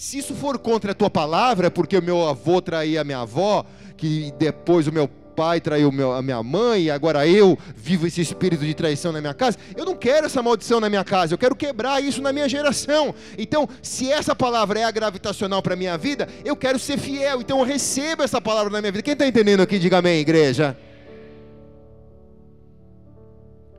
Se 0.00 0.16
isso 0.16 0.34
for 0.34 0.58
contra 0.58 0.92
a 0.92 0.94
tua 0.94 1.10
palavra, 1.10 1.70
porque 1.70 1.98
o 1.98 2.02
meu 2.02 2.26
avô 2.26 2.62
traía 2.62 3.02
a 3.02 3.04
minha 3.04 3.18
avó, 3.18 3.66
que 3.98 4.32
depois 4.38 4.86
o 4.86 4.92
meu 4.92 5.06
pai 5.06 5.60
traiu 5.60 5.90
a 6.14 6.22
minha 6.22 6.42
mãe, 6.42 6.84
e 6.84 6.90
agora 6.90 7.28
eu 7.28 7.58
vivo 7.76 8.06
esse 8.06 8.18
espírito 8.18 8.64
de 8.64 8.72
traição 8.72 9.12
na 9.12 9.20
minha 9.20 9.34
casa. 9.34 9.58
Eu 9.76 9.84
não 9.84 9.94
quero 9.94 10.24
essa 10.24 10.42
maldição 10.42 10.80
na 10.80 10.88
minha 10.88 11.04
casa, 11.04 11.34
eu 11.34 11.38
quero 11.38 11.54
quebrar 11.54 12.02
isso 12.02 12.22
na 12.22 12.32
minha 12.32 12.48
geração. 12.48 13.14
Então, 13.36 13.68
se 13.82 14.10
essa 14.10 14.34
palavra 14.34 14.80
é 14.80 14.84
a 14.84 14.90
gravitacional 14.90 15.60
para 15.60 15.74
a 15.74 15.76
minha 15.76 15.98
vida, 15.98 16.26
eu 16.46 16.56
quero 16.56 16.78
ser 16.78 16.96
fiel, 16.98 17.42
então 17.42 17.58
eu 17.58 17.64
recebo 17.66 18.22
essa 18.22 18.40
palavra 18.40 18.72
na 18.72 18.80
minha 18.80 18.92
vida. 18.92 19.02
Quem 19.02 19.12
está 19.12 19.28
entendendo 19.28 19.60
aqui, 19.60 19.78
diga 19.78 19.98
amém, 19.98 20.18
igreja. 20.20 20.78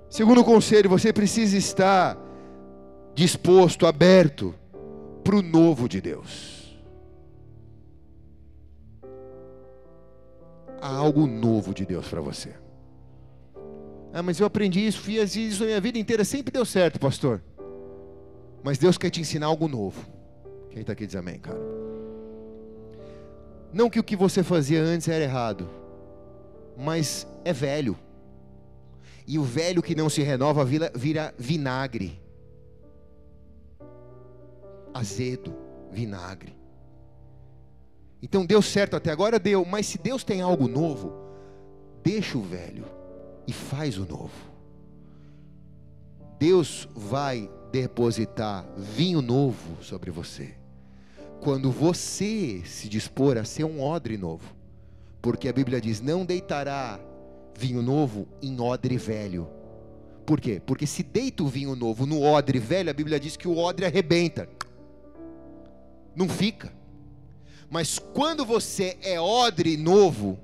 Segundo 0.08 0.44
conselho, 0.44 0.88
você 0.88 1.12
precisa 1.12 1.58
estar 1.58 2.16
disposto, 3.16 3.88
aberto 3.88 4.61
para 5.24 5.36
o 5.36 5.42
novo 5.42 5.88
de 5.88 6.02
Deus. 6.02 6.80
Há 10.82 10.96
algo 10.96 11.28
novo 11.28 11.74
de 11.74 11.86
Deus 11.86 12.08
para 12.08 12.22
você. 12.22 12.54
Ah, 14.14 14.24
mas 14.24 14.40
eu 14.40 14.46
aprendi 14.46 14.86
isso, 14.86 15.00
fiz 15.00 15.36
isso 15.36 15.64
a 15.64 15.68
minha 15.68 15.82
vida 15.82 15.98
inteira, 15.98 16.26
sempre 16.26 16.52
deu 16.52 16.66
certo, 16.66 17.00
pastor. 17.00 17.42
Mas 18.64 18.78
Deus 18.78 18.98
quer 18.98 19.10
te 19.10 19.22
ensinar 19.22 19.46
algo 19.46 19.68
novo. 19.68 20.06
Quem 20.70 20.82
está 20.82 20.94
aqui 20.94 21.06
diz 21.06 21.16
amém, 21.16 21.40
cara. 21.40 21.60
Não 23.74 23.90
que 23.90 24.00
o 24.00 24.04
que 24.04 24.16
você 24.16 24.44
fazia 24.44 24.82
antes 24.82 25.08
era 25.08 25.24
errado, 25.24 25.70
mas 26.78 27.28
é 27.46 27.54
velho. 27.54 27.98
E 29.26 29.40
o 29.40 29.44
velho 29.44 29.82
que 29.82 29.96
não 29.96 30.10
se 30.10 30.22
renova 30.22 30.66
vira, 30.66 30.92
vira 30.94 31.34
vinagre. 31.38 32.22
Azedo, 34.94 35.56
vinagre. 35.92 36.56
Então 38.22 38.46
deu 38.46 38.62
certo 38.62 38.96
até 38.96 39.12
agora, 39.12 39.40
deu. 39.40 39.66
Mas 39.66 39.88
se 39.88 39.98
Deus 39.98 40.24
tem 40.24 40.42
algo 40.42 40.68
novo, 40.68 41.14
deixa 42.04 42.38
o 42.38 42.42
velho 42.42 42.86
e 43.48 43.54
faz 43.54 43.98
o 43.98 44.06
novo. 44.06 44.52
Deus 46.38 46.88
vai 46.96 47.50
depositar 47.72 48.66
vinho 48.78 49.22
novo 49.22 49.82
sobre 49.84 50.12
você. 50.12 50.56
Quando 51.40 51.72
você 51.72 52.62
se 52.66 52.88
dispor 52.88 53.38
a 53.38 53.44
ser 53.44 53.64
um 53.64 53.82
odre 53.82 54.18
novo. 54.18 54.56
Porque 55.22 55.48
a 55.48 55.54
Bíblia 55.54 55.82
diz: 55.82 56.02
não 56.02 56.26
deitará 56.26 57.00
vinho 57.58 57.82
novo 57.82 58.28
em 58.42 58.60
odre 58.60 58.98
velho. 58.98 59.48
Por 60.26 60.40
quê? 60.40 60.62
Porque 60.66 60.86
se 60.86 61.04
deita 61.04 61.44
o 61.44 61.48
vinho 61.48 61.76
novo 61.76 62.06
no 62.06 62.22
odre 62.22 62.60
velho, 62.60 62.90
a 62.90 62.94
Bíblia 62.94 63.20
diz 63.20 63.36
que 63.36 63.48
o 63.48 63.58
odre 63.58 63.86
arrebenta. 63.86 64.48
Não 66.16 66.28
fica. 66.28 66.72
Mas 67.70 67.98
quando 67.98 68.46
você 68.46 68.98
é 69.02 69.20
odre 69.20 69.78
novo, 69.78 70.38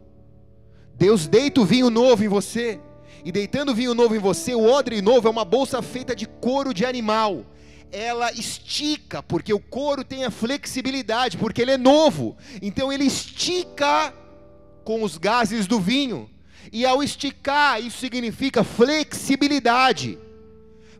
Deus 0.95 1.28
deita 1.28 1.61
o 1.61 1.65
vinho 1.65 1.89
novo 1.89 2.24
em 2.24 2.28
você. 2.28 2.80
E 3.26 3.32
deitando 3.32 3.72
o 3.72 3.76
vinho 3.76 3.93
novo 3.93 4.15
em 4.15 4.20
você, 4.20 4.55
o 4.55 4.63
odre 4.63 5.01
novo 5.01 5.28
é 5.28 5.32
uma 5.32 5.43
bolsa 5.43 5.82
feita 5.82 6.15
de 6.15 6.26
couro 6.26 6.74
de 6.74 6.86
animal. 6.86 7.45
Ela 7.91 8.32
estica, 8.32 9.22
porque 9.22 9.53
o 9.53 9.59
couro 9.59 10.03
tem 10.03 10.24
a 10.24 10.32
flexibilidade, 10.32 11.38
porque 11.38 11.61
ele 11.61 11.72
é 11.72 11.78
novo. 11.78 12.38
Então 12.61 12.91
ele 12.91 13.03
estica 13.03 14.13
com 14.86 15.03
os 15.03 15.18
gases 15.18 15.68
do 15.68 15.80
vinho. 15.80 16.30
E 16.72 16.86
ao 16.86 17.03
esticar, 17.03 17.82
isso 17.82 17.97
significa 17.97 18.63
flexibilidade 18.63 20.18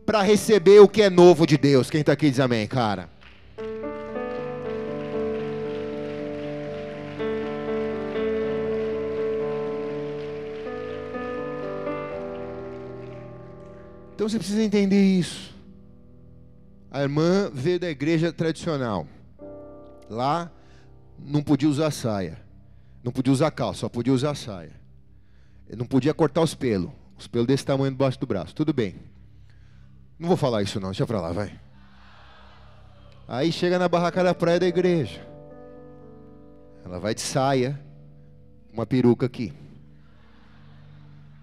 para 0.04 0.22
receber 0.22 0.80
o 0.80 0.88
que 0.88 1.02
é 1.02 1.10
novo 1.10 1.46
de 1.46 1.56
Deus. 1.56 1.90
Quem 1.90 2.00
está 2.00 2.12
aqui 2.12 2.30
diz 2.30 2.40
amém, 2.40 2.66
cara. 2.66 3.10
Então 14.18 14.28
você 14.28 14.36
precisa 14.36 14.64
entender 14.64 15.00
isso. 15.00 15.54
A 16.90 17.02
irmã 17.02 17.48
veio 17.54 17.78
da 17.78 17.88
igreja 17.88 18.32
tradicional. 18.32 19.06
Lá 20.10 20.50
não 21.16 21.40
podia 21.40 21.68
usar 21.68 21.92
saia, 21.92 22.36
não 23.04 23.12
podia 23.12 23.32
usar 23.32 23.52
calça, 23.52 23.78
só 23.78 23.88
podia 23.88 24.12
usar 24.12 24.34
saia. 24.34 24.72
Não 25.76 25.86
podia 25.86 26.12
cortar 26.12 26.40
os 26.40 26.52
pelos, 26.52 26.90
os 27.16 27.28
pelos 27.28 27.46
desse 27.46 27.64
tamanho 27.64 27.92
debaixo 27.92 28.18
do 28.18 28.26
braço. 28.26 28.56
Tudo 28.56 28.72
bem. 28.72 28.96
Não 30.18 30.26
vou 30.26 30.36
falar 30.36 30.64
isso 30.64 30.80
não, 30.80 30.88
deixa 30.88 31.06
pra 31.06 31.20
lá, 31.20 31.30
vai. 31.30 31.56
Aí 33.28 33.52
chega 33.52 33.78
na 33.78 33.88
barraca 33.88 34.24
da 34.24 34.34
praia 34.34 34.58
da 34.58 34.66
igreja. 34.66 35.24
Ela 36.84 36.98
vai 36.98 37.14
de 37.14 37.20
saia, 37.20 37.80
uma 38.72 38.84
peruca 38.84 39.26
aqui. 39.26 39.52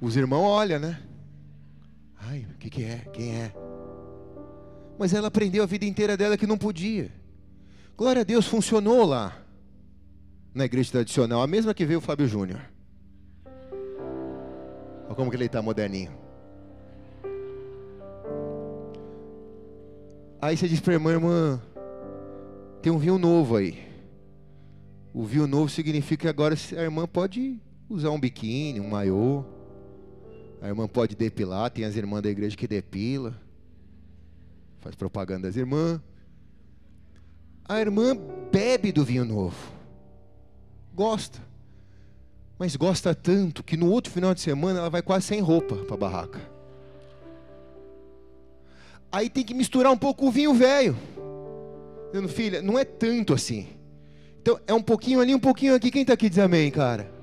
Os 0.02 0.18
irmãos 0.18 0.44
olham, 0.44 0.78
né? 0.78 1.00
Ai, 2.28 2.46
o 2.54 2.58
que, 2.58 2.70
que 2.70 2.84
é? 2.84 2.98
Quem 3.14 3.36
é? 3.36 3.54
Mas 4.98 5.14
ela 5.14 5.28
aprendeu 5.28 5.64
a 5.64 5.68
vida 5.68 5.86
inteira 5.86 6.18
dela 6.18 6.38
que 6.38 6.48
não 6.48 6.58
podia. 6.58 7.12
Glória 7.98 8.22
a 8.22 8.26
Deus, 8.26 8.48
funcionou 8.48 9.06
lá. 9.06 9.38
Na 10.54 10.66
igreja 10.66 10.92
tradicional, 10.92 11.42
a 11.42 11.48
mesma 11.48 11.74
que 11.74 11.86
veio 11.86 12.00
o 12.00 12.02
Fábio 12.02 12.28
Júnior. 12.28 12.62
Olha 15.06 15.16
como 15.16 15.30
que 15.30 15.38
ele 15.38 15.46
está 15.46 15.62
moderninho. 15.62 16.12
Aí 20.42 20.56
você 20.56 20.68
diz 20.68 20.80
para 20.80 20.94
a 20.94 20.96
irmã, 20.96 21.12
irmã, 21.12 21.62
tem 22.82 22.92
um 22.92 22.98
vinho 22.98 23.18
novo 23.18 23.58
aí. 23.58 23.86
O 25.14 25.24
vinho 25.26 25.48
novo 25.48 25.70
significa 25.70 26.24
que 26.24 26.28
agora 26.28 26.56
a 26.56 26.82
irmã 26.82 27.08
pode 27.08 27.60
usar 27.90 28.10
um 28.10 28.20
biquíni, 28.20 28.80
um 28.80 28.90
maiô. 28.90 29.44
A 30.66 30.68
irmã 30.68 30.88
pode 30.88 31.16
depilar, 31.16 31.70
tem 31.70 31.86
as 31.86 31.95
irmãs 31.95 32.24
da 32.24 32.30
igreja 32.32 32.57
que 32.57 32.68
depila. 32.68 33.39
Faz 34.80 34.95
propaganda 34.95 35.47
das 35.47 35.55
irmãs. 35.55 36.01
A 37.66 37.80
irmã 37.80 38.18
bebe 38.51 38.91
do 38.91 39.05
vinho 39.05 39.24
novo. 39.24 39.55
Gosta. 40.91 41.39
Mas 42.57 42.76
gosta 42.76 43.13
tanto 43.13 43.63
que 43.63 43.78
no 43.78 43.91
outro 43.91 44.11
final 44.11 44.34
de 44.34 44.41
semana 44.41 44.80
ela 44.80 44.89
vai 44.89 45.03
quase 45.03 45.28
sem 45.28 45.39
roupa 45.39 45.76
para 45.76 45.93
a 45.93 45.99
barraca. 45.99 46.41
Aí 49.11 49.30
tem 49.30 49.43
que 49.43 49.53
misturar 49.53 49.91
um 49.91 49.97
pouco 49.97 50.26
o 50.26 50.32
vinho 50.32 50.55
velho. 50.55 50.97
Dizendo, 52.11 52.28
filha, 52.28 52.63
não 52.63 52.80
é 52.80 52.84
tanto 52.84 53.36
assim. 53.36 53.68
Então 54.41 54.59
é 54.66 54.74
um 54.74 54.82
pouquinho 54.82 55.20
ali, 55.20 55.36
um 55.36 55.39
pouquinho 55.39 55.76
aqui. 55.76 55.91
Quem 55.91 56.01
está 56.01 56.13
aqui 56.13 56.28
diz 56.28 56.39
amém, 56.39 56.72
cara? 56.72 57.14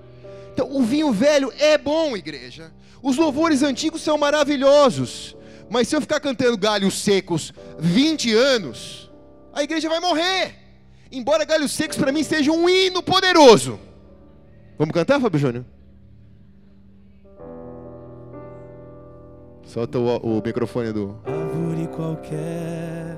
Então 0.53 0.71
o 0.71 0.83
vinho 0.83 1.13
velho 1.13 1.53
é 1.59 1.79
bom, 1.79 2.17
igreja. 2.17 2.73
Os 3.03 3.17
louvores 3.17 3.63
antigos 3.63 4.03
são 4.03 4.17
maravilhosos, 4.19 5.37
mas 5.69 5.89
se 5.89 5.97
eu 5.97 6.01
ficar 6.01 6.21
cantando 6.21 6.57
galhos 6.57 7.03
secos 7.03 7.53
20 7.79 8.33
anos, 8.35 9.11
a 9.53 9.63
igreja 9.63 9.89
vai 9.89 10.01
morrer. 10.01 10.55
Embora 11.11 11.45
galhos 11.45 11.73
secos 11.73 11.97
para 11.97 12.13
mim 12.13 12.23
seja 12.23 12.53
um 12.53 12.69
hino 12.69 13.03
poderoso. 13.03 13.79
Vamos 14.79 14.95
cantar, 14.95 15.21
Fábio 15.21 15.39
Júnior? 15.39 15.65
Solta 19.65 19.99
o, 19.99 20.39
o 20.39 20.43
microfone 20.45 20.93
do. 20.93 21.17
Árvore 21.25 21.87
qualquer, 21.89 23.17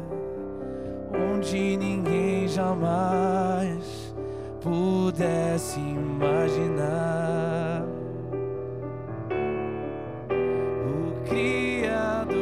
onde 1.33 1.77
ninguém 1.77 2.47
jamais 2.49 3.94
pudesse 4.65 5.79
imaginar 5.79 7.05
Criador. 11.29 12.35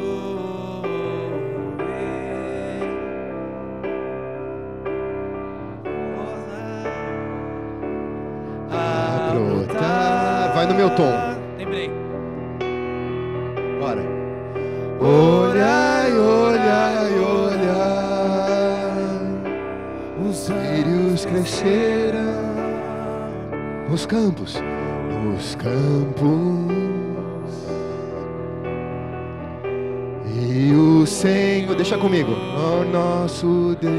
A 8.71 9.33
brotar. 9.35 10.55
Vai 10.55 10.67
no 10.67 10.75
meu 10.75 10.91
tom. 10.91 11.13
Lembrei. 11.59 11.91
Bora. 13.81 14.03
Olhai, 15.01 16.13
olhai, 16.13 16.52
Lírios 21.23 21.25
cresceram 21.25 22.21
nos 23.89 24.07
campos, 24.07 24.57
nos 25.25 25.55
campos. 25.57 26.73
E 30.35 30.73
o 30.75 31.07
Senhor, 31.07 31.77
deixa 31.77 31.97
comigo, 31.99 32.33
ó 32.57 32.85
nosso 32.85 33.77
Deus, 33.81 33.93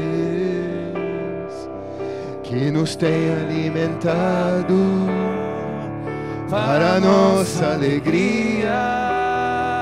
que 2.42 2.70
nos 2.70 2.96
tem 2.96 3.32
alimentado 3.32 4.74
para 6.50 7.00
nossa 7.00 7.72
alegria, 7.72 8.74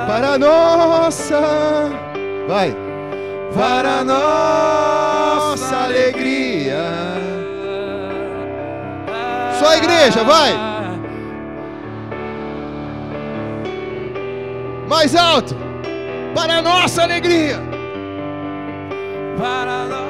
para 0.06 0.38
nossa, 0.38 1.40
vai, 2.46 2.74
para 3.54 4.04
nossa 4.04 5.76
alegria. 5.84 7.21
Só 9.62 9.68
a 9.68 9.76
igreja, 9.76 10.24
vai. 10.24 10.52
Mais 14.88 15.14
alto. 15.14 15.54
Para 16.34 16.54
a 16.54 16.62
nossa 16.62 17.04
alegria. 17.04 17.60
Para 19.38 19.84
nós. 19.84 20.02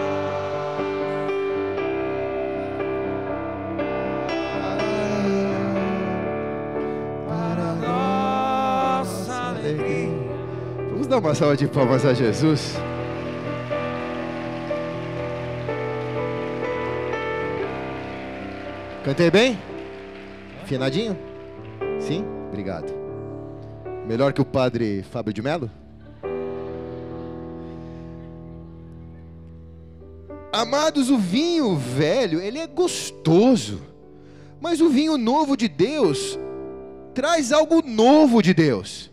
Vamos 10.92 11.06
dar 11.08 11.18
uma 11.18 11.34
salva 11.34 11.58
de 11.58 11.66
palmas 11.66 12.06
a 12.06 12.14
Jesus. 12.14 12.74
Cantei 19.04 19.32
bem? 19.32 19.58
Afinadinho? 20.62 21.18
Sim? 22.00 22.24
Obrigado. 22.48 22.92
Melhor 24.06 24.32
que 24.32 24.40
o 24.40 24.44
padre 24.44 25.02
Fábio 25.02 25.32
de 25.32 25.42
Mello? 25.42 25.68
Amados, 30.52 31.10
o 31.10 31.18
vinho 31.18 31.76
velho, 31.76 32.40
ele 32.40 32.58
é 32.58 32.66
gostoso. 32.66 33.82
Mas 34.60 34.80
o 34.80 34.88
vinho 34.88 35.18
novo 35.18 35.56
de 35.56 35.66
Deus 35.66 36.38
traz 37.12 37.52
algo 37.52 37.82
novo 37.84 38.40
de 38.40 38.54
Deus. 38.54 39.11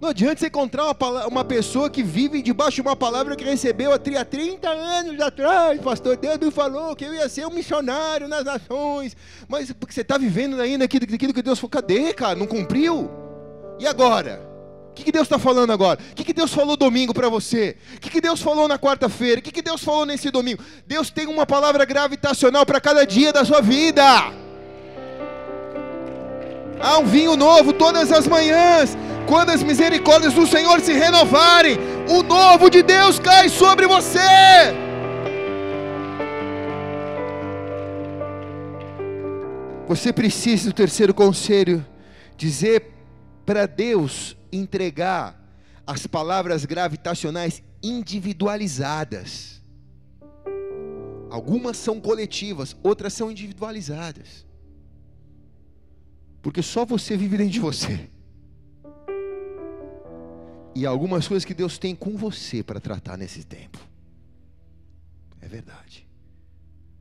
Não 0.00 0.10
adianta 0.10 0.38
você 0.38 0.46
encontrar 0.46 0.84
uma, 0.84 1.26
uma 1.26 1.44
pessoa 1.44 1.90
que 1.90 2.04
vive 2.04 2.40
debaixo 2.40 2.76
de 2.76 2.82
uma 2.82 2.94
palavra 2.94 3.34
que 3.34 3.42
recebeu 3.42 3.92
há 3.92 3.98
30 3.98 4.68
anos 4.68 5.20
atrás, 5.20 5.80
pastor. 5.80 6.16
Deus 6.16 6.38
me 6.38 6.52
falou 6.52 6.94
que 6.94 7.04
eu 7.04 7.12
ia 7.12 7.28
ser 7.28 7.44
um 7.46 7.50
missionário 7.50 8.28
nas 8.28 8.44
nações. 8.44 9.16
Mas 9.48 9.72
porque 9.72 9.92
você 9.92 10.02
está 10.02 10.16
vivendo 10.16 10.60
ainda 10.60 10.84
aquilo, 10.84 11.04
aquilo 11.04 11.34
que 11.34 11.42
Deus 11.42 11.58
falou. 11.58 11.70
Cadê, 11.70 12.14
cara? 12.14 12.36
Não 12.36 12.46
cumpriu? 12.46 13.10
E 13.80 13.88
agora? 13.88 14.40
O 14.90 14.94
que, 14.94 15.02
que 15.02 15.12
Deus 15.12 15.26
está 15.26 15.38
falando 15.38 15.72
agora? 15.72 15.98
O 16.12 16.14
que, 16.14 16.22
que 16.22 16.32
Deus 16.32 16.52
falou 16.52 16.76
domingo 16.76 17.12
para 17.12 17.28
você? 17.28 17.76
O 17.96 18.00
que, 18.00 18.08
que 18.08 18.20
Deus 18.20 18.40
falou 18.40 18.68
na 18.68 18.78
quarta-feira? 18.78 19.40
O 19.40 19.42
que, 19.42 19.50
que 19.50 19.62
Deus 19.62 19.82
falou 19.82 20.06
nesse 20.06 20.30
domingo? 20.30 20.62
Deus 20.86 21.10
tem 21.10 21.26
uma 21.26 21.44
palavra 21.44 21.84
gravitacional 21.84 22.64
para 22.64 22.80
cada 22.80 23.04
dia 23.04 23.32
da 23.32 23.44
sua 23.44 23.60
vida. 23.60 24.04
Há 26.80 26.98
um 26.98 27.04
vinho 27.04 27.36
novo 27.36 27.72
todas 27.72 28.12
as 28.12 28.28
manhãs. 28.28 28.96
Quando 29.28 29.50
as 29.50 29.62
misericórdias 29.62 30.32
do 30.32 30.46
Senhor 30.46 30.80
se 30.80 30.94
renovarem, 30.94 31.76
o 32.08 32.22
novo 32.22 32.70
de 32.70 32.82
Deus 32.82 33.18
cai 33.18 33.50
sobre 33.50 33.86
você. 33.86 34.18
Você 39.86 40.14
precisa 40.14 40.70
do 40.70 40.74
terceiro 40.74 41.12
conselho, 41.12 41.84
dizer 42.38 42.90
para 43.44 43.66
Deus 43.66 44.34
entregar 44.50 45.38
as 45.86 46.06
palavras 46.06 46.64
gravitacionais 46.64 47.62
individualizadas. 47.82 49.62
Algumas 51.28 51.76
são 51.76 52.00
coletivas, 52.00 52.74
outras 52.82 53.12
são 53.12 53.30
individualizadas. 53.30 54.46
Porque 56.40 56.62
só 56.62 56.86
você 56.86 57.14
vive 57.14 57.36
dentro 57.36 57.52
de 57.52 57.60
você. 57.60 58.08
E 60.74 60.86
algumas 60.86 61.26
coisas 61.26 61.44
que 61.44 61.54
Deus 61.54 61.78
tem 61.78 61.94
com 61.94 62.16
você 62.16 62.62
para 62.62 62.80
tratar 62.80 63.16
nesse 63.16 63.44
tempo. 63.44 63.78
É 65.40 65.48
verdade. 65.48 66.06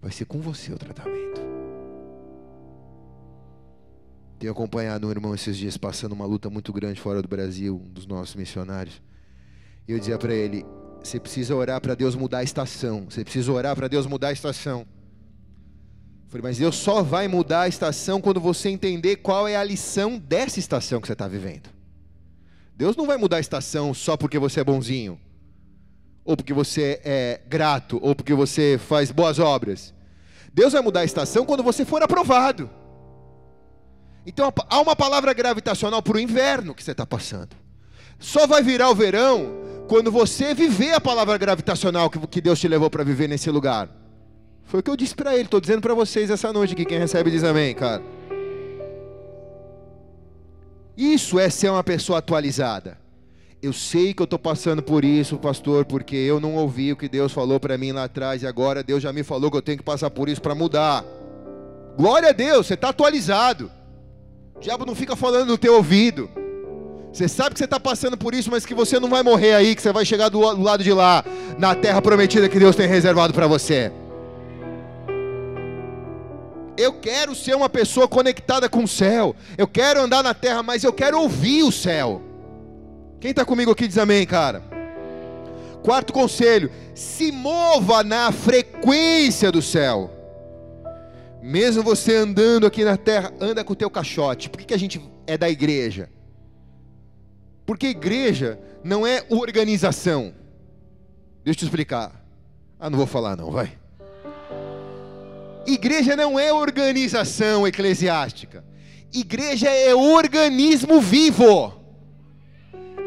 Vai 0.02 0.12
ser 0.12 0.26
com 0.26 0.40
você 0.40 0.74
o 0.74 0.78
tratamento. 0.78 1.42
Tenho 4.40 4.52
acompanhado 4.52 5.08
um 5.08 5.12
irmão 5.12 5.34
esses 5.34 5.58
dias 5.58 5.78
passando 5.78 6.12
uma 6.12 6.26
luta 6.26 6.50
muito 6.50 6.72
grande 6.72 7.02
fora 7.02 7.22
do 7.22 7.28
Brasil, 7.28 7.82
um 7.84 7.90
dos 7.90 8.06
nossos 8.06 8.36
missionários. 8.36 9.02
E 9.88 9.92
eu 9.92 10.00
dizia 10.00 10.18
para 10.18 10.34
ele: 10.34 10.64
você 11.04 11.20
precisa 11.20 11.56
orar 11.56 11.82
para 11.82 11.96
Deus 11.96 12.16
mudar 12.16 12.40
a 12.40 12.44
estação. 12.44 13.06
Você 13.10 13.24
precisa 13.24 13.52
orar 13.52 13.76
para 13.76 13.88
Deus 13.88 14.06
mudar 14.06 14.28
a 14.30 14.34
estação. 14.34 14.82
Eu 14.82 16.30
Falei, 16.30 16.44
mas 16.44 16.58
Deus 16.58 16.76
só 16.76 17.02
vai 17.02 17.28
mudar 17.28 17.62
a 17.62 17.68
estação 17.68 18.22
quando 18.22 18.40
você 18.40 18.70
entender 18.70 19.18
qual 19.18 19.48
é 19.48 19.56
a 19.56 19.64
lição 19.64 20.20
dessa 20.20 20.60
estação 20.60 21.00
que 21.00 21.08
você 21.08 21.14
está 21.14 21.28
vivendo. 21.28 21.77
Deus 22.78 22.96
não 22.96 23.08
vai 23.08 23.18
mudar 23.18 23.38
a 23.38 23.40
estação 23.40 23.92
só 23.92 24.16
porque 24.16 24.38
você 24.38 24.60
é 24.60 24.64
bonzinho, 24.64 25.20
ou 26.24 26.38
porque 26.38 26.54
você 26.54 27.02
é 27.04 27.42
grato, 27.48 27.98
ou 28.04 28.14
porque 28.14 28.36
você 28.36 28.80
faz 28.88 29.10
boas 29.10 29.40
obras. 29.40 29.96
Deus 30.54 30.74
vai 30.74 30.82
mudar 30.84 31.00
a 31.00 31.04
estação 31.04 31.44
quando 31.44 31.64
você 31.64 31.84
for 31.84 32.04
aprovado. 32.04 32.70
Então 34.28 34.54
há 34.70 34.80
uma 34.80 34.96
palavra 34.96 35.34
gravitacional 35.34 36.04
para 36.04 36.18
o 36.18 36.20
inverno 36.20 36.76
que 36.76 36.84
você 36.84 36.92
está 36.92 37.04
passando. 37.04 37.56
Só 38.20 38.46
vai 38.46 38.62
virar 38.62 38.92
o 38.92 38.96
verão 38.96 39.86
quando 39.88 40.12
você 40.12 40.54
viver 40.54 40.94
a 40.94 41.02
palavra 41.02 41.36
gravitacional 41.36 42.12
que, 42.12 42.20
que 42.28 42.42
Deus 42.42 42.60
te 42.60 42.68
levou 42.68 42.92
para 42.92 43.04
viver 43.04 43.28
nesse 43.28 43.50
lugar. 43.50 43.90
Foi 44.66 44.82
o 44.82 44.84
que 44.84 44.92
eu 44.92 44.98
disse 44.98 45.16
para 45.16 45.34
ele, 45.34 45.46
estou 45.46 45.62
dizendo 45.62 45.82
para 45.82 45.96
vocês 45.96 46.30
essa 46.30 46.54
noite 46.54 46.74
aqui, 46.74 46.86
quem 46.86 47.00
recebe 47.00 47.32
diz 47.32 47.44
amém, 47.44 47.74
cara. 47.74 48.04
Isso 50.98 51.38
é 51.38 51.48
ser 51.48 51.70
uma 51.70 51.84
pessoa 51.84 52.18
atualizada. 52.18 52.98
Eu 53.62 53.72
sei 53.72 54.16
que 54.16 54.22
eu 54.22 54.26
estou 54.26 54.40
passando 54.40 54.82
por 54.82 55.06
isso, 55.06 55.38
pastor, 55.38 55.86
porque 55.86 56.16
eu 56.16 56.40
não 56.40 56.56
ouvi 56.56 56.92
o 56.92 56.98
que 56.98 57.08
Deus 57.08 57.32
falou 57.32 57.60
para 57.60 57.78
mim 57.78 57.92
lá 57.92 58.06
atrás 58.06 58.42
e 58.42 58.48
agora 58.48 58.84
Deus 58.84 59.04
já 59.04 59.14
me 59.14 59.24
falou 59.24 59.52
que 59.52 59.58
eu 59.58 59.62
tenho 59.62 59.78
que 59.78 59.84
passar 59.84 60.10
por 60.10 60.28
isso 60.28 60.42
para 60.42 60.56
mudar. 60.56 61.06
Glória 61.96 62.30
a 62.30 62.32
Deus, 62.32 62.66
você 62.66 62.74
está 62.74 62.90
atualizado. 62.90 63.72
O 64.56 64.60
diabo 64.60 64.86
não 64.86 64.96
fica 64.96 65.16
falando 65.16 65.50
no 65.50 65.58
teu 65.58 65.76
ouvido. 65.76 66.30
Você 67.14 67.28
sabe 67.28 67.52
que 67.54 67.60
você 67.60 67.66
está 67.66 67.80
passando 67.80 68.18
por 68.18 68.34
isso, 68.34 68.50
mas 68.50 68.66
que 68.66 68.74
você 68.74 69.00
não 69.00 69.10
vai 69.10 69.22
morrer 69.22 69.54
aí, 69.54 69.76
que 69.76 69.82
você 69.82 69.92
vai 69.92 70.06
chegar 70.06 70.30
do 70.30 70.40
do 70.40 70.64
lado 70.64 70.84
de 70.84 70.94
lá, 70.94 71.24
na 71.60 71.76
terra 71.76 72.02
prometida 72.02 72.50
que 72.50 72.60
Deus 72.60 72.76
tem 72.76 72.88
reservado 72.88 73.34
para 73.34 73.48
você. 73.48 73.92
Eu 76.78 76.94
quero 76.94 77.34
ser 77.34 77.56
uma 77.56 77.68
pessoa 77.68 78.08
conectada 78.08 78.70
com 78.70 78.84
o 78.84 78.88
céu. 78.88 79.36
Eu 79.58 79.68
quero 79.68 80.00
andar 80.00 80.24
na 80.24 80.34
terra, 80.34 80.62
mas 80.62 80.84
eu 80.84 80.94
quero 80.94 81.20
ouvir 81.20 81.64
o 81.64 81.72
céu. 81.72 82.22
Quem 83.20 83.32
está 83.32 83.44
comigo 83.44 83.72
aqui 83.72 83.88
diz 83.88 83.98
amém, 83.98 84.26
cara. 84.28 84.62
Quarto 85.84 86.14
conselho: 86.14 86.72
se 86.94 87.32
mova 87.32 88.04
na 88.04 88.32
frequência 88.32 89.52
do 89.52 89.62
céu. 89.62 90.14
Mesmo 91.42 91.82
você 91.82 92.16
andando 92.16 92.68
aqui 92.68 92.84
na 92.84 92.98
terra, 92.98 93.34
anda 93.40 93.64
com 93.64 93.74
o 93.74 93.76
teu 93.76 93.90
caixote. 93.90 94.50
Por 94.50 94.60
que, 94.60 94.66
que 94.66 94.74
a 94.74 94.80
gente 94.80 95.02
é 95.26 95.38
da 95.38 95.50
igreja? 95.50 96.10
Porque 97.66 97.88
igreja 97.88 98.60
não 98.84 99.06
é 99.06 99.26
organização. 99.30 100.34
Deixa 101.44 101.58
eu 101.58 101.60
te 101.60 101.66
explicar. 101.66 102.24
Ah, 102.80 102.90
não 102.90 102.98
vou 102.98 103.08
falar 103.08 103.36
não, 103.36 103.50
vai. 103.50 103.72
Igreja 105.68 106.16
não 106.16 106.40
é 106.40 106.54
organização 106.54 107.68
eclesiástica. 107.68 108.64
Igreja 109.14 109.70
é 109.70 109.94
organismo 109.94 111.02
vivo. 111.02 111.74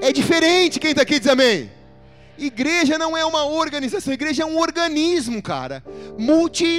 É 0.02 0.12
diferente 0.12 0.78
quem 0.78 0.90
está 0.90 1.00
aqui 1.02 1.18
diz 1.18 1.28
amém. 1.28 1.72
Igreja 2.36 2.98
não 2.98 3.16
é 3.16 3.24
uma 3.24 3.46
organização, 3.46 4.12
igreja 4.12 4.42
é 4.42 4.46
um 4.46 4.58
organismo, 4.58 5.40
cara. 5.42 5.82
Multifaces, 6.18 6.76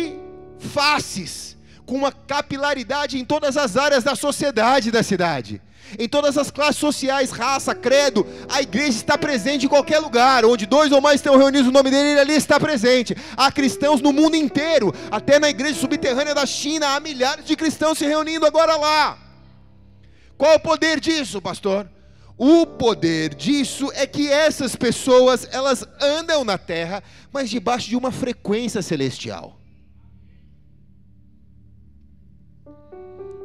com 1.85 1.95
uma 1.95 2.11
capilaridade 2.11 3.17
em 3.17 3.25
todas 3.25 3.57
as 3.57 3.75
áreas 3.75 4.03
da 4.03 4.15
sociedade 4.15 4.91
da 4.91 5.01
cidade. 5.01 5.59
Em 5.97 6.07
todas 6.07 6.37
as 6.37 6.49
classes 6.49 6.77
sociais, 6.77 7.31
raça, 7.31 7.75
credo, 7.75 8.25
a 8.49 8.61
igreja 8.61 8.97
está 8.97 9.17
presente 9.17 9.65
em 9.65 9.69
qualquer 9.69 9.99
lugar. 9.99 10.45
Onde 10.45 10.65
dois 10.65 10.91
ou 10.91 11.01
mais 11.01 11.15
estão 11.15 11.37
reunidos 11.37 11.67
no 11.67 11.73
nome 11.73 11.89
dele, 11.89 12.09
ele 12.09 12.19
ali 12.19 12.33
está 12.35 12.59
presente. 12.59 13.15
Há 13.35 13.51
cristãos 13.51 14.01
no 14.01 14.13
mundo 14.13 14.35
inteiro, 14.35 14.93
até 15.09 15.39
na 15.39 15.49
igreja 15.49 15.79
subterrânea 15.79 16.33
da 16.33 16.45
China, 16.45 16.95
há 16.95 16.99
milhares 16.99 17.45
de 17.45 17.55
cristãos 17.55 17.97
se 17.97 18.05
reunindo 18.05 18.45
agora 18.45 18.75
lá. 18.75 19.17
Qual 20.37 20.55
o 20.55 20.59
poder 20.59 20.99
disso, 20.99 21.41
pastor? 21.41 21.87
O 22.37 22.65
poder 22.65 23.35
disso 23.35 23.91
é 23.93 24.07
que 24.07 24.27
essas 24.27 24.75
pessoas, 24.75 25.47
elas 25.51 25.85
andam 26.01 26.43
na 26.43 26.57
terra, 26.57 27.03
mas 27.31 27.49
debaixo 27.49 27.87
de 27.87 27.95
uma 27.95 28.11
frequência 28.11 28.81
celestial. 28.81 29.59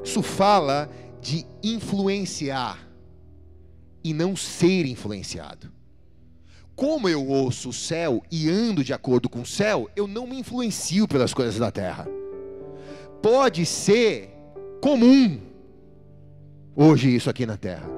Isso 0.03 0.23
fala 0.23 0.89
de 1.27 1.45
influenciar 1.61 2.79
e 4.05 4.15
não 4.15 4.37
ser 4.37 4.87
influenciado. 4.87 5.73
Como 6.77 7.09
eu 7.09 7.27
ouço 7.27 7.71
o 7.71 7.73
céu 7.73 8.23
e 8.31 8.49
ando 8.49 8.85
de 8.85 8.93
acordo 8.93 9.29
com 9.29 9.41
o 9.41 9.47
céu, 9.47 9.91
eu 9.97 10.07
não 10.07 10.25
me 10.25 10.39
influencio 10.39 11.09
pelas 11.09 11.35
coisas 11.35 11.59
da 11.59 11.73
terra. 11.73 12.07
Pode 13.21 13.67
ser 13.67 14.31
comum 14.81 15.41
hoje 16.77 17.17
isso 17.17 17.29
aqui 17.29 17.45
na 17.45 17.57
terra, 17.57 17.91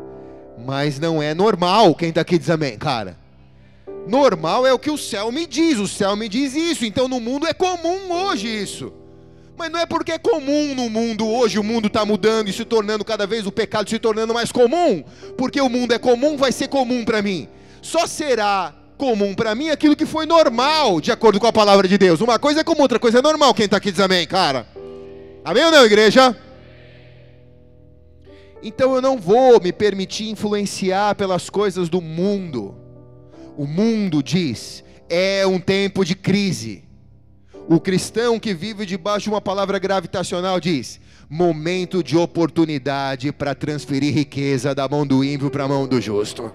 mas 0.64 0.98
não 0.98 1.22
é 1.22 1.34
normal. 1.34 1.94
Quem 1.94 2.08
está 2.08 2.22
aqui 2.22 2.38
diz 2.38 2.48
amém, 2.48 2.78
cara. 2.78 3.18
Normal 4.06 4.66
é 4.66 4.72
o 4.72 4.78
que 4.78 4.90
o 4.90 4.96
céu 4.96 5.30
me 5.30 5.46
diz, 5.46 5.78
o 5.78 5.86
céu 5.86 6.16
me 6.16 6.30
diz 6.30 6.54
isso, 6.54 6.86
então 6.86 7.06
no 7.06 7.20
mundo 7.20 7.46
é 7.46 7.52
comum 7.52 8.10
hoje 8.10 8.48
isso. 8.48 8.90
Mas 9.58 9.72
não 9.72 9.80
é 9.80 9.86
porque 9.86 10.12
é 10.12 10.18
comum 10.18 10.72
no 10.72 10.88
mundo 10.88 11.26
hoje, 11.26 11.58
o 11.58 11.64
mundo 11.64 11.88
está 11.88 12.04
mudando 12.04 12.48
e 12.48 12.52
se 12.52 12.64
tornando 12.64 13.04
cada 13.04 13.26
vez 13.26 13.44
o 13.44 13.50
pecado 13.50 13.90
se 13.90 13.98
tornando 13.98 14.32
mais 14.32 14.52
comum. 14.52 15.02
Porque 15.36 15.60
o 15.60 15.68
mundo 15.68 15.92
é 15.92 15.98
comum, 15.98 16.36
vai 16.36 16.52
ser 16.52 16.68
comum 16.68 17.04
para 17.04 17.20
mim. 17.20 17.48
Só 17.82 18.06
será 18.06 18.72
comum 18.96 19.34
para 19.34 19.56
mim 19.56 19.70
aquilo 19.70 19.96
que 19.96 20.06
foi 20.06 20.26
normal, 20.26 21.00
de 21.00 21.10
acordo 21.10 21.40
com 21.40 21.46
a 21.48 21.52
palavra 21.52 21.88
de 21.88 21.98
Deus. 21.98 22.20
Uma 22.20 22.38
coisa 22.38 22.60
é 22.60 22.64
comum, 22.64 22.82
outra 22.82 23.00
coisa 23.00 23.18
é 23.18 23.22
normal. 23.22 23.52
Quem 23.52 23.64
está 23.64 23.78
aqui 23.78 23.90
diz 23.90 23.98
amém, 23.98 24.24
cara. 24.28 24.64
Amém 25.44 25.64
ou 25.64 25.72
não, 25.72 25.84
igreja? 25.84 26.36
Então 28.62 28.94
eu 28.94 29.02
não 29.02 29.18
vou 29.18 29.60
me 29.60 29.72
permitir 29.72 30.28
influenciar 30.28 31.16
pelas 31.16 31.50
coisas 31.50 31.88
do 31.88 32.00
mundo. 32.00 32.76
O 33.56 33.66
mundo 33.66 34.22
diz: 34.22 34.84
é 35.10 35.44
um 35.44 35.58
tempo 35.58 36.04
de 36.04 36.14
crise. 36.14 36.87
O 37.70 37.78
cristão 37.78 38.40
que 38.40 38.54
vive 38.54 38.86
debaixo 38.86 39.24
de 39.24 39.28
uma 39.28 39.42
palavra 39.42 39.78
gravitacional 39.78 40.58
diz: 40.58 40.98
momento 41.28 42.02
de 42.02 42.16
oportunidade 42.16 43.30
para 43.30 43.54
transferir 43.54 44.14
riqueza 44.14 44.74
da 44.74 44.88
mão 44.88 45.06
do 45.06 45.22
ímpio 45.22 45.50
para 45.50 45.64
a 45.64 45.68
mão 45.68 45.86
do 45.86 46.00
justo. 46.00 46.50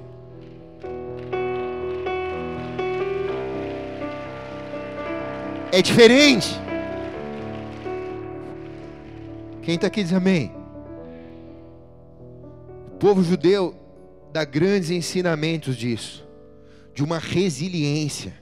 É 5.72 5.84
diferente. 5.84 6.60
Quem 9.62 9.76
está 9.76 9.86
aqui 9.86 10.02
diz 10.02 10.14
amém. 10.14 10.52
O 12.88 12.98
povo 12.98 13.24
judeu 13.24 13.76
dá 14.32 14.44
grandes 14.44 14.90
ensinamentos 14.90 15.76
disso, 15.76 16.28
de 16.96 17.04
uma 17.04 17.20
resiliência, 17.20 18.34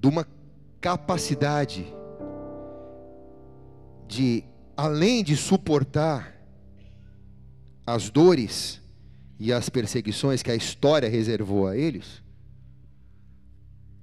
de 0.00 0.08
uma 0.08 0.26
capacidade 0.84 1.86
de, 4.06 4.44
além 4.76 5.24
de 5.24 5.34
suportar 5.34 6.38
as 7.86 8.10
dores 8.10 8.82
e 9.40 9.50
as 9.50 9.70
perseguições 9.70 10.42
que 10.42 10.50
a 10.50 10.54
história 10.54 11.08
reservou 11.08 11.66
a 11.66 11.74
eles, 11.74 12.22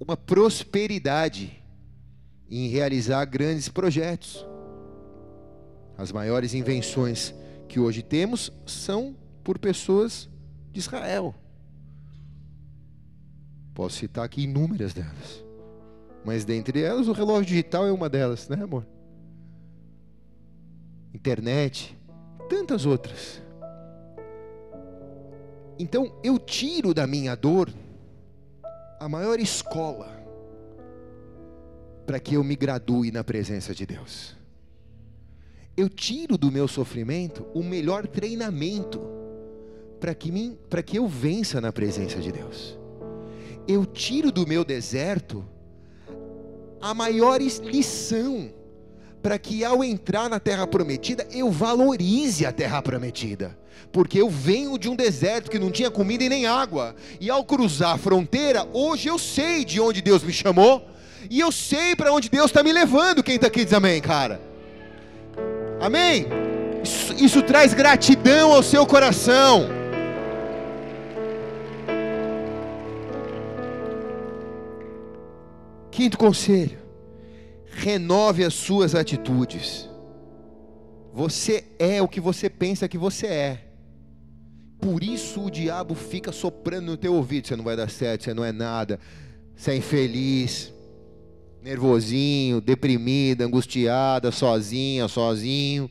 uma 0.00 0.16
prosperidade 0.16 1.62
em 2.50 2.66
realizar 2.66 3.24
grandes 3.26 3.68
projetos. 3.68 4.44
As 5.96 6.10
maiores 6.10 6.52
invenções 6.52 7.32
que 7.68 7.78
hoje 7.78 8.02
temos 8.02 8.50
são 8.66 9.16
por 9.44 9.56
pessoas 9.56 10.28
de 10.72 10.80
Israel. 10.80 11.32
Posso 13.72 13.98
citar 13.98 14.24
aqui 14.24 14.42
inúmeras 14.42 14.92
delas. 14.92 15.41
Mas 16.24 16.44
dentre 16.44 16.82
elas, 16.82 17.08
o 17.08 17.12
relógio 17.12 17.46
digital 17.46 17.86
é 17.86 17.92
uma 17.92 18.08
delas, 18.08 18.48
né, 18.48 18.62
amor? 18.62 18.86
Internet, 21.12 21.98
tantas 22.48 22.86
outras. 22.86 23.42
Então, 25.78 26.14
eu 26.22 26.38
tiro 26.38 26.94
da 26.94 27.06
minha 27.06 27.34
dor 27.34 27.72
a 29.00 29.08
maior 29.08 29.40
escola 29.40 30.08
para 32.06 32.20
que 32.20 32.34
eu 32.34 32.44
me 32.44 32.54
gradue 32.54 33.10
na 33.10 33.24
presença 33.24 33.74
de 33.74 33.84
Deus. 33.84 34.36
Eu 35.76 35.88
tiro 35.88 36.36
do 36.36 36.52
meu 36.52 36.68
sofrimento 36.68 37.46
o 37.54 37.62
melhor 37.62 38.06
treinamento 38.06 39.00
para 39.98 40.14
que, 40.14 40.30
mim, 40.30 40.58
que 40.84 40.98
eu 40.98 41.08
vença 41.08 41.60
na 41.60 41.72
presença 41.72 42.20
de 42.20 42.30
Deus. 42.30 42.78
Eu 43.66 43.86
tiro 43.86 44.30
do 44.30 44.46
meu 44.46 44.64
deserto 44.64 45.44
a 46.82 46.92
maior 46.92 47.40
lição 47.40 48.50
para 49.22 49.38
que 49.38 49.64
ao 49.64 49.84
entrar 49.84 50.28
na 50.28 50.40
terra 50.40 50.66
prometida 50.66 51.26
eu 51.30 51.50
valorize 51.50 52.44
a 52.44 52.50
terra 52.50 52.82
prometida. 52.82 53.56
Porque 53.92 54.20
eu 54.20 54.28
venho 54.28 54.76
de 54.76 54.88
um 54.88 54.96
deserto 54.96 55.50
que 55.50 55.58
não 55.58 55.70
tinha 55.70 55.90
comida 55.90 56.24
e 56.24 56.28
nem 56.28 56.46
água, 56.46 56.96
e 57.20 57.30
ao 57.30 57.44
cruzar 57.44 57.94
a 57.94 57.98
fronteira, 57.98 58.66
hoje 58.72 59.08
eu 59.08 59.18
sei 59.18 59.64
de 59.64 59.80
onde 59.80 60.02
Deus 60.02 60.22
me 60.22 60.32
chamou, 60.32 60.84
e 61.30 61.38
eu 61.38 61.52
sei 61.52 61.94
para 61.94 62.12
onde 62.12 62.28
Deus 62.28 62.46
está 62.46 62.62
me 62.62 62.72
levando. 62.72 63.22
Quem 63.22 63.36
está 63.36 63.46
aqui 63.46 63.64
diz 63.64 63.72
amém, 63.72 64.00
cara. 64.00 64.40
Amém? 65.80 66.26
Isso, 66.82 67.14
isso 67.14 67.42
traz 67.42 67.74
gratidão 67.74 68.52
ao 68.52 68.62
seu 68.62 68.84
coração. 68.86 69.81
Quinto 75.92 76.16
conselho: 76.16 76.78
renove 77.66 78.42
as 78.42 78.54
suas 78.54 78.94
atitudes. 78.94 79.88
Você 81.12 81.64
é 81.78 82.00
o 82.00 82.08
que 82.08 82.18
você 82.18 82.48
pensa 82.48 82.88
que 82.88 82.96
você 82.96 83.26
é. 83.26 83.68
Por 84.80 85.04
isso 85.04 85.44
o 85.44 85.50
diabo 85.50 85.94
fica 85.94 86.32
soprando 86.32 86.86
no 86.86 86.96
teu 86.96 87.14
ouvido: 87.14 87.46
você 87.46 87.54
não 87.54 87.62
vai 87.62 87.76
dar 87.76 87.90
certo, 87.90 88.24
você 88.24 88.32
não 88.32 88.42
é 88.42 88.50
nada, 88.50 88.98
você 89.54 89.72
é 89.72 89.76
infeliz, 89.76 90.72
nervosinho, 91.62 92.60
deprimida, 92.60 93.44
angustiada, 93.44 94.32
sozinha, 94.32 95.06
sozinho. 95.08 95.90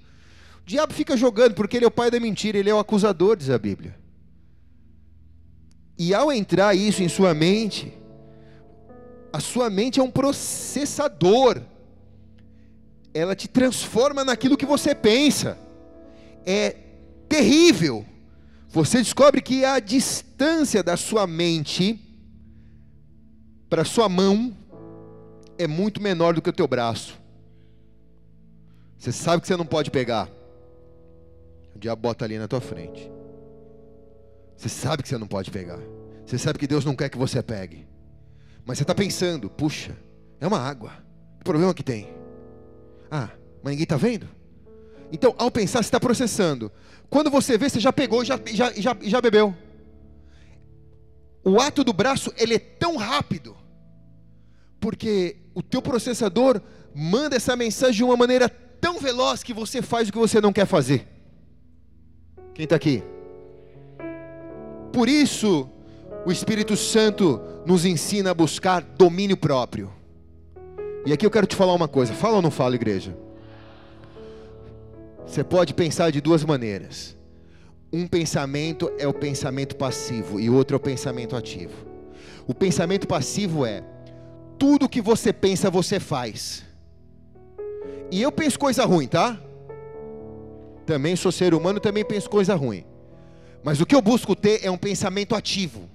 O 0.64 0.66
diabo 0.66 0.93
fica 0.93 1.16
jogando 1.16 1.54
porque 1.54 1.78
ele 1.78 1.86
é 1.86 1.88
o 1.88 1.91
pai 1.91 2.10
da 2.10 2.20
mentira, 2.20 2.58
ele 2.58 2.72
é 2.72 2.74
o 2.74 2.80
acusador, 2.80 3.38
diz 3.38 3.52
a 3.52 3.60
Bíblia. 3.60 3.95
E 5.95 6.12
ao 6.16 6.34
entrar 6.34 6.74
isso 6.74 7.04
em 7.04 7.08
sua 7.08 7.36
mente, 7.36 8.01
a 9.32 9.39
sua 9.39 9.69
mente 9.69 9.99
é 9.99 10.03
um 10.03 10.11
processador. 10.11 11.61
Ela 13.13 13.36
te 13.36 13.47
transforma 13.47 14.23
naquilo 14.23 14.57
que 14.57 14.65
você 14.65 14.93
pensa. 14.93 15.57
É 16.45 16.75
terrível. 17.27 18.05
Você 18.69 18.97
descobre 18.99 19.41
que 19.41 19.65
a 19.65 19.79
distância 19.79 20.82
da 20.82 20.95
sua 20.95 21.27
mente 21.27 21.99
para 23.69 23.86
sua 23.86 24.09
mão 24.09 24.55
é 25.57 25.67
muito 25.67 26.01
menor 26.01 26.34
do 26.34 26.41
que 26.41 26.49
o 26.49 26.53
teu 26.53 26.67
braço. 26.67 27.19
Você 28.97 29.11
sabe 29.11 29.41
que 29.41 29.47
você 29.47 29.57
não 29.57 29.65
pode 29.65 29.91
pegar. 29.91 30.29
O 31.75 31.79
diabo 31.79 32.01
bota 32.01 32.25
ali 32.25 32.38
na 32.38 32.47
tua 32.47 32.61
frente. 32.61 33.11
Você 34.55 34.69
sabe 34.69 35.03
que 35.03 35.09
você 35.09 35.17
não 35.17 35.27
pode 35.27 35.49
pegar. 35.51 35.79
Você 36.25 36.38
sabe 36.38 36.59
que 36.59 36.67
Deus 36.67 36.86
não 36.86 36.95
quer 36.95 37.09
que 37.09 37.17
você 37.17 37.41
pegue. 37.41 37.91
Mas 38.72 38.78
você 38.78 38.86
está 38.86 38.95
pensando, 38.95 39.49
puxa, 39.49 39.97
é 40.39 40.47
uma 40.47 40.57
água. 40.57 40.93
Que 41.38 41.43
problema 41.43 41.74
que 41.74 41.84
tem? 41.84 42.07
Ah, 43.11 43.28
mas 43.61 43.72
ninguém 43.72 43.84
está 43.84 43.97
vendo? 43.97 44.30
Então, 45.11 45.36
ao 45.38 45.51
pensar, 45.51 45.80
você 45.84 45.88
está 45.88 45.99
processando. 45.99 46.72
Quando 47.09 47.30
você 47.30 47.57
vê, 47.57 47.69
você 47.69 47.82
já 47.82 47.91
pegou 47.91 48.24
e 48.24 48.26
já, 48.26 48.39
já, 48.45 48.72
já, 48.72 48.95
já 49.01 49.19
bebeu. 49.19 49.53
O 51.43 51.59
ato 51.59 51.84
do 51.84 51.91
braço, 51.91 52.32
ele 52.38 52.53
é 52.53 52.59
tão 52.59 52.95
rápido. 52.95 53.57
Porque 54.80 55.36
o 55.53 55.61
teu 55.61 55.82
processador 55.82 56.61
manda 56.95 57.36
essa 57.36 57.57
mensagem 57.57 57.97
de 57.97 58.03
uma 58.05 58.15
maneira 58.15 58.47
tão 58.47 59.01
veloz 59.01 59.43
que 59.43 59.53
você 59.53 59.82
faz 59.82 60.07
o 60.07 60.13
que 60.13 60.17
você 60.17 60.39
não 60.39 60.53
quer 60.53 60.65
fazer. 60.65 61.05
Quem 62.53 62.63
está 62.63 62.78
aqui? 62.78 63.03
Por 64.93 65.09
isso, 65.09 65.69
o 66.26 66.32
Espírito 66.32 66.76
Santo 66.76 67.41
nos 67.65 67.86
ensina 67.86 68.32
a 68.32 68.34
buscar 68.34 68.82
domínio 68.82 69.36
próprio. 69.36 69.91
E 71.05 71.11
aqui 71.11 71.26
eu 71.26 71.32
quero 71.32 71.47
te 71.47 71.55
falar 71.55 71.74
uma 71.74 71.88
coisa: 71.88 72.13
fala 72.13 72.36
ou 72.36 72.41
não 72.41 72.51
fala, 72.51 72.76
igreja? 72.76 73.15
Você 75.26 75.43
pode 75.43 75.74
pensar 75.74 76.11
de 76.11 76.22
duas 76.22 76.43
maneiras. 76.43 77.17
Um 77.91 78.07
pensamento 78.07 78.91
é 78.97 79.07
o 79.07 79.13
pensamento 79.13 79.76
passivo 79.76 80.39
e 80.39 80.49
outro 80.49 80.76
é 80.76 80.78
o 80.78 80.80
pensamento 80.80 81.36
ativo. 81.36 81.74
O 82.47 82.53
pensamento 82.53 83.07
passivo 83.07 83.65
é 83.65 83.84
tudo 84.57 84.88
que 84.88 85.01
você 85.01 85.34
pensa, 85.34 85.69
você 85.69 85.99
faz. 85.99 86.63
E 88.09 88.22
eu 88.22 88.32
penso 88.32 88.59
coisa 88.59 88.86
ruim, 88.86 89.07
tá? 89.07 89.39
Também 90.86 91.15
sou 91.15 91.32
ser 91.32 91.53
humano, 91.53 91.80
também 91.80 92.03
penso 92.05 92.30
coisa 92.30 92.55
ruim. 92.55 92.86
Mas 93.63 93.80
o 93.80 93.86
que 93.86 93.95
eu 93.95 94.01
busco 94.01 94.36
ter 94.36 94.63
é 94.63 94.72
um 94.72 94.78
pensamento 94.78 95.36
ativo. 95.36 95.89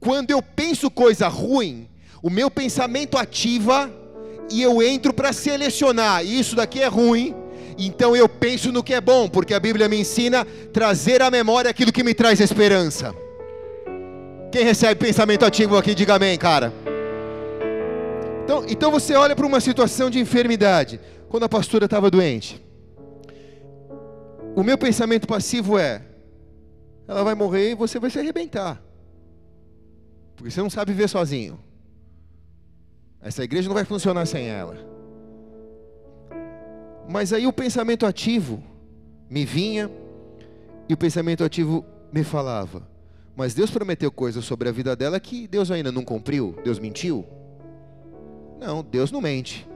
Quando 0.00 0.30
eu 0.30 0.42
penso 0.42 0.90
coisa 0.90 1.28
ruim, 1.28 1.86
o 2.22 2.30
meu 2.30 2.50
pensamento 2.50 3.18
ativa 3.18 3.90
e 4.50 4.62
eu 4.62 4.82
entro 4.82 5.12
para 5.12 5.32
selecionar. 5.32 6.24
Isso 6.24 6.56
daqui 6.56 6.80
é 6.80 6.86
ruim, 6.86 7.34
então 7.78 8.16
eu 8.16 8.28
penso 8.28 8.72
no 8.72 8.82
que 8.82 8.94
é 8.94 9.00
bom, 9.00 9.28
porque 9.28 9.52
a 9.52 9.60
Bíblia 9.60 9.88
me 9.88 10.00
ensina 10.00 10.44
trazer 10.72 11.20
à 11.22 11.30
memória 11.30 11.70
aquilo 11.70 11.92
que 11.92 12.02
me 12.02 12.14
traz 12.14 12.40
esperança. 12.40 13.14
Quem 14.50 14.64
recebe 14.64 15.06
pensamento 15.06 15.44
ativo 15.44 15.76
aqui, 15.76 15.94
diga 15.94 16.14
amém, 16.14 16.36
cara. 16.36 16.72
Então, 18.42 18.64
então 18.68 18.90
você 18.90 19.14
olha 19.14 19.36
para 19.36 19.46
uma 19.46 19.60
situação 19.60 20.10
de 20.10 20.18
enfermidade, 20.18 20.98
quando 21.28 21.44
a 21.44 21.48
pastora 21.48 21.84
estava 21.84 22.10
doente. 22.10 22.60
O 24.56 24.64
meu 24.64 24.76
pensamento 24.76 25.28
passivo 25.28 25.78
é: 25.78 26.02
ela 27.06 27.22
vai 27.22 27.34
morrer 27.34 27.70
e 27.70 27.74
você 27.74 28.00
vai 28.00 28.10
se 28.10 28.18
arrebentar. 28.18 28.82
Porque 30.40 30.50
você 30.50 30.62
não 30.62 30.70
sabe 30.70 30.92
viver 30.92 31.06
sozinho. 31.06 31.60
Essa 33.20 33.44
igreja 33.44 33.68
não 33.68 33.74
vai 33.74 33.84
funcionar 33.84 34.24
sem 34.24 34.46
ela. 34.48 34.74
Mas 37.06 37.34
aí 37.34 37.46
o 37.46 37.52
pensamento 37.52 38.06
ativo 38.06 38.62
me 39.28 39.44
vinha 39.44 39.90
e 40.88 40.94
o 40.94 40.96
pensamento 40.96 41.44
ativo 41.44 41.84
me 42.10 42.24
falava: 42.24 42.88
Mas 43.36 43.52
Deus 43.52 43.70
prometeu 43.70 44.10
coisas 44.10 44.42
sobre 44.42 44.66
a 44.66 44.72
vida 44.72 44.96
dela 44.96 45.20
que 45.20 45.46
Deus 45.46 45.70
ainda 45.70 45.92
não 45.92 46.02
cumpriu? 46.02 46.56
Deus 46.64 46.78
mentiu? 46.78 47.26
Não, 48.58 48.82
Deus 48.82 49.12
não 49.12 49.20
mente. 49.20 49.68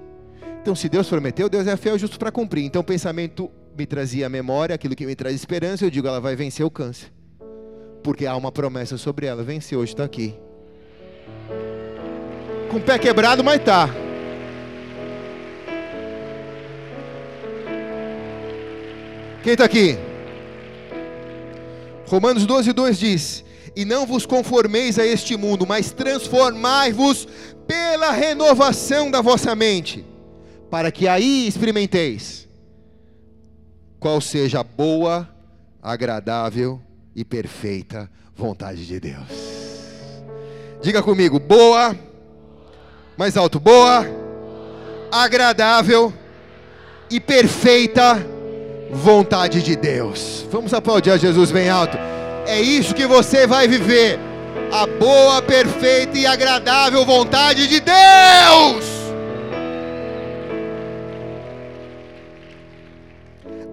Então, 0.63 0.75
se 0.75 0.89
Deus 0.89 1.07
prometeu, 1.07 1.47
Deus 1.47 1.67
é 1.67 1.77
fiel 1.77 1.97
e 1.97 1.99
justo 1.99 2.19
para 2.19 2.33
cumprir. 2.33 2.65
Então, 2.65 2.81
o 2.81 2.85
pensamento 2.85 3.51
me 3.77 3.85
trazia 3.85 4.25
a 4.25 4.31
memória, 4.31 4.75
aquilo 4.75 4.97
que 4.97 5.05
me 5.05 5.15
traz 5.15 5.35
esperança, 5.35 5.85
eu 5.85 5.91
digo, 5.91 6.09
ela 6.09 6.23
vai 6.23 6.35
vencer 6.35 6.65
o 6.65 6.71
câncer. 6.71 7.13
Porque 8.03 8.25
há 8.25 8.35
uma 8.35 8.51
promessa 8.51 8.97
sobre 8.97 9.27
ela. 9.27 9.43
Venceu, 9.43 9.81
hoje 9.81 9.93
está 9.93 10.05
aqui. 10.05 10.35
Com 12.75 12.81
o 12.81 12.83
pé 12.83 12.99
quebrado, 12.99 13.45
mas 13.45 13.63
tá. 13.63 13.89
Quem 19.45 19.53
está 19.53 19.65
aqui? 19.65 19.97
Romanos 22.09 22.45
12, 22.45 22.73
2 22.73 22.99
diz: 22.99 23.45
E 23.77 23.85
não 23.85 24.05
vos 24.05 24.27
conformeis 24.27 24.99
a 24.99 25.07
este 25.07 25.37
mundo, 25.37 25.65
mas 25.65 25.93
transformai-vos 25.93 27.29
pela 27.65 28.11
renovação 28.11 29.09
da 29.09 29.21
vossa 29.23 29.55
mente, 29.55 30.05
para 30.69 30.91
que 30.91 31.07
aí 31.07 31.47
experimenteis 31.47 32.49
qual 34.01 34.21
seja 34.21 34.59
a 34.59 34.65
boa, 34.65 35.33
agradável 35.81 36.83
e 37.15 37.25
perfeita 37.25 38.11
vontade 38.35 38.85
de 38.85 38.99
Deus. 38.99 39.29
Diga 40.83 41.05
comigo, 41.05 41.39
boa, 41.39 41.97
mais 43.17 43.37
alto, 43.37 43.61
boa, 43.61 44.05
agradável 45.11 46.13
e 47.09 47.21
perfeita 47.21 48.27
vontade 48.91 49.63
de 49.63 49.77
Deus. 49.77 50.45
Vamos 50.51 50.75
aplaudir 50.75 51.11
a 51.11 51.17
Jesus 51.17 51.53
bem 51.53 51.69
alto. 51.69 51.97
É 52.47 52.61
isso 52.61 52.95
que 52.95 53.07
você 53.07 53.47
vai 53.47 53.69
viver. 53.69 54.19
A 54.73 54.87
boa, 54.87 55.41
perfeita 55.41 56.19
e 56.19 56.27
agradável 56.27 57.05
vontade 57.05 57.69
de 57.69 57.81
Deus. 57.81 58.85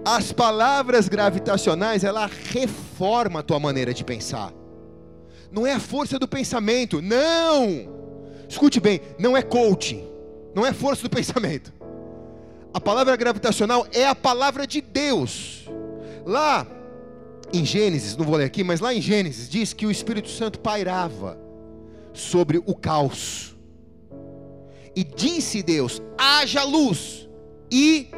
As 0.04 0.32
palavras 0.32 1.08
gravitacionais, 1.08 2.02
ela 2.04 2.28
reforma 2.52 3.40
a 3.40 3.42
tua 3.42 3.58
maneira 3.58 3.92
de 3.92 4.04
pensar. 4.04 4.52
Não 5.50 5.66
é 5.66 5.72
a 5.72 5.80
força 5.80 6.18
do 6.18 6.26
pensamento, 6.26 7.00
não. 7.02 8.01
Escute 8.52 8.80
bem, 8.80 9.00
não 9.18 9.34
é 9.34 9.40
coaching, 9.40 10.06
não 10.54 10.66
é 10.66 10.74
força 10.74 11.04
do 11.04 11.08
pensamento. 11.16 11.72
A 12.74 12.78
palavra 12.78 13.16
gravitacional 13.16 13.86
é 13.90 14.06
a 14.06 14.14
palavra 14.14 14.66
de 14.66 14.82
Deus. 14.82 15.66
Lá 16.26 16.66
em 17.50 17.64
Gênesis, 17.64 18.14
não 18.14 18.26
vou 18.26 18.36
ler 18.36 18.44
aqui, 18.44 18.62
mas 18.62 18.78
lá 18.78 18.92
em 18.92 19.00
Gênesis 19.00 19.48
diz 19.48 19.72
que 19.72 19.86
o 19.86 19.90
Espírito 19.90 20.28
Santo 20.28 20.58
pairava 20.60 21.38
sobre 22.12 22.58
o 22.58 22.74
caos. 22.74 23.56
E 24.94 25.02
disse 25.02 25.62
Deus: 25.62 26.02
haja 26.18 26.62
luz, 26.62 27.26
e 27.70 28.10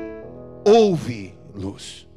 houve 0.66 1.32
luz. 1.54 2.08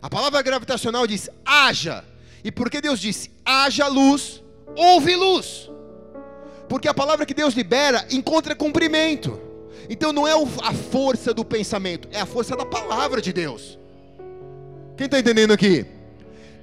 A 0.00 0.08
palavra 0.08 0.40
gravitacional 0.40 1.04
diz 1.04 1.28
haja. 1.44 2.04
E 2.44 2.52
porque 2.52 2.80
Deus 2.80 3.00
disse 3.00 3.32
haja 3.44 3.88
luz, 3.88 4.40
houve 4.76 5.16
luz. 5.16 5.68
Porque 6.68 6.88
a 6.88 6.94
palavra 6.94 7.26
que 7.26 7.34
Deus 7.34 7.54
libera 7.54 8.06
encontra 8.10 8.54
cumprimento. 8.54 9.40
Então 9.88 10.12
não 10.12 10.26
é 10.26 10.32
a 10.62 10.72
força 10.72 11.34
do 11.34 11.44
pensamento, 11.44 12.08
é 12.10 12.20
a 12.20 12.26
força 12.26 12.56
da 12.56 12.64
palavra 12.64 13.20
de 13.20 13.32
Deus. 13.32 13.78
Quem 14.96 15.06
está 15.06 15.18
entendendo 15.18 15.52
aqui? 15.52 15.84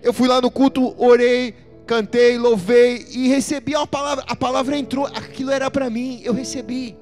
Eu 0.02 0.14
fui 0.14 0.28
lá 0.28 0.41
no 0.41 0.49
culto, 0.49 0.95
orei, 0.97 1.54
cantei, 1.86 2.38
louvei 2.38 3.06
e 3.12 3.28
recebi 3.28 3.76
a 3.76 3.86
palavra. 3.86 4.24
A 4.28 4.36
palavra 4.36 4.78
entrou, 4.78 5.06
aquilo 5.06 5.52
era 5.52 5.70
para 5.70 5.89
mim, 5.89 6.22
eu 6.24 6.34
recebi. 6.34 6.97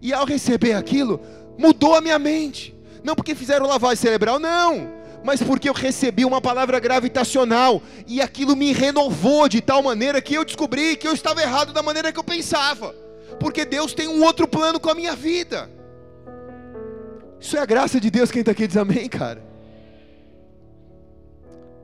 E 0.00 0.12
ao 0.12 0.24
receber 0.24 0.74
aquilo, 0.74 1.20
mudou 1.58 1.94
a 1.94 2.00
minha 2.00 2.18
mente. 2.18 2.74
Não 3.02 3.14
porque 3.14 3.34
fizeram 3.34 3.66
lavagem 3.66 3.96
cerebral, 3.96 4.38
não. 4.38 4.88
Mas 5.24 5.42
porque 5.42 5.68
eu 5.68 5.72
recebi 5.72 6.24
uma 6.24 6.40
palavra 6.40 6.78
gravitacional 6.78 7.82
e 8.06 8.20
aquilo 8.20 8.56
me 8.56 8.72
renovou 8.72 9.48
de 9.48 9.60
tal 9.60 9.82
maneira 9.82 10.20
que 10.20 10.34
eu 10.34 10.44
descobri 10.44 10.96
que 10.96 11.06
eu 11.06 11.12
estava 11.12 11.42
errado 11.42 11.72
da 11.72 11.82
maneira 11.82 12.12
que 12.12 12.18
eu 12.18 12.24
pensava. 12.24 12.94
Porque 13.38 13.64
Deus 13.64 13.92
tem 13.92 14.08
um 14.08 14.22
outro 14.22 14.46
plano 14.46 14.80
com 14.80 14.90
a 14.90 14.94
minha 14.94 15.14
vida. 15.14 15.70
Isso 17.40 17.56
é 17.56 17.60
a 17.60 17.66
graça 17.66 18.00
de 18.00 18.10
Deus, 18.10 18.30
quem 18.30 18.40
está 18.40 18.52
aqui 18.52 18.66
diz 18.66 18.76
amém, 18.76 19.08
cara. 19.08 19.46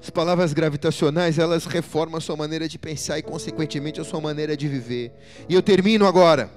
As 0.03 0.11
palavras 0.11 0.53
gravitacionais, 0.53 1.39
elas 1.39 1.65
reformam 1.65 2.19
a 2.19 2.21
sua 2.21 2.37
maneira 2.37 2.69
de 2.69 2.79
pensar 2.79 3.19
e, 3.19 3.23
consequentemente, 3.23 4.01
a 4.01 4.05
sua 4.05 4.21
maneira 4.21 4.55
de 4.57 4.69
viver. 4.69 5.13
E 5.49 5.55
eu 5.55 5.63
termino 5.63 6.07
agora. 6.07 6.51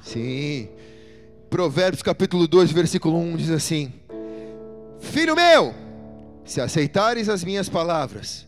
Sim. 0.00 0.68
Provérbios 1.50 2.02
capítulo 2.02 2.46
2, 2.46 2.70
versículo 2.70 3.18
1 3.18 3.36
diz 3.36 3.50
assim: 3.50 3.92
Filho 5.10 5.34
meu, 5.34 5.74
se 6.44 6.60
aceitares 6.60 7.30
as 7.30 7.42
minhas 7.42 7.68
palavras 7.68 8.46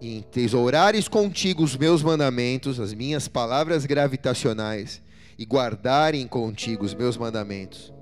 e 0.00 0.16
entesourares 0.16 1.06
contigo 1.06 1.62
os 1.62 1.76
meus 1.76 2.02
mandamentos, 2.02 2.80
as 2.80 2.94
minhas 2.94 3.28
palavras 3.28 3.84
gravitacionais, 3.84 5.02
e 5.38 5.44
guardarem 5.44 6.26
contigo 6.26 6.84
os 6.84 6.94
meus 6.94 7.18
mandamentos, 7.18 7.92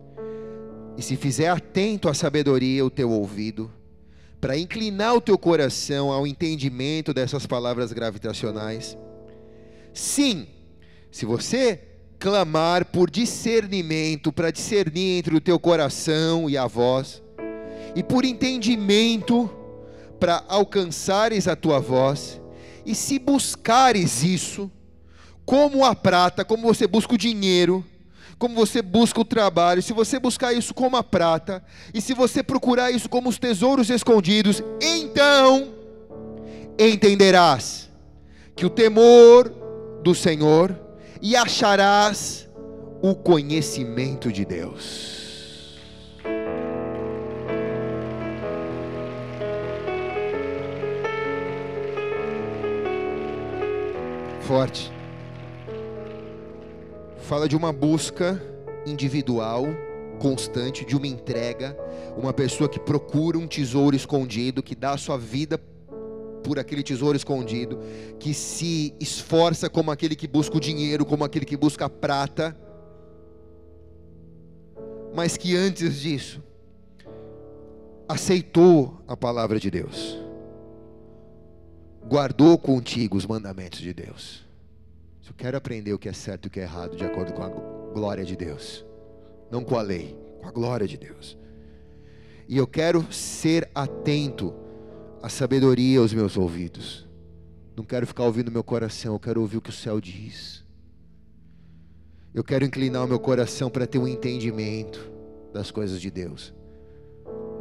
e 0.97 1.03
se 1.03 1.17
fizer 1.17 1.49
atento 1.49 2.09
à 2.09 2.15
sabedoria 2.15 2.85
o 2.85 2.91
teu 2.91 3.11
ouvido, 3.11 3.71
para 4.41 4.57
inclinar 4.57 5.15
o 5.15 5.21
teu 5.21 5.37
coração 5.37 6.13
ao 6.13 6.27
entendimento 6.27 7.13
dessas 7.13 7.47
palavras 7.47 7.93
gravitacionais, 7.93 8.97
sim, 9.93 10.47
se 11.11 11.27
você 11.27 11.81
clamar 12.19 12.85
por 12.85 13.11
discernimento, 13.11 14.33
para 14.33 14.53
discernir 14.53 15.19
entre 15.19 15.37
o 15.37 15.41
teu 15.41 15.59
coração 15.59 16.49
e 16.49 16.57
a 16.57 16.67
voz, 16.67 17.23
e 17.99 18.03
por 18.05 18.25
entendimento, 18.25 19.51
para 20.21 20.45
alcançares 20.47 21.49
a 21.49 21.57
tua 21.57 21.81
voz, 21.81 22.41
e 22.87 22.95
se 22.95 23.19
buscares 23.19 24.23
isso, 24.23 24.71
como 25.45 25.85
a 25.85 25.97
prata, 25.97 26.45
como 26.45 26.63
você 26.63 26.87
busca 26.87 27.15
o 27.15 27.19
dinheiro, 27.19 27.85
como 28.39 28.55
você 28.55 28.81
busca 28.81 29.21
o 29.21 29.25
trabalho, 29.25 29.83
se 29.83 29.93
você 29.93 30.17
buscar 30.21 30.53
isso 30.53 30.73
como 30.73 30.97
a 30.97 31.03
prata, 31.03 31.61
e 31.93 32.01
se 32.01 32.15
você 32.15 32.41
procurar 32.41 32.93
isso 32.93 33.09
como 33.09 33.29
os 33.29 33.37
tesouros 33.37 33.91
escondidos, 33.91 34.63
então 34.81 35.75
entenderás 36.79 37.91
que 38.55 38.65
o 38.65 38.71
temor 38.71 39.53
do 40.05 40.15
Senhor 40.15 40.79
e 41.21 41.35
acharás 41.35 42.49
o 43.03 43.17
conhecimento 43.17 44.31
de 44.31 44.45
Deus. 44.45 45.18
Forte. 54.49 54.91
Fala 57.19 57.47
de 57.47 57.55
uma 57.55 57.71
busca 57.71 58.43
individual, 58.87 59.67
constante, 60.19 60.87
de 60.87 60.97
uma 60.97 61.07
entrega, 61.07 61.77
uma 62.17 62.33
pessoa 62.33 62.67
que 62.67 62.81
procura 62.81 63.37
um 63.37 63.47
tesouro 63.47 63.95
escondido, 63.95 64.63
que 64.63 64.75
dá 64.75 64.93
a 64.93 64.97
sua 64.97 65.19
vida 65.19 65.59
por 66.43 66.59
aquele 66.59 66.83
tesouro 66.83 67.15
escondido, 67.15 67.79
que 68.19 68.33
se 68.33 68.95
esforça 68.99 69.69
como 69.69 69.91
aquele 69.91 70.17
que 70.17 70.27
busca 70.27 70.57
o 70.57 70.61
dinheiro, 70.61 71.05
como 71.05 71.25
aquele 71.25 71.45
que 71.45 71.55
busca 71.55 71.85
a 71.85 71.91
prata, 71.91 72.57
mas 75.15 75.37
que 75.37 75.55
antes 75.55 76.01
disso 76.01 76.43
aceitou 78.09 78.99
a 79.07 79.15
palavra 79.15 79.61
de 79.61 79.71
Deus, 79.71 80.19
guardou 82.09 82.57
contigo 82.57 83.19
os 83.19 83.27
mandamentos 83.27 83.81
de 83.81 83.93
Deus. 83.93 84.43
Eu 85.29 85.35
quero 85.35 85.59
aprender 85.59 85.93
o 85.93 85.99
que 85.99 86.09
é 86.09 86.13
certo 86.13 86.47
e 86.47 86.49
o 86.49 86.51
que 86.51 86.59
é 86.59 86.63
errado 86.63 86.97
de 86.97 87.05
acordo 87.05 87.35
com 87.35 87.43
a 87.43 87.49
glória 87.93 88.25
de 88.25 88.35
Deus, 88.35 88.83
não 89.51 89.63
com 89.63 89.77
a 89.77 89.83
lei, 89.83 90.17
com 90.41 90.49
a 90.49 90.51
glória 90.51 90.89
de 90.89 90.97
Deus. 90.97 91.37
E 92.49 92.57
eu 92.57 92.67
quero 92.67 93.13
ser 93.13 93.71
atento 93.75 94.55
a 95.23 95.29
sabedoria 95.29 95.99
aos 95.99 96.15
meus 96.15 96.39
ouvidos. 96.39 97.07
Não 97.77 97.85
quero 97.85 98.07
ficar 98.07 98.25
ouvindo 98.25 98.51
meu 98.51 98.65
coração, 98.65 99.15
eu 99.15 99.21
quero 99.21 99.43
ouvir 99.43 99.59
o 99.59 99.61
que 99.61 99.69
o 99.69 99.73
céu 99.73 100.01
diz. 100.01 100.65
Eu 102.33 102.43
quero 102.43 102.65
inclinar 102.65 103.05
o 103.05 103.09
meu 103.09 103.21
coração 103.21 103.69
para 103.69 103.87
ter 103.87 103.99
um 103.99 104.09
entendimento 104.09 105.13
das 105.53 105.71
coisas 105.71 106.01
de 106.01 106.11
Deus. 106.11 106.55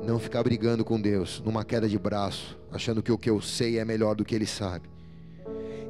Não 0.05 0.17
ficar 0.17 0.41
brigando 0.41 0.85
com 0.85 0.99
Deus 0.99 1.41
numa 1.43 1.65
queda 1.65 1.89
de 1.89 1.99
braço, 1.99 2.56
achando 2.71 3.01
que 3.01 3.11
o 3.11 3.17
que 3.17 3.29
eu 3.29 3.41
sei 3.41 3.79
é 3.79 3.85
melhor 3.85 4.15
do 4.15 4.25
que 4.25 4.35
Ele 4.35 4.45
sabe. 4.45 4.89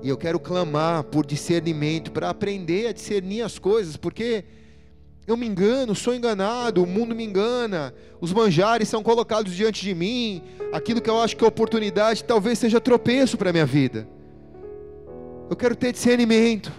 E 0.04 0.10
eu 0.10 0.18
quero 0.18 0.40
clamar 0.40 1.04
por 1.04 1.26
discernimento, 1.26 2.12
para 2.12 2.30
aprender 2.30 2.88
a 2.88 2.92
discernir 2.94 3.42
as 3.42 3.58
coisas, 3.58 3.98
porque 3.98 4.46
Eu 5.28 5.36
me 5.36 5.46
engano, 5.46 5.94
sou 5.94 6.16
enganado, 6.16 6.82
o 6.82 6.88
mundo 6.88 7.14
me 7.14 7.22
engana, 7.22 7.94
os 8.22 8.32
manjares 8.32 8.88
são 8.88 9.04
colocados 9.04 9.54
diante 9.54 9.82
de 9.82 9.94
mim, 9.94 10.42
aquilo 10.72 11.02
que 11.02 11.10
eu 11.10 11.20
acho 11.20 11.36
que 11.36 11.44
é 11.44 11.48
oportunidade 11.48 12.24
talvez 12.24 12.58
seja 12.58 12.80
tropeço 12.80 13.38
para 13.38 13.50
a 13.50 13.54
minha 13.54 13.66
vida. 13.66 14.08
Eu 15.50 15.56
quero 15.58 15.76
ter 15.76 15.92
discernimento, 15.92 16.72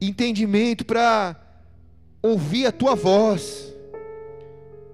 entendimento 0.00 0.86
para 0.86 1.34
ouvir 2.22 2.66
a 2.66 2.72
tua 2.72 2.94
voz, 2.94 3.74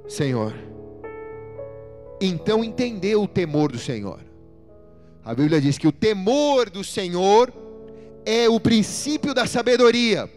Senhor. 0.09 0.72
Então 2.25 2.63
entender 2.63 3.17
o 3.17 3.27
temor 3.27 3.73
do 3.73 3.81
Senhor. 3.81 4.21
A 5.25 5.35
Bíblia 5.35 5.61
diz 5.61 5.77
que 5.77 5.89
o 5.89 5.93
temor 5.93 6.71
do 6.71 6.85
Senhor 6.85 7.53
é 8.25 8.49
o 8.49 8.61
princípio 8.61 9.35
da 9.35 9.45
sabedoria. 9.45 10.31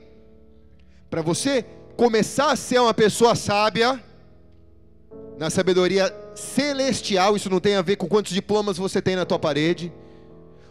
Para 1.11 1.21
você 1.21 1.63
começar 1.95 2.51
a 2.51 2.55
ser 2.55 2.79
uma 2.79 2.93
pessoa 2.93 3.35
sábia, 3.35 4.03
na 5.37 5.51
sabedoria 5.51 6.11
celestial, 6.33 7.35
isso 7.35 7.51
não 7.51 7.59
tem 7.59 7.75
a 7.75 7.83
ver 7.83 7.97
com 7.97 8.07
quantos 8.07 8.33
diplomas 8.33 8.77
você 8.77 8.99
tem 8.99 9.15
na 9.15 9.23
tua 9.23 9.37
parede, 9.37 9.93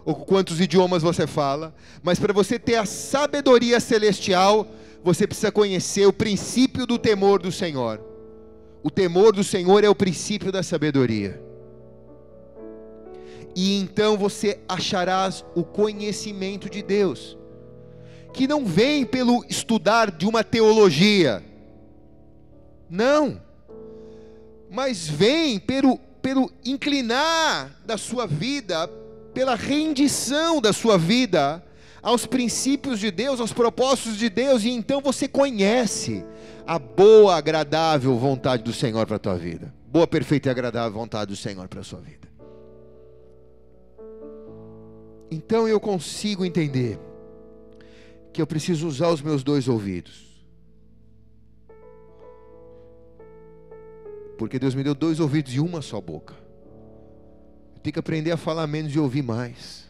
ou 0.05 0.17
com 0.17 0.25
quantos 0.25 0.61
idiomas 0.61 1.01
você 1.01 1.29
fala, 1.29 1.73
mas 2.03 2.19
para 2.19 2.33
você 2.33 2.59
ter 2.59 2.75
a 2.75 2.85
sabedoria 2.85 3.79
celestial, 3.79 4.67
você 5.05 5.29
precisa 5.29 5.53
conhecer 5.53 6.07
o 6.07 6.13
princípio 6.13 6.87
do 6.87 6.99
temor 6.99 7.41
do 7.41 7.53
Senhor. 7.53 8.14
O 8.85 8.91
temor 8.91 9.33
do 9.33 9.43
Senhor 9.43 9.83
é 9.83 9.89
o 9.89 9.95
princípio 9.95 10.53
da 10.53 10.63
sabedoria. 10.63 11.43
E 13.57 13.81
então 13.81 14.19
você 14.19 14.61
acharás 14.69 15.43
o 15.55 15.65
conhecimento 15.65 16.69
de 16.69 16.83
Deus 16.83 17.39
que 18.35 18.47
não 18.47 18.67
vem 18.67 19.07
pelo 19.07 19.45
estudar 19.49 20.11
de 20.11 20.27
uma 20.27 20.43
teologia, 20.43 21.43
não, 22.91 23.41
mas 24.69 25.09
vem 25.09 25.59
pelo, 25.59 25.99
pelo 26.21 26.51
inclinar 26.65 27.81
da 27.87 27.97
sua 27.97 28.27
vida, 28.27 28.89
pela 29.33 29.55
rendição 29.55 30.61
da 30.61 30.73
sua 30.73 30.99
vida 30.99 31.65
aos 32.05 32.27
princípios 32.27 33.01
de 33.01 33.11
Deus, 33.11 33.41
aos 33.41 33.53
propósitos 33.53 34.19
de 34.19 34.29
Deus, 34.29 34.63
e 34.63 34.69
então 34.69 35.01
você 35.01 35.27
conhece 35.27 36.23
a 36.67 36.79
boa, 36.79 37.35
agradável 37.35 38.15
vontade 38.19 38.63
do 38.63 38.75
Senhor 38.75 39.07
para 39.07 39.17
a 39.17 39.19
tua 39.19 39.37
vida. 39.37 39.75
Boa, 39.87 40.07
perfeita 40.07 40.49
e 40.49 40.51
agradável 40.51 40.93
vontade 40.93 41.31
do 41.31 41.37
Senhor 41.37 41.67
para 41.67 41.81
a 41.81 41.85
sua 41.85 42.01
vida. 42.01 42.29
Então 45.31 45.67
eu 45.67 45.81
consigo 45.81 46.45
entender 46.45 46.99
que 48.35 48.43
eu 48.43 48.47
preciso 48.47 48.87
usar 48.87 49.09
os 49.09 49.23
meus 49.23 49.43
dois 49.43 49.67
ouvidos. 49.67 50.45
Porque 54.37 54.59
Deus 54.59 54.75
me 54.75 54.85
deu 54.85 54.95
dois 54.95 55.21
ouvidos 55.21 55.55
e 55.55 55.61
uma 55.61 55.81
só 55.81 56.01
boca. 56.03 56.35
Eu 57.75 57.81
tenho 57.81 57.95
que 57.95 57.99
aprender 57.99 58.33
a 58.33 58.37
falar 58.37 58.67
menos 58.67 58.95
e 58.95 58.99
ouvir 58.99 59.23
mais. 59.23 59.84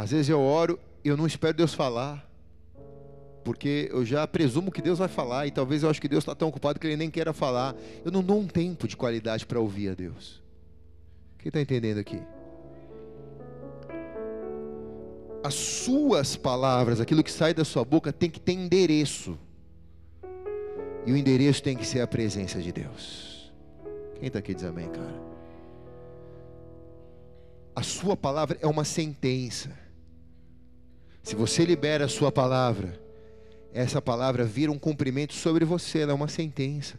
Às 0.00 0.12
vezes 0.12 0.30
eu 0.30 0.40
oro 0.40 0.78
e 1.04 1.08
eu 1.08 1.16
não 1.16 1.26
espero 1.26 1.52
Deus 1.54 1.74
falar. 1.74 2.26
Porque 3.44 3.90
eu 3.92 4.04
já 4.04 4.26
presumo 4.26 4.72
que 4.72 4.80
Deus 4.80 4.98
vai 4.98 5.08
falar 5.08 5.46
e 5.46 5.50
talvez 5.50 5.82
eu 5.82 5.90
acho 5.90 6.00
que 6.00 6.08
Deus 6.08 6.22
está 6.22 6.34
tão 6.34 6.48
ocupado 6.48 6.80
que 6.80 6.86
Ele 6.86 6.96
nem 6.96 7.10
queira 7.10 7.34
falar. 7.34 7.74
Eu 8.02 8.10
não 8.10 8.22
dou 8.22 8.38
um 8.38 8.46
tempo 8.46 8.88
de 8.88 8.96
qualidade 8.96 9.44
para 9.44 9.60
ouvir 9.60 9.90
a 9.90 9.94
Deus. 9.94 10.42
Quem 11.38 11.50
está 11.50 11.60
entendendo 11.60 11.98
aqui? 11.98 12.20
as 15.42 15.54
suas 15.54 16.36
palavras, 16.36 17.00
aquilo 17.00 17.24
que 17.24 17.32
sai 17.32 17.54
da 17.54 17.64
sua 17.64 17.84
boca, 17.84 18.12
tem 18.12 18.30
que 18.30 18.38
ter 18.38 18.52
endereço. 18.52 19.38
E 21.06 21.12
o 21.12 21.16
endereço 21.16 21.62
tem 21.62 21.76
que 21.76 21.86
ser 21.86 22.00
a 22.02 22.06
presença 22.06 22.60
de 22.60 22.70
Deus. 22.70 23.50
Quem 24.18 24.26
está 24.26 24.38
aqui 24.38 24.54
diz 24.54 24.64
amém, 24.64 24.88
cara? 24.90 25.30
A 27.74 27.82
sua 27.82 28.14
palavra 28.16 28.58
é 28.60 28.66
uma 28.66 28.84
sentença. 28.84 29.70
Se 31.30 31.36
você 31.36 31.64
libera 31.64 32.06
a 32.06 32.08
sua 32.08 32.32
palavra, 32.32 33.00
essa 33.72 34.02
palavra 34.02 34.44
vira 34.44 34.72
um 34.72 34.78
cumprimento 34.80 35.32
sobre 35.32 35.64
você, 35.64 36.00
ela 36.00 36.10
é 36.10 36.14
uma 36.14 36.26
sentença. 36.26 36.98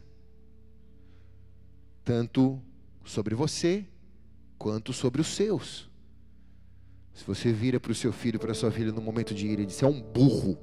Tanto 2.02 2.58
sobre 3.04 3.36
você, 3.36 3.86
quanto 4.58 4.94
sobre 4.94 5.20
os 5.20 5.28
seus. 5.28 5.90
Se 7.14 7.26
você 7.26 7.52
vira 7.52 7.78
para 7.78 7.92
o 7.92 7.96
seu 7.96 8.14
filho, 8.14 8.40
para 8.40 8.54
a 8.54 8.56
sua 8.56 8.72
filha 8.72 8.94
no 8.94 9.02
momento 9.02 9.36
de 9.36 9.46
ira 9.48 9.64
e 9.64 9.66
diz: 9.66 9.84
é 9.84 9.86
um 9.86 10.02
burro, 10.02 10.58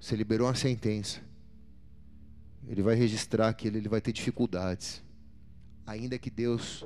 você 0.00 0.16
liberou 0.16 0.48
uma 0.48 0.56
sentença. 0.56 1.20
Ele 2.66 2.82
vai 2.82 2.96
registrar 2.96 3.46
aquilo, 3.46 3.76
ele 3.76 3.88
vai 3.88 4.00
ter 4.00 4.12
dificuldades. 4.12 5.00
Ainda 5.86 6.18
que 6.18 6.28
Deus 6.28 6.84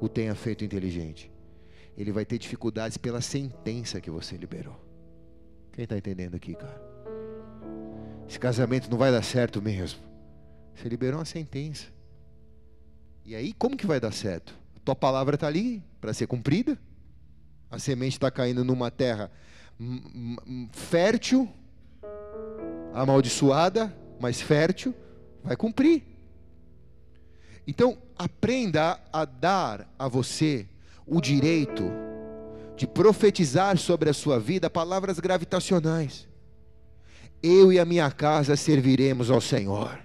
o 0.00 0.08
tenha 0.08 0.34
feito 0.34 0.64
inteligente, 0.64 1.30
ele 1.96 2.12
vai 2.12 2.24
ter 2.24 2.38
dificuldades 2.38 2.96
pela 2.96 3.20
sentença 3.20 4.00
que 4.00 4.10
você 4.10 4.36
liberou. 4.36 4.78
Quem 5.72 5.84
está 5.84 5.96
entendendo 5.96 6.34
aqui, 6.34 6.54
cara? 6.54 6.80
Esse 8.28 8.38
casamento 8.38 8.90
não 8.90 8.98
vai 8.98 9.10
dar 9.10 9.22
certo 9.22 9.62
mesmo. 9.62 10.00
Você 10.74 10.88
liberou 10.88 11.18
uma 11.18 11.24
sentença. 11.24 11.86
E 13.24 13.34
aí, 13.34 13.52
como 13.52 13.76
que 13.76 13.86
vai 13.86 13.98
dar 13.98 14.12
certo? 14.12 14.54
Tua 14.84 14.94
palavra 14.94 15.36
está 15.36 15.46
ali 15.46 15.82
para 16.00 16.12
ser 16.12 16.26
cumprida. 16.26 16.78
A 17.70 17.78
semente 17.78 18.16
está 18.16 18.30
caindo 18.30 18.64
numa 18.64 18.90
terra 18.90 19.30
fértil, 20.72 21.48
amaldiçoada, 22.94 23.94
mas 24.20 24.40
fértil, 24.40 24.94
vai 25.42 25.56
cumprir. 25.56 26.02
Então, 27.66 27.98
aprenda 28.16 29.00
a 29.12 29.24
dar 29.24 29.92
a 29.98 30.08
você 30.08 30.68
o 31.06 31.20
direito 31.20 31.84
de 32.76 32.86
profetizar 32.86 33.78
sobre 33.78 34.10
a 34.10 34.14
sua 34.14 34.38
vida 34.38 34.68
palavras 34.68 35.18
gravitacionais. 35.18 36.26
Eu 37.42 37.72
e 37.72 37.78
a 37.78 37.84
minha 37.84 38.10
casa 38.10 38.56
serviremos 38.56 39.30
ao 39.30 39.40
Senhor. 39.40 39.98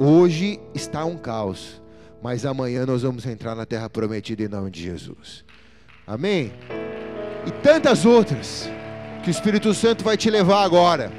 Hoje 0.00 0.60
está 0.74 1.04
um 1.04 1.16
caos 1.16 1.80
mas 2.22 2.44
amanhã 2.44 2.84
nós 2.84 3.02
vamos 3.02 3.26
entrar 3.26 3.54
na 3.54 3.64
terra 3.64 3.88
prometida 3.88 4.42
em 4.42 4.48
nome 4.48 4.70
de 4.70 4.82
Jesus. 4.82 5.44
Amém? 6.06 6.52
E 7.46 7.50
tantas 7.62 8.04
outras 8.04 8.68
que 9.22 9.30
o 9.30 9.30
Espírito 9.30 9.72
Santo 9.72 10.04
vai 10.04 10.16
te 10.16 10.30
levar 10.30 10.64
agora. 10.64 11.12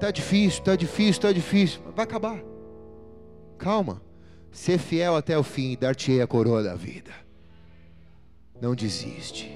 Tá 0.00 0.10
difícil, 0.10 0.62
tá 0.62 0.76
difícil, 0.76 1.22
tá 1.22 1.32
difícil. 1.32 1.80
Vai 1.94 2.04
acabar. 2.04 2.38
Calma. 3.58 4.02
Ser 4.56 4.78
fiel 4.78 5.14
até 5.14 5.36
o 5.36 5.42
fim 5.42 5.72
e 5.72 5.76
dar-te 5.76 6.18
a 6.18 6.26
coroa 6.26 6.62
da 6.62 6.74
vida. 6.74 7.10
Não 8.58 8.74
desiste. 8.74 9.54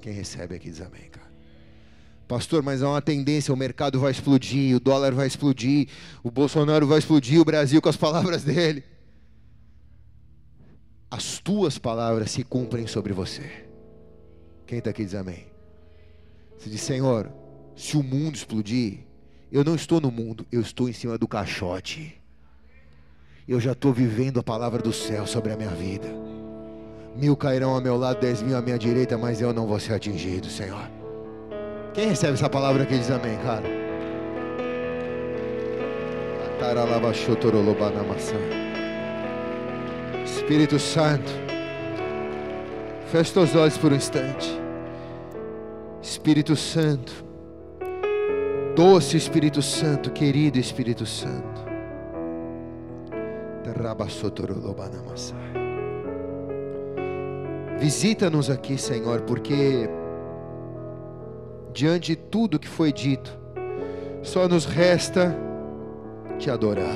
Quem 0.00 0.12
recebe 0.12 0.54
aqui 0.54 0.70
diz 0.70 0.80
amém, 0.80 1.10
cara. 1.10 1.26
Pastor, 2.28 2.62
mas 2.62 2.80
há 2.80 2.90
uma 2.90 3.02
tendência, 3.02 3.52
o 3.52 3.56
mercado 3.56 3.98
vai 3.98 4.12
explodir, 4.12 4.76
o 4.76 4.78
dólar 4.78 5.12
vai 5.12 5.26
explodir, 5.26 5.88
o 6.22 6.30
Bolsonaro 6.30 6.86
vai 6.86 7.00
explodir, 7.00 7.40
o 7.40 7.44
Brasil 7.44 7.82
com 7.82 7.88
as 7.88 7.96
palavras 7.96 8.44
dele. 8.46 8.84
As 11.10 11.40
tuas 11.40 11.76
palavras 11.76 12.30
se 12.30 12.44
cumprem 12.44 12.86
sobre 12.86 13.12
você. 13.12 13.66
Quem 14.64 14.78
está 14.78 14.90
aqui 14.90 15.04
diz 15.04 15.16
amém. 15.16 15.44
Você 16.56 16.70
diz, 16.70 16.82
Senhor, 16.82 17.32
se 17.74 17.96
o 17.96 18.02
mundo 18.02 18.36
explodir, 18.36 19.00
eu 19.50 19.64
não 19.64 19.74
estou 19.74 20.00
no 20.00 20.12
mundo, 20.12 20.46
eu 20.52 20.60
estou 20.60 20.88
em 20.88 20.92
cima 20.92 21.18
do 21.18 21.26
caixote. 21.26 22.22
Eu 23.46 23.60
já 23.60 23.72
estou 23.72 23.92
vivendo 23.92 24.40
a 24.40 24.42
palavra 24.42 24.80
do 24.80 24.90
céu 24.90 25.26
sobre 25.26 25.52
a 25.52 25.56
minha 25.56 25.68
vida. 25.68 26.08
Mil 27.14 27.36
cairão 27.36 27.74
ao 27.74 27.80
meu 27.80 27.94
lado, 27.94 28.18
dez 28.18 28.40
mil 28.40 28.56
à 28.56 28.62
minha 28.62 28.78
direita, 28.78 29.18
mas 29.18 29.40
eu 29.40 29.52
não 29.52 29.66
vou 29.66 29.78
ser 29.78 29.92
atingido, 29.92 30.46
Senhor. 30.46 30.90
Quem 31.92 32.08
recebe 32.08 32.32
essa 32.32 32.48
palavra 32.48 32.84
aqui 32.84 32.96
diz 32.96 33.10
amém, 33.10 33.36
cara? 33.44 33.62
Espírito 40.24 40.78
Santo, 40.78 41.30
feche 43.12 43.38
os 43.38 43.54
olhos 43.54 43.76
por 43.76 43.92
um 43.92 43.96
instante. 43.96 44.58
Espírito 46.00 46.56
Santo, 46.56 47.12
doce 48.74 49.18
Espírito 49.18 49.60
Santo, 49.60 50.10
querido 50.10 50.58
Espírito 50.58 51.04
Santo. 51.04 51.53
Visita-nos 57.78 58.50
aqui, 58.50 58.78
Senhor, 58.78 59.22
porque 59.22 59.88
diante 61.72 62.12
de 62.12 62.16
tudo 62.16 62.58
que 62.58 62.68
foi 62.68 62.92
dito, 62.92 63.36
só 64.22 64.48
nos 64.48 64.64
resta 64.64 65.36
te 66.38 66.50
adorar. 66.50 66.94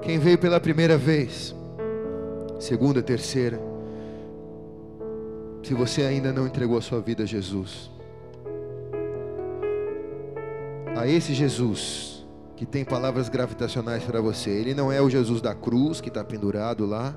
Quem 0.00 0.18
veio 0.18 0.38
pela 0.38 0.58
primeira 0.58 0.96
vez, 0.96 1.54
segunda, 2.58 3.02
terceira, 3.02 3.60
Se 5.62 5.74
você 5.74 6.02
ainda 6.02 6.32
não 6.32 6.44
entregou 6.44 6.76
a 6.76 6.82
sua 6.82 7.00
vida 7.00 7.22
a 7.22 7.26
Jesus, 7.26 7.88
a 10.96 11.06
esse 11.06 11.32
Jesus 11.34 12.11
que 12.62 12.66
tem 12.66 12.84
palavras 12.84 13.28
gravitacionais 13.28 14.04
para 14.04 14.20
você, 14.20 14.48
ele 14.48 14.72
não 14.72 14.92
é 14.92 15.02
o 15.02 15.10
Jesus 15.10 15.40
da 15.40 15.52
cruz 15.52 16.00
que 16.00 16.06
está 16.06 16.22
pendurado 16.22 16.86
lá, 16.86 17.12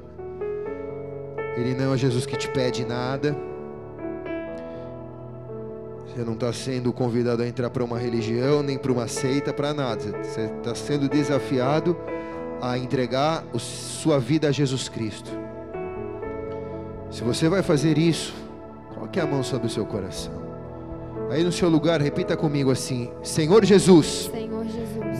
ele 1.56 1.76
não 1.76 1.86
é 1.86 1.88
o 1.90 1.96
Jesus 1.96 2.26
que 2.26 2.36
te 2.36 2.48
pede 2.50 2.84
nada. 2.84 3.38
Você 6.08 6.24
não 6.24 6.34
está 6.34 6.52
sendo 6.52 6.92
convidado 6.92 7.44
a 7.44 7.48
entrar 7.48 7.70
para 7.70 7.84
uma 7.84 8.00
religião, 8.00 8.64
nem 8.64 8.76
para 8.76 8.92
uma 8.92 9.08
seita, 9.08 9.54
para 9.54 9.72
nada. 9.72 10.18
Você 10.24 10.46
está 10.46 10.74
sendo 10.74 11.08
desafiado 11.08 11.96
a 12.60 12.76
entregar 12.76 13.44
sua 13.60 14.20
vida 14.20 14.48
a 14.48 14.52
Jesus 14.52 14.90
Cristo. 14.90 15.30
Se 17.12 17.24
você 17.24 17.48
vai 17.48 17.62
fazer 17.62 18.00
isso, 18.00 18.34
coloque 18.96 19.20
a 19.20 19.28
mão 19.28 19.44
sobre 19.44 19.68
o 19.68 19.70
seu 19.70 19.86
coração. 19.86 20.34
Aí 21.30 21.44
no 21.44 21.52
seu 21.52 21.70
lugar, 21.70 22.02
repita 22.02 22.36
comigo 22.36 22.72
assim: 22.72 23.12
Senhor 23.22 23.64
Jesus, 23.64 24.32
Senhor 24.32 24.34
Jesus, 24.34 24.45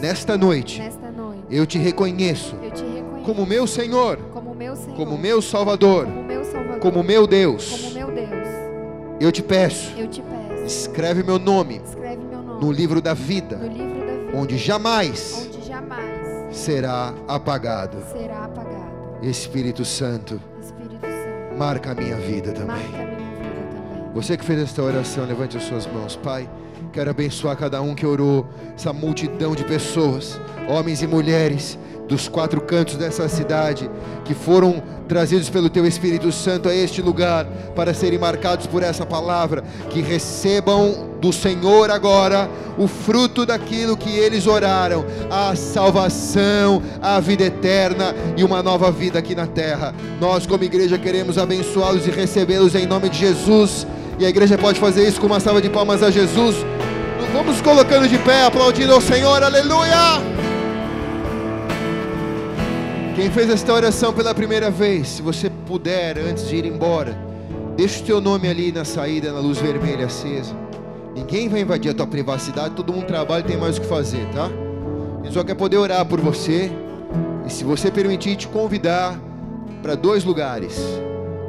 nesta 0.02 0.38
noite 0.38 0.80
nesta 0.80 1.12
noite, 1.12 1.44
eu 1.50 1.66
te 1.66 1.78
reconheço 1.78 2.56
eu 2.62 2.72
te 2.72 2.84
reconheço 2.84 3.26
como 3.26 3.46
meu 3.46 3.66
Senhor, 3.66 4.18
como 4.32 4.54
meu 4.54 4.76
Senhor, 4.76 4.96
como 4.96 5.18
meu 5.18 5.42
Salvador, 5.42 6.06
como 6.06 6.24
meu 6.24 6.44
Salvador, 6.46 6.80
como 6.80 7.04
meu 7.04 7.26
Deus. 7.26 7.72
como 7.72 7.94
meu 7.94 8.12
Deus. 8.12 8.48
Eu 9.20 9.32
te 9.32 9.42
peço, 9.42 9.94
Eu 9.98 10.08
te 10.08 10.22
peço, 10.22 10.64
escreve 10.66 11.24
meu 11.24 11.40
nome 11.40 11.82
escreve 11.84 12.22
meu 12.24 12.42
nome 12.42 12.64
no 12.64 12.72
livro 12.72 13.02
da 13.02 13.12
no 13.12 13.16
vida, 13.16 13.56
livro 13.56 14.06
da 14.06 14.14
vida, 14.14 14.38
onde 14.38 14.58
jamais 14.58 15.48
onde 15.48 15.68
jamais 15.68 16.56
será 16.56 17.14
apagado. 17.28 17.98
será 18.12 18.46
apagado. 18.46 18.86
Espírito 19.24 19.84
Santo, 19.84 20.40
Espírito 20.62 21.02
Santo, 21.02 21.58
marca 21.58 21.92
a 21.92 21.96
minha 21.96 22.18
vida 22.18 22.52
também. 22.52 22.88
minha 22.88 23.06
vida 23.08 23.24
também. 23.72 24.14
Você 24.14 24.38
que 24.38 24.46
fez 24.46 24.60
esta 24.60 24.84
oração, 24.84 25.26
levante 25.26 25.58
as 25.58 25.64
suas 25.64 25.88
mãos, 25.88 26.16
Pai. 26.16 26.48
Quero 26.92 27.10
abençoar 27.10 27.56
cada 27.58 27.82
um 27.82 27.94
que 27.94 28.06
orou, 28.06 28.48
essa 28.76 28.94
multidão 28.94 29.56
de 29.56 29.64
pessoas, 29.64 30.40
homens 30.68 31.02
e 31.02 31.08
mulheres, 31.08 31.78
dos 32.08 32.28
quatro 32.28 32.62
cantos 32.62 32.96
dessa 32.96 33.28
cidade, 33.28 33.90
que 34.24 34.34
foram 34.34 34.82
trazidos 35.08 35.50
pelo 35.50 35.70
Teu 35.70 35.86
Espírito 35.86 36.32
Santo 36.32 36.70
a 36.70 36.74
este 36.74 37.02
lugar 37.02 37.46
para 37.76 37.94
serem 37.94 38.20
marcados 38.20 38.68
por 38.68 38.84
essa 38.84 39.06
palavra, 39.06 39.64
que 39.90 40.02
recebam 40.02 41.16
do 41.20 41.32
Senhor 41.34 41.90
agora 41.90 42.50
o 42.78 42.88
fruto 42.88 43.46
daquilo 43.46 43.98
que 43.98 44.10
eles 44.10 44.46
oraram, 44.48 45.06
a 45.30 45.56
salvação, 45.56 46.82
a 47.02 47.20
vida 47.20 47.44
eterna 47.44 48.16
e 48.38 48.44
uma 48.44 48.62
nova 48.62 48.92
vida 48.92 49.20
aqui 49.20 49.34
na 49.34 49.48
terra. 49.48 49.94
Nós, 50.20 50.46
como 50.46 50.64
igreja, 50.64 50.98
queremos 50.98 51.38
abençoá-los 51.38 52.08
e 52.08 52.12
recebê-los 52.12 52.76
em 52.76 52.86
nome 52.86 53.10
de 53.10 53.20
Jesus. 53.20 53.88
E 54.18 54.26
a 54.26 54.30
igreja 54.30 54.58
pode 54.58 54.80
fazer 54.80 55.08
isso 55.08 55.20
com 55.20 55.28
uma 55.28 55.40
salva 55.40 55.62
de 55.62 55.70
palmas 55.70 56.02
a 56.02 56.10
Jesus. 56.10 56.56
Vamos 57.34 57.60
colocando 57.62 58.08
de 58.08 58.18
pé, 58.20 58.46
aplaudindo 58.46 58.94
ao 58.94 59.02
Senhor, 59.02 59.44
aleluia! 59.44 60.22
Quem 63.14 63.30
fez 63.30 63.50
esta 63.50 63.74
oração 63.74 64.14
pela 64.14 64.34
primeira 64.34 64.72
vez, 64.72 65.08
se 65.08 65.22
você 65.22 65.50
puder, 65.50 66.18
antes 66.18 66.48
de 66.48 66.56
ir 66.56 66.66
embora, 66.66 67.18
deixa 67.76 68.02
o 68.02 68.04
teu 68.04 68.22
nome 68.22 68.48
ali 68.48 68.72
na 68.72 68.86
saída, 68.86 69.34
na 69.34 69.40
luz 69.40 69.58
vermelha 69.58 70.06
acesa. 70.06 70.56
Ninguém 71.14 71.50
vai 71.50 71.62
invadir 71.62 71.92
a 71.92 71.94
tua 71.94 72.08
privacidade, 72.08 72.76
todo 72.76 72.94
mundo 72.94 73.06
trabalha 73.06 73.42
e 73.42 73.44
tem 73.44 73.58
mais 73.58 73.78
o 73.78 73.82
que 73.82 73.88
fazer, 73.88 74.26
tá? 74.34 74.50
A 75.26 75.32
só 75.32 75.44
quer 75.44 75.56
poder 75.56 75.78
orar 75.78 76.06
por 76.06 76.22
você. 76.22 76.72
E 77.46 77.52
se 77.52 77.64
você 77.64 77.92
permitir, 77.92 78.36
te 78.36 78.48
convidar 78.48 79.20
para 79.82 79.96
dois 79.96 80.24
lugares. 80.24 80.80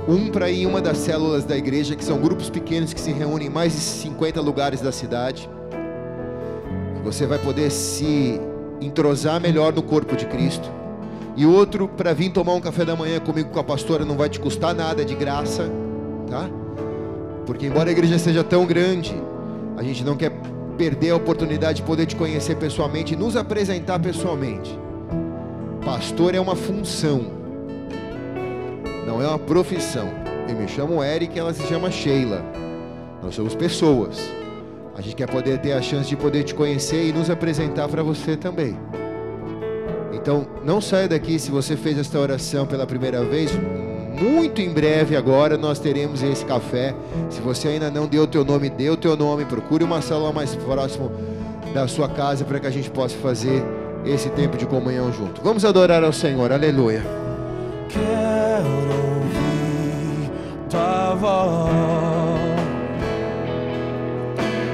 Um 0.09 0.29
para 0.31 0.49
ir 0.49 0.63
em 0.63 0.67
uma 0.67 0.81
das 0.81 0.99
células 0.99 1.45
da 1.45 1.57
igreja, 1.57 1.97
que 1.97 2.05
são 2.05 2.21
grupos 2.21 2.49
pequenos 2.49 2.93
que 2.93 3.01
se 3.01 3.11
reúnem 3.11 3.49
em 3.49 3.51
mais 3.51 3.73
de 3.73 3.81
50 3.81 4.41
lugares 4.41 4.81
da 4.81 4.93
cidade. 4.93 5.51
Você 7.03 7.27
vai 7.27 7.39
poder 7.39 7.71
se 7.71 8.41
entrosar 8.81 9.41
melhor 9.41 9.73
no 9.73 9.83
corpo 9.83 10.15
de 10.15 10.27
Cristo. 10.27 10.71
E 11.37 11.45
outro 11.45 11.89
para 11.89 12.13
vir 12.15 12.31
tomar 12.31 12.55
um 12.55 12.61
café 12.61 12.85
da 12.85 12.95
manhã 12.95 13.19
comigo 13.19 13.51
com 13.51 13.59
a 13.59 13.65
pastora, 13.65 14.05
não 14.05 14.17
vai 14.17 14.29
te 14.29 14.39
custar 14.39 14.75
nada, 14.75 15.03
é 15.03 15.05
de 15.05 15.15
graça, 15.15 15.71
tá? 16.31 16.49
Porque 17.45 17.67
embora 17.67 17.89
a 17.89 17.93
igreja 17.93 18.19
seja 18.19 18.43
tão 18.43 18.65
grande, 18.65 19.15
a 19.77 19.83
gente 19.83 20.03
não 20.05 20.17
quer 20.17 20.33
perder 20.79 21.11
a 21.11 21.17
oportunidade 21.17 21.79
de 21.79 21.83
poder 21.83 22.07
te 22.07 22.17
conhecer 22.17 22.57
pessoalmente 22.57 23.15
e 23.15 23.17
nos 23.17 23.37
apresentar 23.37 23.99
pessoalmente. 23.99 24.79
Pastor 25.85 26.35
é 26.35 26.41
uma 26.41 26.57
função, 26.57 27.36
não 29.07 29.23
é 29.23 29.27
uma 29.27 29.39
profissão. 29.39 30.09
Eu 30.49 30.57
me 30.57 30.67
chamo 30.67 31.03
Eric, 31.03 31.39
ela 31.39 31.55
se 31.55 31.63
chama 31.67 31.91
Sheila. 31.91 32.45
Nós 33.23 33.35
somos 33.35 33.55
pessoas. 33.55 34.19
A 34.97 35.01
gente 35.01 35.15
quer 35.15 35.31
poder 35.31 35.59
ter 35.59 35.73
a 35.73 35.81
chance 35.81 36.09
de 36.09 36.17
poder 36.17 36.43
te 36.43 36.55
conhecer 36.55 37.09
e 37.09 37.13
nos 37.13 37.31
apresentar 37.31 37.89
para 37.89 38.03
você 38.03 38.37
também. 38.37 38.77
Então, 40.13 40.47
não 40.65 40.81
saia 40.81 41.09
daqui 41.09 41.39
se 41.39 41.51
você 41.51 41.77
fez 41.77 41.99
esta 41.99 42.19
oração 42.19 42.67
pela 42.67 42.87
primeira 42.87 43.23
vez. 43.23 43.53
Muito 44.21 44.61
em 44.63 44.73
breve 44.73 45.15
agora 45.15 45.57
nós 45.59 45.79
teremos 45.79 46.23
esse 46.23 46.45
café. 46.45 46.95
Se 47.31 47.41
você 47.41 47.69
ainda 47.69 47.91
não 47.91 48.07
deu 48.07 48.23
o 48.23 48.27
teu 48.27 48.45
nome, 48.45 48.71
dê 48.71 48.91
o 48.91 48.97
teu 48.97 49.17
nome. 49.17 49.45
Procure 49.45 49.85
uma 49.85 50.01
célula 50.01 50.33
mais 50.33 50.55
próximo 50.57 51.13
da 51.75 51.87
sua 51.87 52.09
casa 52.09 52.45
para 52.45 52.59
que 52.59 52.67
a 52.67 52.71
gente 52.71 52.91
possa 52.91 53.17
fazer 53.19 53.63
esse 54.05 54.31
tempo 54.31 54.57
de 54.57 54.67
comunhão 54.67 55.13
junto. 55.13 55.43
Vamos 55.43 55.65
adorar 55.65 56.03
ao 56.03 56.13
Senhor. 56.13 56.51
Aleluia. 56.51 57.03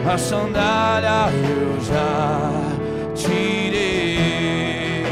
A 0.05 0.19
sandália 0.19 1.31
eu 1.33 1.81
já 1.81 2.51
tirei. 3.15 5.07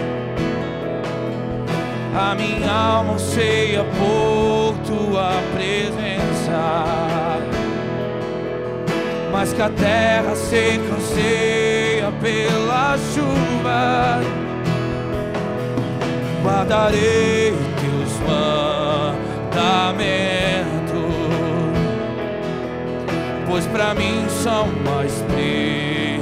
A 2.15 2.35
minha 2.35 2.71
alma 2.71 3.15
anseia 3.15 3.85
por 3.85 4.75
tua 4.87 5.33
presença. 5.55 6.87
Mas 9.33 9.53
que 9.53 9.63
a 9.63 9.71
terra 9.71 10.35
seca 10.35 10.95
anseia 10.95 12.13
pela 12.21 12.99
chuva 12.99 14.21
guardarei 16.43 17.55
teus 17.81 18.13
mandamentos, 19.49 20.80
pois 23.51 23.67
para 23.67 23.95
mim 23.95 24.25
são 24.45 24.69
mais 24.85 25.13
preciosos 25.23 26.21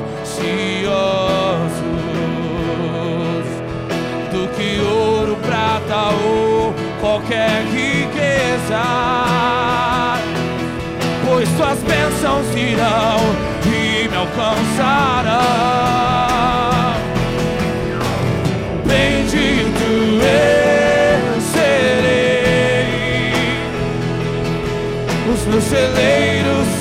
do 4.32 4.48
que 4.56 4.80
ouro, 4.80 5.36
prata 5.46 6.09
ou 6.24 6.72
qualquer 7.00 7.64
riqueza. 7.64 8.82
Pois 11.26 11.46
tuas 11.50 11.78
bênçãos 11.80 12.46
virão 12.55 13.20
e 13.66 14.09
me 14.09 14.16
alcançarão. 14.16 15.42
Bendito 18.86 19.84
eu 20.24 21.40
serei, 21.42 23.32
os 25.30 25.44
meus 25.44 25.64
celeiros 25.64 26.77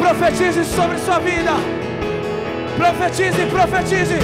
profetize 0.00 0.64
sobre 0.64 0.98
sua 0.98 1.18
vida, 1.18 1.52
profetize, 2.76 3.46
profetize. 3.46 4.18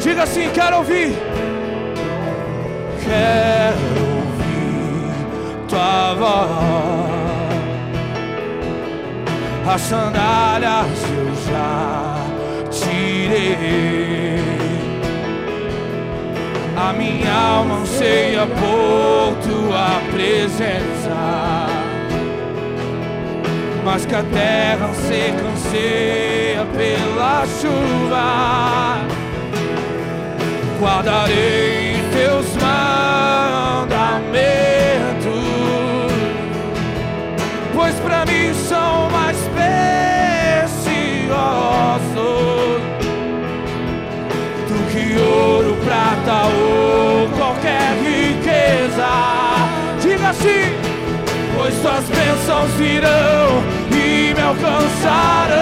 Diga 0.00 0.22
assim: 0.22 0.50
quero 0.50 0.76
ouvir. 0.78 1.12
Quero 3.02 3.78
ouvir 4.16 5.12
tua 5.68 6.14
voz. 6.14 7.08
As 9.66 9.80
sandálias 9.80 11.02
eu 11.16 11.52
já 11.52 12.16
tirei. 12.70 14.38
A 16.76 16.92
minha 16.92 17.32
alma 17.32 17.80
anseia 17.80 18.46
por 18.46 19.34
tua 19.42 20.00
presença. 20.12 21.27
Mas 23.84 24.04
que 24.04 24.14
a 24.14 24.22
terra 24.22 24.88
seca 24.94 25.46
anseia 25.46 26.66
pela 26.76 27.46
chuva. 27.60 28.98
Guardarei 30.80 31.96
teus 32.12 32.46
mandamentos 32.62 33.38
pois 37.78 37.94
pra 38.00 38.26
mim 38.26 38.52
são 38.68 39.08
mais 39.10 39.36
preciosos 39.54 40.88
do 44.68 44.78
que 44.90 45.16
ouro, 45.20 45.76
prata 45.84 46.46
ou 46.46 47.28
qualquer 47.38 47.94
riqueza. 48.02 49.08
Diga 50.00 50.28
assim, 50.30 50.87
pois 51.68 52.08
bênçãos 52.08 52.70
virão 52.72 53.62
e 53.92 54.32
me 54.34 54.40
alcançarão. 54.40 55.58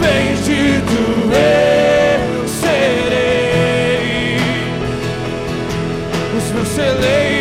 Bendito 0.00 0.96
eu 1.32 2.48
serei, 2.48 4.38
os 6.36 6.50
meus 6.52 6.68
celeiros 6.68 7.35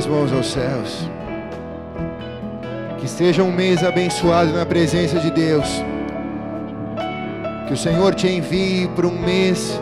suas 0.00 0.06
mãos 0.06 0.32
aos 0.32 0.46
céus. 0.46 1.10
Que 2.98 3.08
seja 3.08 3.42
um 3.42 3.52
mês 3.52 3.82
abençoado 3.84 4.52
na 4.52 4.64
presença 4.64 5.18
de 5.18 5.30
Deus. 5.30 5.66
Que 7.66 7.74
o 7.74 7.76
Senhor 7.76 8.14
te 8.14 8.26
envie 8.28 8.88
para 8.88 9.06
um 9.06 9.18
mês 9.18 9.78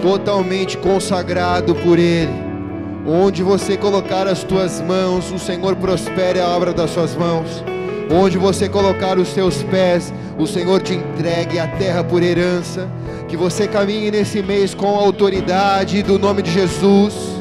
totalmente 0.00 0.78
consagrado 0.78 1.74
por 1.74 1.98
Ele. 1.98 2.32
Onde 3.06 3.42
você 3.42 3.76
colocar 3.76 4.26
as 4.26 4.42
tuas 4.42 4.80
mãos, 4.80 5.30
o 5.30 5.38
Senhor 5.38 5.76
prospere 5.76 6.40
a 6.40 6.48
obra 6.48 6.72
das 6.72 6.90
suas 6.90 7.14
mãos. 7.14 7.62
Onde 8.10 8.38
você 8.38 8.68
colocar 8.68 9.18
os 9.18 9.32
teus 9.32 9.62
pés, 9.64 10.12
o 10.38 10.46
Senhor 10.46 10.80
te 10.80 10.94
entregue 10.94 11.58
a 11.58 11.68
terra 11.68 12.02
por 12.02 12.22
herança. 12.22 12.88
Que 13.28 13.36
você 13.36 13.66
caminhe 13.66 14.10
nesse 14.10 14.42
mês 14.42 14.74
com 14.74 14.98
a 14.98 15.02
autoridade 15.02 16.02
do 16.02 16.18
nome 16.18 16.42
de 16.42 16.50
Jesus 16.50 17.35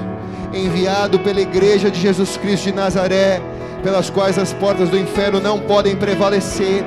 enviado 0.55 1.19
pela 1.19 1.41
Igreja 1.41 1.91
de 1.91 1.99
Jesus 1.99 2.37
Cristo 2.37 2.65
de 2.65 2.73
Nazaré, 2.73 3.41
pelas 3.83 4.09
quais 4.09 4.39
as 4.39 4.53
portas 4.53 4.89
do 4.89 4.97
inferno 4.97 5.39
não 5.39 5.59
podem 5.59 5.95
prevalecer. 5.95 6.83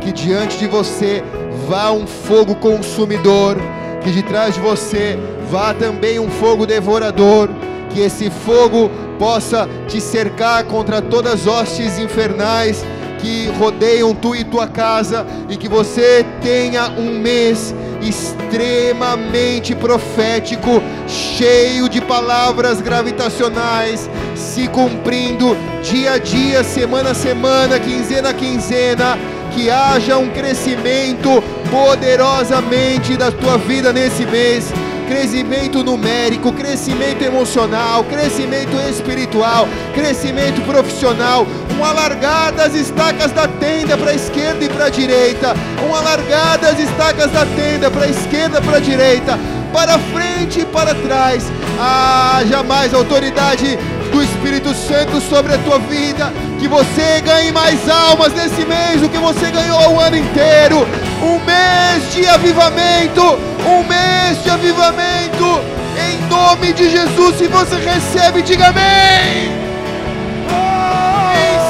Que 0.00 0.12
diante 0.12 0.58
de 0.58 0.66
você 0.66 1.24
vá 1.66 1.90
um 1.90 2.06
fogo 2.06 2.54
consumidor, 2.56 3.56
que 4.02 4.10
de 4.10 4.22
trás 4.22 4.54
de 4.54 4.60
você 4.60 5.18
vá 5.50 5.74
também 5.74 6.18
um 6.18 6.30
fogo 6.30 6.66
devorador, 6.66 7.48
que 7.90 8.00
esse 8.00 8.30
fogo 8.30 8.90
possa 9.18 9.68
te 9.88 10.00
cercar 10.00 10.64
contra 10.64 11.02
todas 11.02 11.34
as 11.34 11.46
hostes 11.46 11.98
infernais 11.98 12.84
que 13.18 13.48
rodeiam 13.58 14.14
tu 14.14 14.36
e 14.36 14.44
tua 14.44 14.68
casa, 14.68 15.26
e 15.48 15.56
que 15.56 15.68
você 15.68 16.24
tenha 16.40 16.88
um 16.90 17.18
mês 17.18 17.74
extremamente 18.02 19.74
profético, 19.74 20.82
cheio 21.06 21.88
de 21.88 22.00
palavras 22.00 22.80
gravitacionais, 22.80 24.08
se 24.34 24.68
cumprindo 24.68 25.56
dia 25.82 26.12
a 26.12 26.18
dia, 26.18 26.62
semana 26.62 27.10
a 27.10 27.14
semana, 27.14 27.78
quinzena 27.78 28.30
a 28.30 28.34
quinzena, 28.34 29.18
que 29.52 29.70
haja 29.70 30.16
um 30.18 30.28
crescimento 30.28 31.42
poderosamente 31.70 33.16
da 33.16 33.30
tua 33.30 33.56
vida 33.58 33.92
nesse 33.92 34.24
mês. 34.24 34.72
Crescimento 35.08 35.82
numérico, 35.82 36.52
crescimento 36.52 37.22
emocional, 37.22 38.04
crescimento 38.04 38.76
espiritual, 38.90 39.66
crescimento 39.94 40.60
profissional, 40.66 41.46
um 41.78 41.82
alargar 41.82 42.52
das 42.52 42.74
estacas 42.74 43.32
da 43.32 43.48
tenda 43.48 43.96
para 43.96 44.10
a 44.10 44.14
esquerda 44.14 44.62
e 44.62 44.68
para 44.68 44.84
a 44.84 44.90
direita, 44.90 45.54
um 45.88 45.94
alargar 45.94 46.58
das 46.58 46.78
estacas 46.78 47.30
da 47.32 47.46
tenda 47.46 47.90
para 47.90 48.04
a 48.04 48.08
esquerda 48.08 48.58
e 48.58 48.62
para 48.62 48.76
a 48.76 48.80
direita, 48.80 49.38
para 49.72 49.98
frente 49.98 50.60
e 50.60 50.66
para 50.66 50.94
trás. 50.94 51.44
Ah, 51.80 52.42
jamais 52.46 52.92
autoridade 52.92 53.78
do 54.12 54.22
Espírito 54.22 54.74
Santo 54.74 55.20
sobre 55.20 55.54
a 55.54 55.58
tua 55.58 55.78
vida, 55.78 56.32
que 56.58 56.68
você 56.68 57.20
ganhe 57.22 57.52
mais 57.52 57.88
almas 57.88 58.32
nesse 58.34 58.64
mês 58.64 59.00
do 59.00 59.08
que 59.08 59.18
você 59.18 59.50
ganhou 59.50 59.94
o 59.94 60.00
ano 60.00 60.16
inteiro. 60.16 60.86
Um 61.22 61.40
mês 61.44 62.12
de 62.12 62.26
avivamento, 62.26 63.22
um 63.66 63.84
mês 63.84 64.42
de 64.42 64.50
avivamento, 64.50 65.60
em 65.98 66.18
nome 66.28 66.72
de 66.72 66.90
Jesus. 66.90 67.36
Se 67.36 67.46
você 67.46 67.76
recebe, 67.76 68.42
diga 68.42 68.68
amém. 68.68 69.52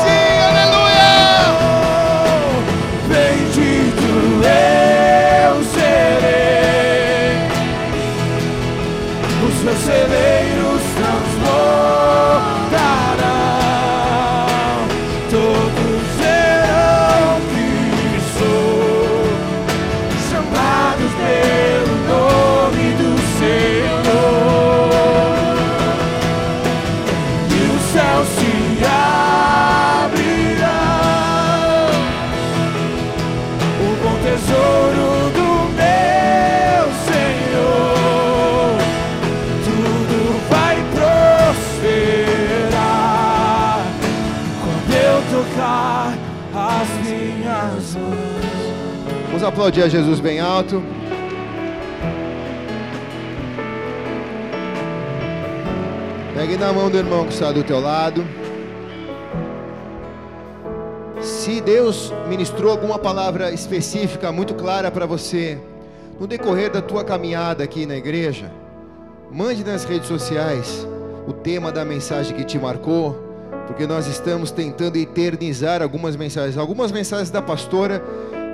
Sim, 0.04 0.38
aleluia. 0.48 1.08
Bendito 3.08 4.08
eu 9.68 9.76
serei, 9.76 10.47
aplaudir 49.68 49.82
a 49.82 49.88
Jesus 49.88 50.18
bem 50.18 50.40
alto. 50.40 50.82
Pegue 56.34 56.56
na 56.56 56.72
mão 56.72 56.88
do 56.88 56.96
irmão 56.96 57.26
que 57.26 57.34
está 57.34 57.52
do 57.52 57.62
teu 57.62 57.78
lado. 57.78 58.24
Se 61.20 61.60
Deus 61.60 62.14
ministrou 62.28 62.70
alguma 62.70 62.98
palavra 62.98 63.52
específica, 63.52 64.32
muito 64.32 64.54
clara 64.54 64.90
para 64.90 65.04
você, 65.04 65.58
no 66.18 66.26
decorrer 66.26 66.70
da 66.70 66.80
tua 66.80 67.04
caminhada 67.04 67.62
aqui 67.62 67.84
na 67.84 67.96
igreja, 67.96 68.50
mande 69.30 69.62
nas 69.62 69.84
redes 69.84 70.08
sociais 70.08 70.86
o 71.26 71.32
tema 71.34 71.70
da 71.70 71.84
mensagem 71.84 72.34
que 72.34 72.44
te 72.44 72.58
marcou, 72.58 73.12
porque 73.66 73.86
nós 73.86 74.06
estamos 74.06 74.50
tentando 74.50 74.96
eternizar 74.96 75.82
algumas 75.82 76.16
mensagens, 76.16 76.56
algumas 76.56 76.90
mensagens 76.90 77.28
da 77.28 77.42
pastora 77.42 78.02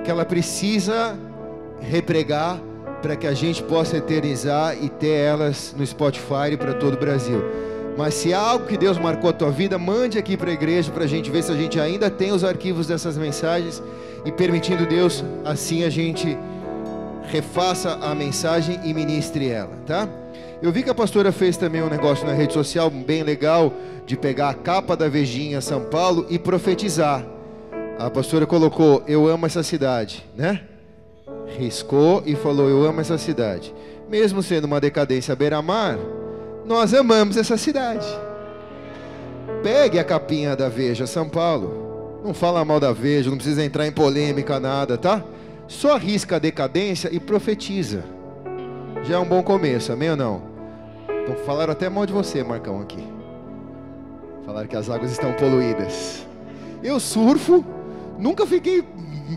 que 0.05 0.11
ela 0.11 0.25
precisa 0.25 1.19
repregar 1.81 2.61
para 3.03 3.17
que 3.17 3.27
a 3.27 3.35
gente 3.35 3.63
possa 3.63 3.97
eternizar 3.97 4.77
e 4.81 4.89
ter 4.89 5.09
elas 5.09 5.75
no 5.77 5.87
Spotify 5.87 6.57
para 6.59 6.75
todo 6.75 6.95
o 6.95 6.99
Brasil. 6.99 7.43
Mas 7.97 8.15
se 8.15 8.35
há 8.35 8.41
algo 8.41 8.67
que 8.67 8.77
Deus 8.77 8.99
marcou 8.99 9.31
a 9.31 9.33
tua 9.33 9.51
vida, 9.51 9.79
mande 9.79 10.19
aqui 10.19 10.37
para 10.37 10.51
a 10.51 10.55
igreja 10.55 10.91
para 10.91 11.05
a 11.05 11.07
gente 11.07 11.31
ver 11.31 11.43
se 11.43 11.53
a 11.53 11.55
gente 11.55 11.79
ainda 11.79 12.11
tem 12.11 12.33
os 12.33 12.43
arquivos 12.43 12.87
dessas 12.87 13.17
mensagens 13.17 13.83
e 14.25 14.33
permitindo 14.33 14.87
Deus, 14.87 15.25
assim 15.45 15.85
a 15.85 15.91
gente 15.91 16.37
refaça 17.31 17.99
a 18.01 18.15
mensagem 18.15 18.81
e 18.85 18.93
ministre 18.93 19.49
ela, 19.49 19.77
tá? 19.87 20.09
Eu 20.63 20.73
vi 20.73 20.83
que 20.83 20.91
a 20.91 20.95
pastora 20.95 21.31
fez 21.31 21.57
também 21.57 21.83
um 21.83 21.89
negócio 21.89 22.27
na 22.27 22.33
rede 22.33 22.53
social 22.53 22.91
bem 22.91 23.23
legal 23.23 23.73
de 24.07 24.17
pegar 24.17 24.51
a 24.51 24.55
capa 24.55 24.97
da 24.97 25.09
Vejinha 25.09 25.61
São 25.61 25.83
Paulo 25.83 26.27
e 26.29 26.39
profetizar. 26.39 27.34
A 27.99 28.11
pastora 28.11 28.47
colocou: 28.47 29.03
Eu 29.07 29.29
amo 29.29 29.47
essa 29.47 29.63
cidade, 29.63 30.25
né? 30.37 30.63
Riscou 31.59 32.23
e 32.27 32.35
falou: 32.35 32.69
Eu 32.69 32.85
amo 32.85 33.01
essa 33.01 33.17
cidade. 33.17 33.75
Mesmo 34.09 34.43
sendo 34.43 34.65
uma 34.65 34.81
decadência 34.81 35.35
beira-mar, 35.35 35.99
nós 36.67 36.93
amamos 36.93 37.37
essa 37.37 37.57
cidade. 37.57 38.07
Pegue 39.63 39.99
a 39.99 40.05
capinha 40.05 40.57
da 40.57 40.69
Veja 40.69 41.07
São 41.07 41.29
Paulo. 41.29 42.21
Não 42.25 42.35
fala 42.35 42.65
mal 42.65 42.81
da 42.81 42.93
Veja, 42.93 43.31
não 43.31 43.37
precisa 43.37 43.65
entrar 43.65 43.87
em 43.87 43.93
polêmica, 43.93 44.59
nada, 44.59 44.97
tá? 44.97 45.23
Só 45.67 45.97
risca 45.97 46.37
a 46.37 46.39
decadência 46.39 47.09
e 47.13 47.21
profetiza. 47.21 48.05
Já 49.05 49.17
é 49.17 49.19
um 49.19 49.27
bom 49.27 49.43
começo, 49.43 49.93
amém 49.93 50.11
ou 50.11 50.17
não? 50.17 50.43
Então 51.23 51.37
falaram 51.45 51.73
até 51.73 51.89
mal 51.89 52.07
de 52.07 52.13
você, 52.13 52.43
Marcão, 52.43 52.81
aqui. 52.81 53.03
Falaram 54.45 54.67
que 54.67 54.77
as 54.77 54.91
águas 54.91 55.13
estão 55.13 55.33
poluídas. 55.35 56.27
Eu 56.83 57.01
surfo, 57.01 57.65
nunca 58.19 58.47
fiquei 58.47 58.85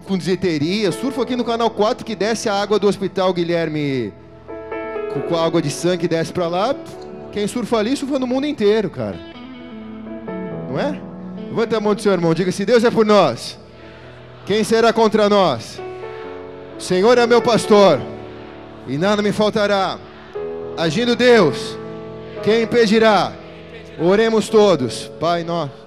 com 0.06 0.18
deseteria. 0.18 0.92
Surfo 0.92 1.22
aqui 1.22 1.36
no 1.36 1.44
canal 1.44 1.70
4 1.70 2.06
que 2.06 2.16
desce 2.16 2.50
a 2.50 2.54
água 2.54 2.80
do 2.80 2.88
hospital 2.88 3.34
Guilherme 3.34 4.14
com 5.28 5.36
a 5.36 5.46
água 5.46 5.62
de 5.62 5.70
sangue 5.70 6.00
que 6.00 6.08
desce 6.08 6.32
para 6.32 6.48
lá. 6.48 6.76
Quem 7.32 7.48
surfa 7.48 7.78
ali, 7.78 7.96
surfa 7.96 8.20
no 8.20 8.28
mundo 8.28 8.46
inteiro, 8.46 8.90
cara. 8.90 9.18
Não 10.70 10.80
é? 10.80 11.02
Levanta 11.50 11.78
a 11.78 11.80
mão 11.80 11.96
do 11.96 12.02
seu 12.02 12.12
irmão, 12.12 12.34
diga: 12.34 12.52
se 12.52 12.66
Deus 12.66 12.84
é 12.84 12.92
por 12.92 13.06
nós, 13.06 13.58
quem 14.46 14.64
será 14.64 14.92
contra 14.94 15.30
nós? 15.30 15.80
O 16.78 16.82
Senhor 16.82 17.18
é 17.18 17.26
meu 17.26 17.42
pastor, 17.42 18.00
e 18.88 18.98
nada 18.98 19.22
me 19.22 19.32
faltará. 19.32 19.98
Agindo 20.78 21.16
Deus, 21.16 21.78
quem 22.44 22.64
impedirá? 22.64 23.34
Oremos 24.00 24.48
todos, 24.48 25.12
Pai 25.20 25.44
nosso. 25.44 25.87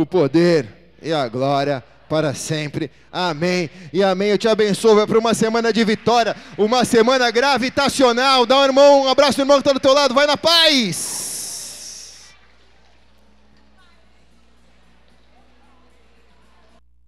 O 0.00 0.04
poder 0.04 0.66
e 1.02 1.12
a 1.12 1.26
glória 1.26 1.82
para 2.08 2.34
sempre. 2.34 2.90
Amém. 3.10 3.70
E 3.92 4.02
amém. 4.02 4.28
Eu 4.28 4.38
te 4.38 4.46
abençoo 4.46 5.06
para 5.06 5.18
uma 5.18 5.32
semana 5.32 5.72
de 5.72 5.82
vitória, 5.84 6.36
uma 6.58 6.84
semana 6.84 7.30
gravitacional. 7.30 8.44
Dá 8.44 8.58
um 8.58 8.64
irmão, 8.64 9.02
um 9.04 9.08
abraço 9.08 9.40
irmão 9.40 9.56
que 9.56 9.62
está 9.62 9.72
do 9.72 9.80
teu 9.80 9.94
lado. 9.94 10.14
Vai 10.14 10.26
na 10.26 10.36
paz. 10.36 11.25